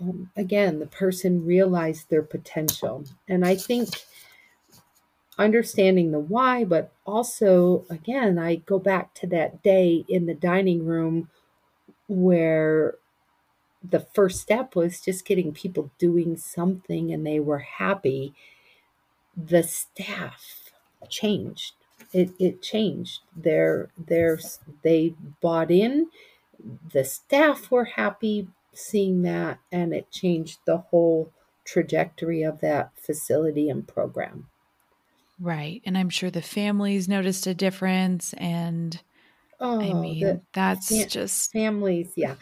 um, 0.00 0.28
again 0.36 0.80
the 0.80 0.86
person 0.86 1.44
realize 1.46 2.04
their 2.04 2.22
potential. 2.22 3.04
And 3.28 3.44
I 3.46 3.54
think 3.54 3.88
understanding 5.38 6.10
the 6.10 6.18
why, 6.20 6.64
but 6.64 6.92
also 7.06 7.84
again, 7.90 8.38
I 8.38 8.56
go 8.56 8.78
back 8.78 9.14
to 9.14 9.26
that 9.28 9.62
day 9.62 10.04
in 10.08 10.26
the 10.26 10.34
dining 10.34 10.84
room 10.84 11.30
where 12.08 12.96
the 13.82 14.06
first 14.14 14.40
step 14.40 14.74
was 14.74 15.00
just 15.00 15.26
getting 15.26 15.52
people 15.52 15.90
doing 15.98 16.36
something 16.36 17.12
and 17.12 17.26
they 17.26 17.40
were 17.40 17.58
happy. 17.58 18.34
The 19.36 19.62
staff 19.62 20.70
changed. 21.08 21.74
It 22.12 22.32
it 22.38 22.62
changed. 22.62 23.20
Their 23.36 23.90
their 23.98 24.38
they 24.82 25.14
bought 25.40 25.70
in. 25.70 26.08
The 26.92 27.04
staff 27.04 27.70
were 27.70 27.84
happy 27.84 28.48
seeing 28.72 29.22
that, 29.22 29.58
and 29.72 29.92
it 29.92 30.10
changed 30.10 30.60
the 30.66 30.78
whole 30.78 31.30
trajectory 31.64 32.42
of 32.42 32.60
that 32.60 32.92
facility 32.96 33.68
and 33.68 33.86
program. 33.86 34.48
Right, 35.38 35.82
and 35.84 35.98
I'm 35.98 36.10
sure 36.10 36.30
the 36.30 36.42
families 36.42 37.08
noticed 37.08 37.46
a 37.46 37.54
difference. 37.54 38.32
And 38.34 39.00
oh, 39.60 39.80
I 39.80 39.94
mean, 39.94 40.46
that's 40.52 40.88
fam- 40.88 41.06
just 41.06 41.52
families, 41.52 42.12
yeah. 42.16 42.36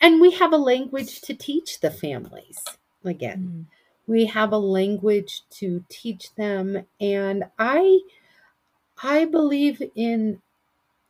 And 0.00 0.20
we 0.20 0.32
have 0.32 0.52
a 0.52 0.58
language 0.58 1.20
to 1.22 1.34
teach 1.34 1.80
the 1.80 1.90
families 1.90 2.58
again. 3.04 3.48
Mm 3.48 3.66
we 4.08 4.26
have 4.26 4.52
a 4.52 4.58
language 4.58 5.42
to 5.50 5.84
teach 5.88 6.34
them 6.36 6.86
and 7.00 7.44
i 7.58 8.00
i 9.02 9.24
believe 9.24 9.82
in 9.94 10.42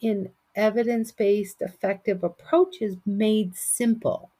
in 0.00 0.32
evidence-based 0.56 1.62
effective 1.62 2.24
approaches 2.24 2.96
made 3.06 3.56
simple 3.56 4.30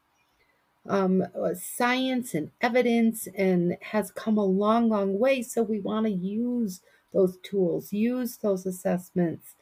um, 0.89 1.25
science 1.55 2.35
and 2.35 2.51
evidence 2.61 3.29
and 3.37 3.77
has 3.83 4.11
come 4.11 4.39
a 4.39 4.45
long 4.45 4.89
long 4.89 5.19
way 5.19 5.43
so 5.43 5.63
we 5.63 5.81
want 5.81 6.07
to 6.07 6.13
use 6.13 6.81
those 7.13 7.39
tools 7.39 7.93
use 7.93 8.39
those 8.39 8.67
assessments 8.67 9.55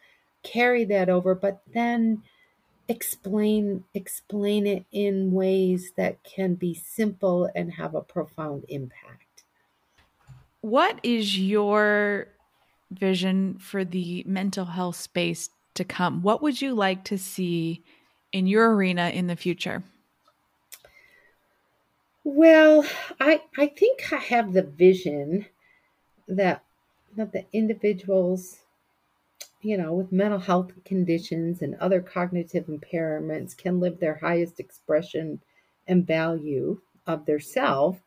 carry 0.42 0.84
that 0.84 1.08
over 1.08 1.34
but 1.34 1.62
then 1.72 2.22
explain 2.88 3.84
explain 3.94 4.66
it 4.66 4.84
in 4.92 5.32
ways 5.32 5.92
that 5.96 6.22
can 6.22 6.54
be 6.54 6.74
simple 6.74 7.48
and 7.54 7.72
have 7.74 7.94
a 7.94 8.02
profound 8.02 8.64
impact. 8.68 9.44
What 10.60 11.00
is 11.02 11.38
your 11.38 12.28
vision 12.90 13.58
for 13.58 13.84
the 13.84 14.22
mental 14.26 14.64
health 14.66 14.96
space 14.96 15.50
to 15.74 15.84
come? 15.84 16.22
What 16.22 16.42
would 16.42 16.60
you 16.60 16.74
like 16.74 17.04
to 17.04 17.18
see 17.18 17.84
in 18.32 18.46
your 18.46 18.74
arena 18.74 19.10
in 19.10 19.26
the 19.26 19.36
future? 19.36 19.82
Well, 22.24 22.84
I 23.20 23.42
I 23.56 23.66
think 23.68 24.12
I 24.12 24.16
have 24.16 24.52
the 24.52 24.62
vision 24.64 25.46
that 26.28 26.64
that 27.16 27.32
the 27.32 27.46
individuals 27.52 28.60
you 29.62 29.76
know, 29.76 29.92
with 29.94 30.12
mental 30.12 30.38
health 30.38 30.72
conditions 30.84 31.62
and 31.62 31.74
other 31.76 32.00
cognitive 32.00 32.66
impairments 32.66 33.56
can 33.56 33.80
live 33.80 33.98
their 33.98 34.16
highest 34.16 34.60
expression 34.60 35.40
and 35.88 36.06
value 36.06 36.80
of 37.06 37.24
their 37.26 37.40
self 37.40 38.00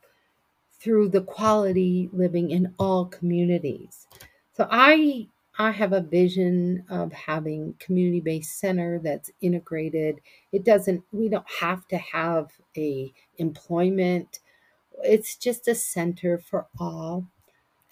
through 0.79 1.09
the 1.09 1.21
quality 1.21 2.09
living 2.13 2.51
in 2.51 2.73
all 2.79 3.05
communities. 3.05 4.07
So 4.53 4.67
I 4.71 5.27
I 5.59 5.71
have 5.71 5.93
a 5.93 6.01
vision 6.01 6.85
of 6.89 7.11
having 7.11 7.75
community-based 7.79 8.59
center 8.59 8.99
that's 8.99 9.31
integrated. 9.41 10.21
It 10.51 10.63
doesn't 10.63 11.03
we 11.11 11.29
don't 11.29 11.49
have 11.59 11.87
to 11.87 11.97
have 11.97 12.51
a 12.77 13.11
employment. 13.37 14.39
It's 15.03 15.35
just 15.35 15.67
a 15.67 15.75
center 15.75 16.37
for 16.37 16.67
all 16.79 17.25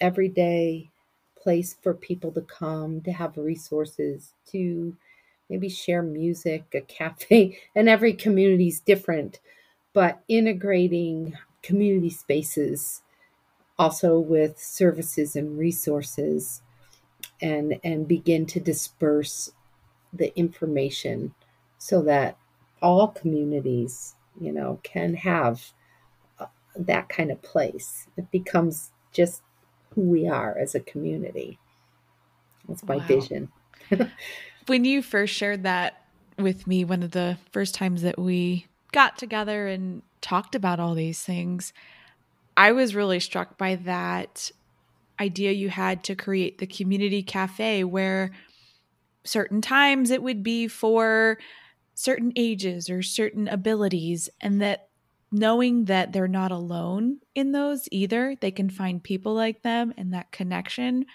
everyday 0.00 0.90
place 1.36 1.76
for 1.82 1.94
people 1.94 2.32
to 2.32 2.42
come, 2.42 3.00
to 3.02 3.12
have 3.12 3.36
resources, 3.36 4.32
to 4.52 4.96
maybe 5.50 5.68
share 5.68 6.02
music, 6.02 6.64
a 6.74 6.80
cafe, 6.82 7.58
and 7.76 7.88
every 7.88 8.12
community 8.12 8.68
is 8.68 8.80
different, 8.80 9.40
but 9.92 10.22
integrating 10.28 11.34
community 11.62 12.10
spaces 12.10 13.02
also 13.78 14.18
with 14.18 14.58
services 14.58 15.36
and 15.36 15.58
resources 15.58 16.62
and 17.40 17.78
and 17.84 18.08
begin 18.08 18.46
to 18.46 18.60
disperse 18.60 19.52
the 20.12 20.36
information 20.38 21.34
so 21.78 22.02
that 22.02 22.36
all 22.80 23.08
communities 23.08 24.14
you 24.40 24.52
know 24.52 24.80
can 24.82 25.14
have 25.14 25.72
uh, 26.38 26.46
that 26.74 27.08
kind 27.08 27.30
of 27.30 27.42
place 27.42 28.06
it 28.16 28.30
becomes 28.30 28.92
just 29.12 29.42
who 29.96 30.02
we 30.02 30.28
are 30.28 30.56
as 30.56 30.74
a 30.74 30.80
community. 30.80 31.58
That's 32.68 32.84
my 32.84 32.96
wow. 32.96 33.06
vision. 33.06 33.48
when 34.66 34.84
you 34.84 35.02
first 35.02 35.34
shared 35.34 35.64
that 35.64 36.04
with 36.38 36.66
me, 36.66 36.84
one 36.84 37.02
of 37.02 37.12
the 37.12 37.38
first 37.50 37.74
times 37.74 38.02
that 38.02 38.18
we 38.18 38.66
got 38.92 39.16
together 39.16 39.66
and 39.66 40.02
talked 40.20 40.54
about 40.54 40.78
all 40.78 40.94
these 40.94 41.22
things, 41.22 41.72
I 42.56 42.72
was 42.72 42.94
really 42.94 43.20
struck 43.20 43.56
by 43.56 43.76
that 43.76 44.50
idea 45.20 45.52
you 45.52 45.68
had 45.68 46.04
to 46.04 46.14
create 46.14 46.58
the 46.58 46.66
community 46.66 47.22
cafe 47.22 47.84
where 47.84 48.32
certain 49.24 49.60
times 49.60 50.10
it 50.10 50.22
would 50.22 50.42
be 50.42 50.68
for 50.68 51.38
certain 51.94 52.32
ages 52.36 52.90
or 52.90 53.02
certain 53.02 53.48
abilities 53.48 54.28
and 54.40 54.60
that 54.60 54.88
knowing 55.32 55.86
that 55.86 56.12
they're 56.12 56.28
not 56.28 56.52
alone 56.52 57.18
in 57.34 57.52
those 57.52 57.88
either. 57.90 58.36
They 58.40 58.50
can 58.50 58.70
find 58.70 59.02
people 59.02 59.34
like 59.34 59.62
them 59.62 59.92
and 59.96 60.14
that 60.14 60.30
connection. 60.30 61.06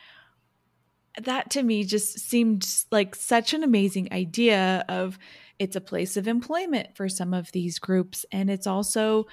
That 1.22 1.50
to 1.52 1.64
me 1.64 1.84
just 1.84 2.20
seemed 2.20 2.68
like 2.92 3.16
such 3.16 3.54
an 3.54 3.64
amazing 3.64 4.10
idea 4.12 4.84
of 4.90 5.18
it's 5.60 5.76
a 5.76 5.82
place 5.82 6.18
of 6.18 6.28
employment 6.28 6.96
for 6.96 7.08
some 7.08 7.34
of 7.34 7.52
these 7.52 7.80
groups 7.80 8.26
and 8.32 8.50
it's 8.50 8.68
also 8.68 9.28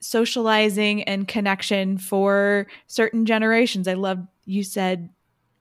socializing 0.00 1.02
and 1.04 1.28
connection 1.28 1.98
for 1.98 2.66
certain 2.86 3.26
generations. 3.26 3.86
I 3.86 3.94
love 3.94 4.26
you 4.44 4.64
said, 4.64 5.10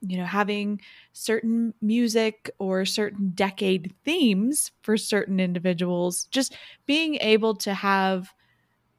you 0.01 0.17
know, 0.17 0.25
having 0.25 0.81
certain 1.13 1.73
music 1.81 2.49
or 2.57 2.85
certain 2.85 3.31
decade 3.35 3.93
themes 4.05 4.71
for 4.81 4.97
certain 4.97 5.39
individuals, 5.39 6.25
just 6.31 6.55
being 6.85 7.15
able 7.15 7.55
to 7.55 7.73
have 7.73 8.33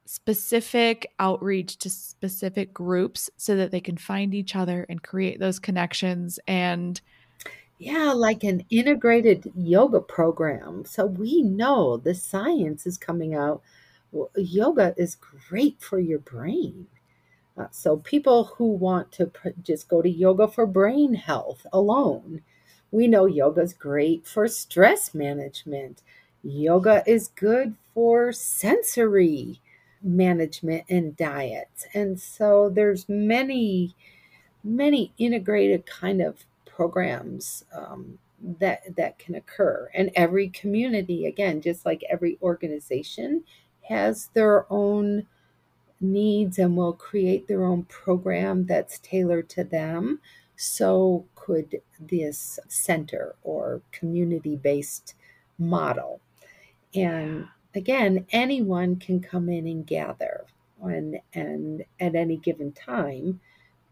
specific 0.05 1.11
outreach 1.19 1.77
to 1.77 1.89
specific 1.89 2.73
groups 2.73 3.29
so 3.37 3.55
that 3.55 3.71
they 3.71 3.79
can 3.79 3.97
find 3.97 4.35
each 4.35 4.55
other 4.55 4.85
and 4.89 5.03
create 5.03 5.39
those 5.39 5.57
connections 5.57 6.39
and 6.47 7.01
yeah, 7.81 8.11
like 8.11 8.43
an 8.43 8.63
integrated 8.69 9.51
yoga 9.55 10.01
program. 10.01 10.85
So 10.85 11.07
we 11.07 11.41
know 11.41 11.97
the 11.97 12.13
science 12.13 12.85
is 12.85 12.95
coming 12.95 13.33
out. 13.33 13.63
Yoga 14.35 14.93
is 14.97 15.15
great 15.15 15.81
for 15.81 15.99
your 15.99 16.19
brain. 16.19 16.87
Uh, 17.57 17.67
so 17.71 17.97
people 17.97 18.45
who 18.45 18.65
want 18.65 19.11
to 19.11 19.27
pr- 19.27 19.49
just 19.61 19.87
go 19.87 20.01
to 20.01 20.09
yoga 20.09 20.47
for 20.47 20.65
brain 20.65 21.13
health 21.13 21.65
alone, 21.73 22.41
we 22.91 23.07
know 23.07 23.25
yoga 23.25 23.61
is 23.61 23.73
great 23.73 24.25
for 24.27 24.47
stress 24.47 25.13
management. 25.13 26.01
Yoga 26.43 27.03
is 27.05 27.29
good 27.29 27.75
for 27.93 28.31
sensory 28.31 29.61
management 30.01 30.83
and 30.89 31.15
diet. 31.15 31.69
And 31.93 32.19
so 32.19 32.69
there's 32.69 33.07
many 33.07 33.95
many 34.63 35.11
integrated 35.17 35.85
kind 35.85 36.21
of 36.21 36.45
programs 36.65 37.65
um, 37.75 38.17
that 38.59 38.95
that 38.95 39.19
can 39.19 39.35
occur 39.35 39.89
and 39.93 40.09
every 40.15 40.49
community 40.49 41.25
again 41.27 41.61
just 41.61 41.85
like 41.85 42.03
every 42.09 42.37
organization 42.41 43.43
has 43.91 44.29
their 44.33 44.65
own 44.71 45.27
needs 45.99 46.57
and 46.57 46.75
will 46.75 46.93
create 46.93 47.47
their 47.47 47.65
own 47.65 47.83
program 47.83 48.65
that's 48.65 48.99
tailored 48.99 49.49
to 49.49 49.63
them 49.63 50.19
so 50.55 51.25
could 51.35 51.81
this 51.99 52.59
center 52.67 53.35
or 53.43 53.81
community 53.91 54.55
based 54.55 55.15
model. 55.57 56.21
And 56.95 57.47
again 57.75 58.25
anyone 58.31 58.97
can 58.97 59.19
come 59.19 59.49
in 59.49 59.67
and 59.67 59.85
gather 59.85 60.45
and 60.81 61.19
and 61.33 61.83
at 61.99 62.15
any 62.15 62.37
given 62.37 62.71
time 62.71 63.39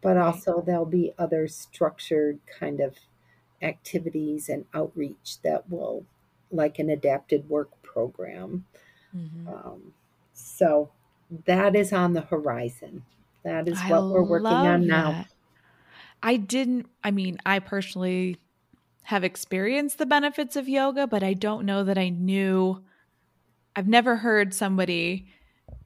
but 0.01 0.17
also 0.17 0.61
there'll 0.61 0.85
be 0.85 1.13
other 1.17 1.47
structured 1.47 2.39
kind 2.59 2.79
of 2.79 2.95
activities 3.61 4.49
and 4.49 4.65
outreach 4.73 5.37
that 5.43 5.69
will 5.69 6.05
like 6.51 6.79
an 6.79 6.89
adapted 6.89 7.47
work 7.49 7.69
program 7.83 8.65
mm-hmm. 9.15 9.47
um, 9.47 9.93
so 10.33 10.89
that 11.45 11.75
is 11.75 11.93
on 11.93 12.13
the 12.13 12.21
horizon. 12.21 13.03
That 13.43 13.67
is 13.67 13.79
what 13.81 13.99
I 13.99 14.01
we're 14.01 14.23
working 14.23 14.47
on 14.47 14.87
now. 14.87 15.25
i 16.21 16.35
didn't 16.35 16.87
i 17.01 17.09
mean 17.09 17.37
i 17.45 17.57
personally 17.59 18.35
have 19.03 19.23
experienced 19.23 19.97
the 19.97 20.05
benefits 20.05 20.57
of 20.57 20.67
yoga 20.67 21.07
but 21.07 21.23
i 21.23 21.33
don't 21.33 21.65
know 21.65 21.85
that 21.85 21.97
i 21.97 22.09
knew 22.09 22.83
i've 23.77 23.87
never 23.87 24.17
heard 24.17 24.53
somebody 24.53 25.29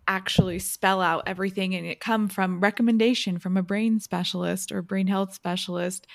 actually 0.07 0.57
spell 0.57 0.99
out 0.99 1.23
everything 1.27 1.75
and 1.75 1.85
it 1.85 1.99
come 1.99 2.27
from 2.27 2.59
recommendation 2.59 3.37
from 3.37 3.55
a 3.55 3.61
brain 3.61 3.99
specialist 3.99 4.71
or 4.71 4.81
brain 4.81 5.05
health 5.05 5.31
specialist 5.33 6.07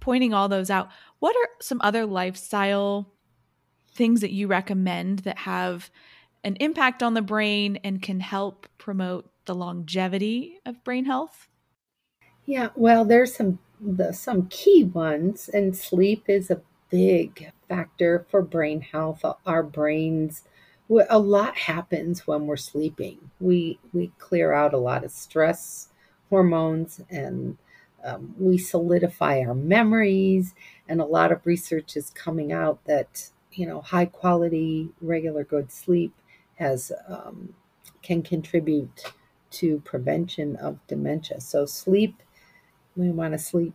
pointing 0.00 0.32
all 0.32 0.48
those 0.48 0.70
out. 0.70 0.88
What 1.18 1.36
are 1.36 1.48
some 1.60 1.80
other 1.82 2.06
lifestyle 2.06 3.12
things 3.98 4.20
that 4.22 4.32
you 4.32 4.46
recommend 4.46 5.20
that 5.20 5.38
have 5.38 5.90
an 6.44 6.56
impact 6.56 7.02
on 7.02 7.14
the 7.14 7.22
brain 7.22 7.78
and 7.84 8.00
can 8.00 8.20
help 8.20 8.66
promote 8.78 9.28
the 9.44 9.54
longevity 9.54 10.58
of 10.64 10.82
brain 10.84 11.04
health 11.04 11.48
yeah 12.46 12.68
well 12.74 13.04
there's 13.04 13.34
some 13.34 13.58
the 13.80 14.12
some 14.12 14.46
key 14.46 14.84
ones 14.84 15.48
and 15.48 15.76
sleep 15.76 16.24
is 16.28 16.50
a 16.50 16.60
big 16.90 17.52
factor 17.68 18.24
for 18.30 18.40
brain 18.40 18.80
health 18.80 19.22
our 19.44 19.62
brains 19.62 20.44
a 21.10 21.18
lot 21.18 21.56
happens 21.56 22.26
when 22.26 22.46
we're 22.46 22.56
sleeping. 22.56 23.30
We 23.40 23.78
we 23.92 24.12
clear 24.18 24.52
out 24.52 24.72
a 24.72 24.78
lot 24.78 25.04
of 25.04 25.10
stress 25.10 25.88
hormones 26.30 27.00
and 27.10 27.58
um, 28.04 28.34
we 28.38 28.58
solidify 28.58 29.40
our 29.40 29.54
memories. 29.54 30.54
And 30.88 31.00
a 31.00 31.04
lot 31.04 31.32
of 31.32 31.44
research 31.44 31.96
is 31.96 32.10
coming 32.10 32.52
out 32.52 32.84
that 32.84 33.30
you 33.58 33.66
know 33.66 33.80
high 33.80 34.06
quality, 34.06 34.88
regular, 35.00 35.42
good 35.42 35.72
sleep 35.72 36.14
has 36.54 36.92
um, 37.08 37.52
can 38.02 38.22
contribute 38.22 39.12
to 39.50 39.80
prevention 39.80 40.54
of 40.56 40.78
dementia. 40.86 41.40
So 41.40 41.66
sleep, 41.66 42.22
we 42.96 43.10
want 43.10 43.32
to 43.32 43.38
sleep 43.38 43.74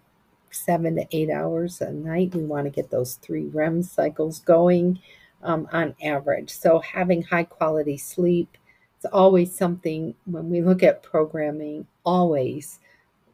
seven 0.52 0.96
to 0.96 1.06
eight 1.12 1.30
hours 1.30 1.82
a 1.82 1.92
night. 1.92 2.34
We 2.34 2.46
want 2.46 2.66
to 2.66 2.70
get 2.70 2.92
those 2.92 3.16
three 3.16 3.48
REM 3.48 3.84
cycles 3.84 4.40
going 4.40 5.00
um, 5.42 5.68
on 5.74 5.96
average. 6.02 6.52
So 6.52 6.80
having 6.80 7.22
high 7.22 7.44
quality 7.44 7.98
sleep 7.98 8.58
is 9.00 9.06
always 9.12 9.54
something 9.54 10.16
when 10.26 10.50
we 10.50 10.62
look 10.62 10.82
at 10.82 11.04
programming, 11.04 11.88
always 12.06 12.80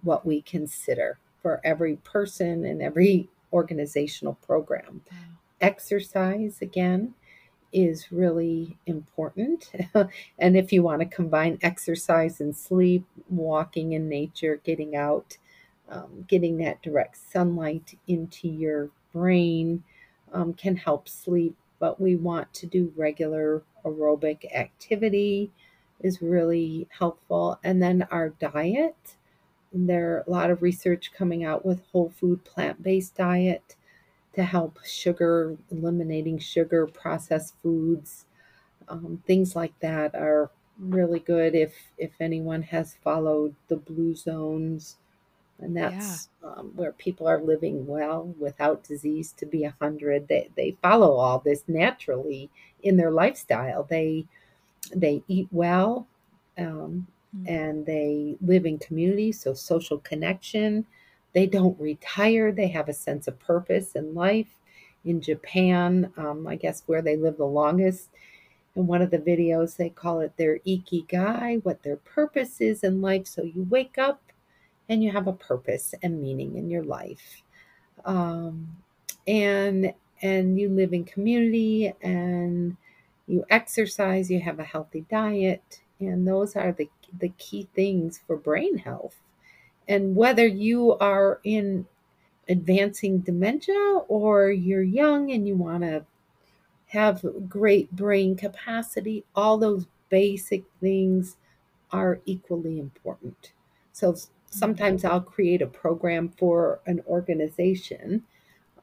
what 0.01 0.25
we 0.25 0.41
consider 0.41 1.19
for 1.43 1.61
every 1.63 1.97
person 1.97 2.65
and 2.65 2.81
every 2.81 3.29
organizational 3.53 4.33
program. 4.35 5.01
Exercise, 5.61 6.61
again, 6.61 7.13
is 7.71 8.11
really 8.11 8.77
important. 8.85 9.71
and 10.39 10.57
if 10.57 10.71
you 10.73 10.81
want 10.83 11.01
to 11.01 11.05
combine 11.05 11.59
exercise 11.61 12.41
and 12.41 12.55
sleep, 12.55 13.05
walking 13.29 13.93
in 13.93 14.09
nature, 14.09 14.61
getting 14.63 14.95
out, 14.95 15.37
um, 15.89 16.25
getting 16.27 16.57
that 16.57 16.81
direct 16.81 17.17
sunlight 17.31 17.97
into 18.07 18.47
your 18.47 18.89
brain 19.11 19.83
um, 20.33 20.53
can 20.53 20.75
help 20.75 21.09
sleep 21.09 21.55
but 21.79 21.99
we 21.99 22.15
want 22.15 22.53
to 22.53 22.67
do 22.67 22.93
regular 22.95 23.63
aerobic 23.85 24.53
activity 24.53 25.51
is 26.01 26.21
really 26.21 26.87
helpful. 26.91 27.59
And 27.63 27.81
then 27.81 28.07
our 28.11 28.29
diet, 28.29 29.15
there 29.73 30.11
are 30.11 30.23
a 30.27 30.29
lot 30.29 30.51
of 30.51 30.61
research 30.61 31.11
coming 31.13 31.43
out 31.43 31.65
with 31.65 31.81
whole 31.91 32.09
food 32.09 32.43
plant 32.43 32.83
based 32.83 33.15
diet 33.15 33.75
to 34.39 34.45
help 34.45 34.79
sugar, 34.85 35.57
eliminating 35.69 36.39
sugar, 36.39 36.87
processed 36.87 37.55
foods, 37.61 38.25
um, 38.87 39.21
things 39.27 39.55
like 39.55 39.77
that 39.81 40.15
are 40.15 40.49
really 40.79 41.19
good 41.19 41.55
if 41.55 41.73
if 41.97 42.11
anyone 42.21 42.61
has 42.61 42.95
followed 43.03 43.53
the 43.67 43.75
blue 43.75 44.15
zones 44.15 44.95
and 45.61 45.75
that's 45.75 46.29
yeah. 46.41 46.51
um, 46.51 46.71
where 46.75 46.93
people 46.93 47.27
are 47.27 47.41
living 47.41 47.85
well 47.85 48.33
without 48.39 48.83
disease 48.83 49.33
to 49.33 49.45
be 49.45 49.65
a 49.65 49.75
hundred. 49.81 50.27
They 50.27 50.49
they 50.55 50.77
follow 50.81 51.15
all 51.15 51.39
this 51.39 51.63
naturally 51.67 52.49
in 52.83 52.97
their 52.97 53.11
lifestyle. 53.11 53.83
They 53.83 54.25
they 54.95 55.21
eat 55.27 55.47
well, 55.51 56.07
um, 56.57 57.07
mm-hmm. 57.35 57.53
and 57.53 57.85
they 57.85 58.37
live 58.41 58.65
in 58.65 58.79
community, 58.79 59.31
so 59.31 59.53
social 59.53 59.99
connection. 59.99 60.85
They 61.33 61.45
don't 61.45 61.79
retire. 61.79 62.51
They 62.51 62.67
have 62.69 62.89
a 62.89 62.93
sense 62.93 63.27
of 63.27 63.39
purpose 63.39 63.93
in 63.95 64.13
life. 64.13 64.59
In 65.05 65.21
Japan, 65.21 66.11
um, 66.17 66.45
I 66.47 66.55
guess 66.55 66.83
where 66.85 67.01
they 67.01 67.15
live 67.15 67.37
the 67.37 67.45
longest, 67.45 68.09
in 68.75 68.87
one 68.87 69.01
of 69.01 69.11
the 69.11 69.17
videos, 69.17 69.77
they 69.77 69.89
call 69.89 70.19
it 70.19 70.35
their 70.37 70.59
ikigai, 70.59 71.63
what 71.63 71.83
their 71.83 71.97
purpose 71.97 72.61
is 72.61 72.83
in 72.83 73.01
life. 73.01 73.27
So 73.27 73.43
you 73.43 73.65
wake 73.69 73.97
up 73.97 74.21
and 74.87 75.03
you 75.03 75.11
have 75.11 75.27
a 75.27 75.33
purpose 75.33 75.93
and 76.01 76.21
meaning 76.21 76.55
in 76.55 76.69
your 76.69 76.83
life. 76.83 77.43
Um, 78.05 78.77
and 79.27 79.93
and 80.21 80.59
you 80.59 80.69
live 80.69 80.93
in 80.93 81.05
community 81.05 81.93
and 82.01 82.75
you 83.27 83.45
exercise, 83.49 84.29
you 84.29 84.41
have 84.41 84.59
a 84.59 84.63
healthy 84.63 85.05
diet, 85.09 85.81
and 85.99 86.27
those 86.27 86.55
are 86.55 86.71
the 86.71 86.89
the 87.19 87.29
key 87.37 87.67
things 87.75 88.19
for 88.25 88.37
brain 88.37 88.77
health. 88.77 89.15
And 89.89 90.15
whether 90.15 90.47
you 90.47 90.95
are 90.99 91.41
in 91.43 91.85
advancing 92.47 93.19
dementia 93.19 94.01
or 94.07 94.51
you're 94.51 94.83
young 94.83 95.31
and 95.31 95.47
you 95.47 95.55
want 95.55 95.83
to 95.83 96.05
have 96.87 97.25
great 97.49 97.91
brain 97.91 98.35
capacity, 98.35 99.25
all 99.35 99.57
those 99.57 99.87
basic 100.09 100.63
things 100.79 101.37
are 101.91 102.21
equally 102.25 102.79
important. 102.79 103.51
So 103.91 104.15
sometimes 104.49 105.03
I'll 105.03 105.21
create 105.21 105.61
a 105.61 105.67
program 105.67 106.29
for 106.29 106.79
an 106.85 107.01
organization, 107.07 108.23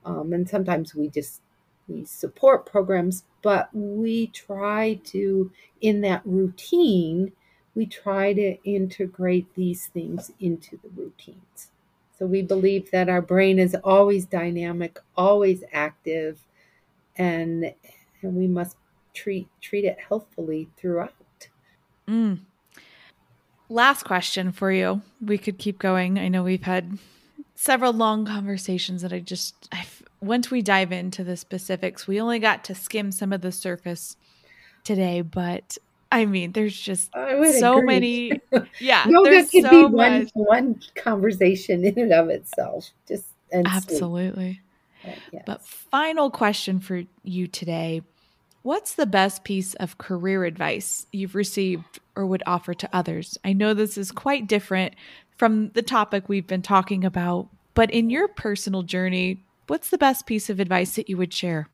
um, 0.05 0.33
and 0.33 0.49
sometimes 0.49 0.95
we 0.95 1.09
just 1.09 1.41
we 1.89 2.05
support 2.05 2.67
programs, 2.67 3.25
but 3.43 3.69
we 3.73 4.27
try 4.29 5.01
to 5.05 5.51
in 5.81 6.01
that 6.01 6.23
routine 6.25 7.33
we 7.77 7.87
try 7.87 8.33
to 8.33 8.57
integrate 8.65 9.55
these 9.55 9.87
things 9.87 10.33
into 10.41 10.79
the 10.83 10.89
routines. 10.97 11.71
So 12.19 12.27
we 12.27 12.43
believe 12.43 12.91
that 12.91 13.09
our 13.09 13.21
brain 13.21 13.59
is 13.59 13.77
always 13.85 14.25
dynamic, 14.25 14.99
always 15.17 15.63
active, 15.73 16.41
and 17.17 17.75
and 18.23 18.35
we 18.35 18.49
must 18.49 18.77
treat 19.13 19.49
treat 19.61 19.85
it 19.85 19.99
healthfully 20.09 20.71
throughout. 20.77 21.13
Mm, 22.09 22.41
last 23.69 24.05
question 24.05 24.51
for 24.51 24.73
you. 24.73 25.03
We 25.21 25.37
could 25.37 25.59
keep 25.59 25.79
going. 25.79 26.19
I 26.19 26.29
know 26.29 26.43
we've 26.43 26.63
had 26.63 26.99
several 27.55 27.93
long 27.93 28.25
conversations 28.25 29.03
that 29.03 29.13
I 29.13 29.19
just, 29.19 29.69
I, 29.73 29.85
once 30.21 30.51
we 30.51 30.63
dive 30.63 30.93
into 30.93 31.25
the 31.25 31.37
specifics, 31.37 32.07
we 32.07 32.21
only 32.21 32.39
got 32.39 32.65
to 32.65 32.75
skim 32.75 33.11
some 33.11 33.33
of 33.33 33.41
the 33.41 33.51
surface 33.51 34.17
today, 34.85 35.21
but 35.21 35.79
I 36.13 36.25
mean, 36.25 36.53
there's 36.53 36.79
just 36.79 37.13
so 37.13 37.79
agree. 37.79 37.87
many. 37.87 38.41
Yeah, 38.81 39.09
yoga 39.09 39.31
there's 39.31 39.51
could 39.51 39.63
so 39.63 39.71
be 39.71 39.95
one 39.95 40.31
one 40.35 40.81
conversation 40.95 41.85
in 41.85 41.99
and 41.99 42.13
of 42.13 42.29
itself. 42.29 42.91
Just 43.09 43.27
absolutely. 43.53 44.61
But, 45.05 45.19
yes. 45.33 45.43
but 45.47 45.65
final 45.67 46.31
question 46.31 46.81
for 46.81 47.03
you 47.23 47.47
today: 47.47 48.03
What's 48.67 48.95
the 48.95 49.07
best 49.07 49.45
piece 49.45 49.75
of 49.75 49.97
career 49.97 50.45
advice 50.45 51.07
you've 51.13 51.37
received 51.37 52.01
or 52.17 52.27
would 52.27 52.43
offer 52.47 52.75
to 52.75 52.89
others? 52.93 53.39
I 53.45 53.53
know 53.53 53.75
this 53.75 53.97
is 53.97 54.11
quite 54.11 54.49
different 54.49 54.95
from 55.37 55.71
the 55.71 55.83
topic 55.83 56.29
we've 56.29 56.49
been 56.49 56.63
talking 56.63 57.05
about, 57.05 57.49
but 57.75 57.93
in 57.93 58.11
your 58.11 58.27
personal 58.27 58.83
journey, 58.83 59.45
what's 59.69 59.91
the 59.91 59.99
best 59.99 60.27
piece 60.27 60.51
of 60.51 60.59
advice 60.59 60.97
that 60.97 61.09
you 61.09 61.17
would 61.17 61.33
share? 61.33 61.69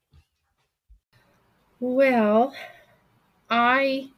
Well, 1.81 2.55
I 3.49 4.11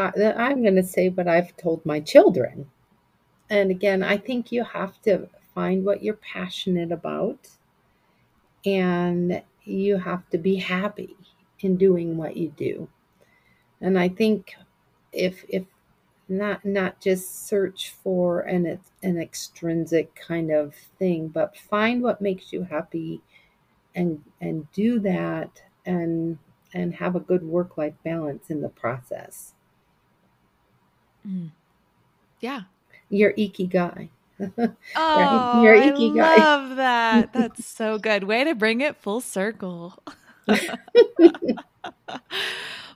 I'm 0.00 0.62
going 0.62 0.76
to 0.76 0.82
say 0.82 1.08
what 1.08 1.28
I've 1.28 1.56
told 1.56 1.84
my 1.84 2.00
children. 2.00 2.70
And 3.48 3.70
again, 3.70 4.02
I 4.02 4.16
think 4.16 4.52
you 4.52 4.64
have 4.64 5.00
to 5.02 5.28
find 5.54 5.84
what 5.84 6.02
you're 6.02 6.14
passionate 6.14 6.92
about 6.92 7.48
and 8.64 9.42
you 9.64 9.96
have 9.96 10.28
to 10.30 10.38
be 10.38 10.56
happy 10.56 11.16
in 11.60 11.76
doing 11.76 12.16
what 12.16 12.36
you 12.36 12.48
do. 12.56 12.88
And 13.80 13.98
I 13.98 14.08
think 14.08 14.54
if 15.12 15.44
if 15.48 15.64
not 16.28 16.64
not 16.64 17.00
just 17.00 17.48
search 17.48 17.90
for 18.02 18.40
an 18.40 18.78
an 19.02 19.18
extrinsic 19.18 20.14
kind 20.14 20.50
of 20.50 20.74
thing, 20.98 21.28
but 21.28 21.56
find 21.56 22.02
what 22.02 22.20
makes 22.20 22.52
you 22.52 22.62
happy 22.62 23.20
and 23.94 24.22
and 24.40 24.70
do 24.72 25.00
that 25.00 25.62
and 25.84 26.38
and 26.72 26.94
have 26.94 27.16
a 27.16 27.20
good 27.20 27.42
work 27.42 27.76
life 27.76 27.94
balance 28.04 28.50
in 28.50 28.60
the 28.60 28.68
process. 28.68 29.54
Mm. 31.26 31.50
Yeah. 32.40 32.62
Your 33.08 33.32
ikigai. 33.32 34.08
oh, 34.96 35.62
your 35.62 35.74
ikigai. 35.74 36.18
I 36.20 36.36
love 36.36 36.76
that. 36.76 37.32
That's 37.34 37.64
so 37.64 37.98
good. 37.98 38.24
Way 38.24 38.44
to 38.44 38.54
bring 38.54 38.80
it 38.80 38.96
full 38.96 39.20
circle. 39.20 40.02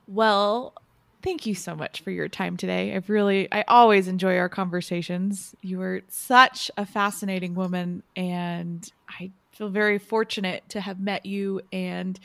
well, 0.07 0.75
thank 1.23 1.47
you 1.47 1.55
so 1.55 1.75
much 1.75 2.01
for 2.01 2.11
your 2.11 2.29
time 2.29 2.57
today. 2.57 2.95
I've 2.95 3.11
really, 3.11 3.49
I 3.53 3.65
always 3.69 4.09
enjoy 4.09 4.39
our 4.39 4.49
conversations. 4.49 5.55
You 5.63 5.81
are 5.83 6.03
such 6.09 6.71
a 6.77 6.87
fascinating 6.87 7.55
woman, 7.55 8.03
and 8.17 8.91
I 9.09 9.31
feel 9.53 9.69
very 9.69 9.99
fortunate 9.99 10.69
to 10.71 10.81
have 10.81 11.01
met 11.01 11.27
you 11.27 11.61
and 11.73 12.19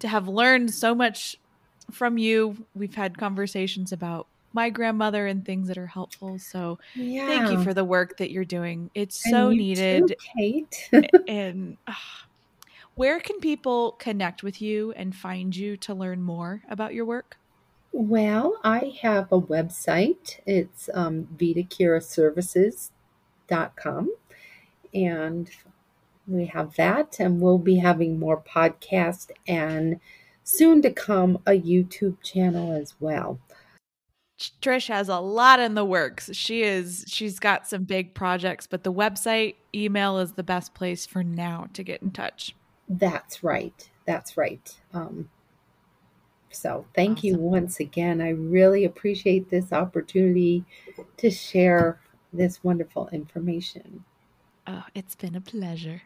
to 0.00 0.08
have 0.08 0.28
learned 0.28 0.72
so 0.72 0.94
much 0.94 1.38
from 1.90 2.18
you. 2.18 2.66
We've 2.74 2.94
had 2.94 3.18
conversations 3.18 3.92
about 3.92 4.26
my 4.52 4.70
grandmother 4.70 5.26
and 5.26 5.44
things 5.44 5.66
that 5.68 5.78
are 5.78 5.86
helpful. 5.86 6.38
So 6.38 6.78
yeah. 6.94 7.26
thank 7.26 7.50
you 7.50 7.62
for 7.62 7.74
the 7.74 7.84
work 7.84 8.16
that 8.18 8.30
you're 8.30 8.44
doing. 8.44 8.90
It's 8.94 9.28
so 9.30 9.50
needed. 9.50 10.08
Too, 10.08 10.14
Kate. 10.36 10.90
and 11.28 11.76
uh, 11.86 11.92
where 12.94 13.20
can 13.20 13.40
people 13.40 13.92
connect 13.92 14.42
with 14.42 14.60
you 14.62 14.92
and 14.92 15.14
find 15.14 15.54
you 15.54 15.76
to 15.78 15.94
learn 15.94 16.22
more 16.22 16.62
about 16.70 16.94
your 16.94 17.04
work? 17.04 17.36
Well, 17.92 18.58
I 18.64 18.96
have 19.02 19.30
a 19.32 19.40
website. 19.40 20.40
It's 20.46 20.88
um, 20.92 21.28
vitacuraservices.com. 21.36 24.14
And 24.94 25.50
we 26.26 26.46
have 26.46 26.74
that, 26.76 27.20
and 27.20 27.40
we'll 27.40 27.58
be 27.58 27.76
having 27.76 28.18
more 28.18 28.40
podcasts 28.40 29.30
and 29.46 30.00
soon 30.42 30.82
to 30.82 30.90
come 30.90 31.38
a 31.46 31.52
YouTube 31.52 32.20
channel 32.22 32.72
as 32.72 32.94
well. 33.00 33.38
Trish 34.38 34.88
has 34.88 35.08
a 35.08 35.18
lot 35.18 35.60
in 35.60 35.74
the 35.74 35.84
works. 35.84 36.30
She 36.34 36.62
is 36.62 37.04
she's 37.08 37.38
got 37.38 37.66
some 37.66 37.84
big 37.84 38.14
projects, 38.14 38.66
but 38.66 38.84
the 38.84 38.92
website 38.92 39.54
email 39.74 40.18
is 40.18 40.32
the 40.32 40.42
best 40.42 40.74
place 40.74 41.06
for 41.06 41.24
now 41.24 41.68
to 41.72 41.82
get 41.82 42.02
in 42.02 42.10
touch. 42.10 42.54
That's 42.88 43.42
right. 43.42 43.88
That's 44.04 44.36
right. 44.36 44.78
Um, 44.92 45.30
so 46.50 46.86
thank 46.94 47.18
awesome. 47.18 47.28
you 47.28 47.38
once 47.38 47.80
again. 47.80 48.20
I 48.20 48.30
really 48.30 48.84
appreciate 48.84 49.50
this 49.50 49.72
opportunity 49.72 50.64
to 51.16 51.30
share 51.30 52.00
this 52.32 52.62
wonderful 52.62 53.08
information. 53.08 54.04
Oh, 54.66 54.84
it's 54.94 55.14
been 55.14 55.34
a 55.34 55.40
pleasure. 55.40 56.02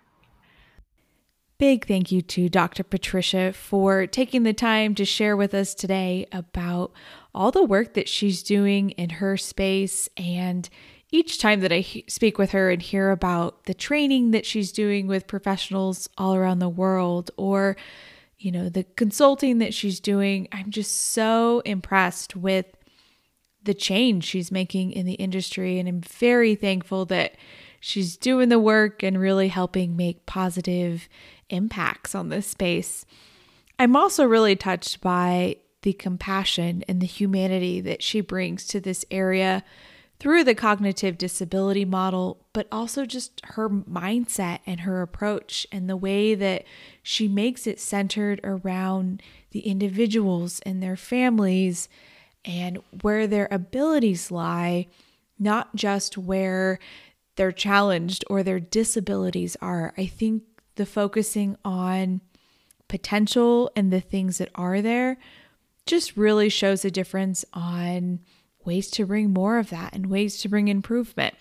Big 1.60 1.86
thank 1.86 2.10
you 2.10 2.22
to 2.22 2.48
Dr. 2.48 2.82
Patricia 2.82 3.52
for 3.52 4.06
taking 4.06 4.44
the 4.44 4.54
time 4.54 4.94
to 4.94 5.04
share 5.04 5.36
with 5.36 5.52
us 5.52 5.74
today 5.74 6.26
about 6.32 6.90
all 7.34 7.50
the 7.50 7.62
work 7.62 7.92
that 7.92 8.08
she's 8.08 8.42
doing 8.42 8.92
in 8.92 9.10
her 9.10 9.36
space. 9.36 10.08
And 10.16 10.66
each 11.10 11.38
time 11.38 11.60
that 11.60 11.70
I 11.70 11.84
speak 12.08 12.38
with 12.38 12.52
her 12.52 12.70
and 12.70 12.80
hear 12.80 13.10
about 13.10 13.64
the 13.64 13.74
training 13.74 14.30
that 14.30 14.46
she's 14.46 14.72
doing 14.72 15.06
with 15.06 15.26
professionals 15.26 16.08
all 16.16 16.34
around 16.34 16.60
the 16.60 16.68
world 16.70 17.30
or 17.36 17.76
you 18.38 18.50
know 18.50 18.70
the 18.70 18.84
consulting 18.96 19.58
that 19.58 19.74
she's 19.74 20.00
doing 20.00 20.48
i'm 20.50 20.70
just 20.70 21.12
so 21.12 21.60
impressed 21.66 22.34
with 22.34 22.64
the 23.62 23.74
change 23.74 24.24
she's 24.24 24.50
making 24.50 24.92
in 24.92 25.04
the 25.04 25.12
industry 25.12 25.78
and 25.78 25.86
i'm 25.90 26.00
very 26.00 26.54
thankful 26.54 27.04
that 27.04 27.34
she's 27.80 28.16
doing 28.16 28.48
the 28.48 28.58
work 28.58 29.02
and 29.02 29.20
really 29.20 29.48
helping 29.48 29.94
make 29.94 30.24
positive 30.24 31.06
impacts 31.50 32.14
on 32.14 32.28
this 32.28 32.46
space 32.46 33.04
i'm 33.78 33.94
also 33.94 34.24
really 34.24 34.56
touched 34.56 35.00
by 35.00 35.56
the 35.82 35.92
compassion 35.92 36.84
and 36.88 37.00
the 37.00 37.06
humanity 37.06 37.80
that 37.80 38.02
she 38.02 38.20
brings 38.20 38.66
to 38.66 38.80
this 38.80 39.04
area 39.10 39.64
through 40.20 40.44
the 40.44 40.54
cognitive 40.54 41.16
disability 41.16 41.86
model, 41.86 42.44
but 42.52 42.68
also 42.70 43.06
just 43.06 43.40
her 43.44 43.70
mindset 43.70 44.60
and 44.66 44.80
her 44.80 45.00
approach 45.00 45.66
and 45.72 45.88
the 45.88 45.96
way 45.96 46.34
that 46.34 46.64
she 47.02 47.26
makes 47.26 47.66
it 47.66 47.80
centered 47.80 48.38
around 48.44 49.22
the 49.52 49.60
individuals 49.60 50.60
and 50.60 50.82
their 50.82 50.96
families 50.96 51.88
and 52.44 52.78
where 53.00 53.26
their 53.26 53.48
abilities 53.50 54.30
lie, 54.30 54.86
not 55.38 55.74
just 55.74 56.18
where 56.18 56.78
they're 57.36 57.50
challenged 57.50 58.22
or 58.28 58.42
their 58.42 58.60
disabilities 58.60 59.56
are. 59.62 59.94
I 59.96 60.04
think 60.04 60.42
the 60.80 60.86
focusing 60.86 61.58
on 61.62 62.22
potential 62.88 63.70
and 63.76 63.92
the 63.92 64.00
things 64.00 64.38
that 64.38 64.48
are 64.54 64.80
there 64.80 65.18
just 65.84 66.16
really 66.16 66.48
shows 66.48 66.86
a 66.86 66.90
difference 66.90 67.44
on 67.52 68.18
ways 68.64 68.90
to 68.90 69.04
bring 69.04 69.30
more 69.30 69.58
of 69.58 69.68
that 69.68 69.94
and 69.94 70.06
ways 70.06 70.40
to 70.40 70.48
bring 70.48 70.68
improvement. 70.68 71.34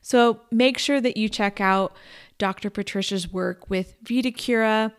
So 0.00 0.40
make 0.50 0.78
sure 0.78 1.02
that 1.02 1.18
you 1.18 1.28
check 1.28 1.60
out 1.60 1.94
Dr. 2.38 2.70
Patricia's 2.70 3.30
work 3.30 3.68
with 3.68 4.02
VitaCura 4.04 4.94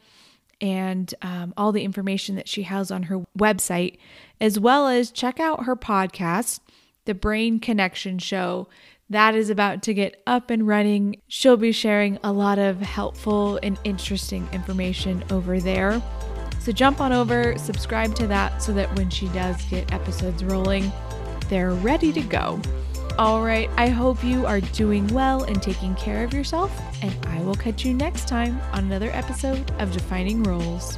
and 0.61 1.11
um, 1.23 1.55
all 1.57 1.71
the 1.71 1.83
information 1.83 2.35
that 2.35 2.47
she 2.47 2.63
has 2.63 2.91
on 2.91 3.03
her 3.03 3.25
website, 3.35 3.97
as 4.39 4.59
well 4.59 4.87
as 4.87 5.09
check 5.09 5.39
out 5.39 5.63
her 5.63 5.75
podcast, 5.75 6.59
The 7.05 7.15
Brain 7.15 7.59
Connection 7.59 8.19
Show. 8.19 8.67
That 9.11 9.33
is 9.33 9.49
about 9.49 9.81
to 9.83 9.93
get 9.93 10.21
up 10.27 10.51
and 10.51 10.67
running. 10.67 11.21
She'll 11.27 11.57
be 11.57 11.71
sharing 11.71 12.19
a 12.23 12.31
lot 12.31 12.59
of 12.59 12.79
helpful 12.79 13.59
and 13.63 13.79
interesting 13.83 14.47
information 14.51 15.23
over 15.31 15.59
there. 15.59 16.01
So 16.59 16.71
jump 16.71 17.01
on 17.01 17.11
over, 17.11 17.57
subscribe 17.57 18.13
to 18.15 18.27
that 18.27 18.61
so 18.61 18.71
that 18.73 18.93
when 18.95 19.09
she 19.09 19.27
does 19.29 19.63
get 19.65 19.91
episodes 19.91 20.43
rolling, 20.43 20.91
they're 21.47 21.71
ready 21.71 22.13
to 22.13 22.21
go. 22.21 22.61
All 23.17 23.43
right, 23.43 23.69
I 23.77 23.89
hope 23.89 24.23
you 24.23 24.45
are 24.45 24.61
doing 24.61 25.07
well 25.07 25.43
and 25.43 25.61
taking 25.61 25.95
care 25.95 26.23
of 26.23 26.33
yourself, 26.33 26.71
and 27.03 27.13
I 27.25 27.41
will 27.41 27.55
catch 27.55 27.83
you 27.83 27.93
next 27.93 28.27
time 28.27 28.61
on 28.71 28.85
another 28.85 29.09
episode 29.11 29.71
of 29.79 29.91
Defining 29.91 30.43
Roles. 30.43 30.97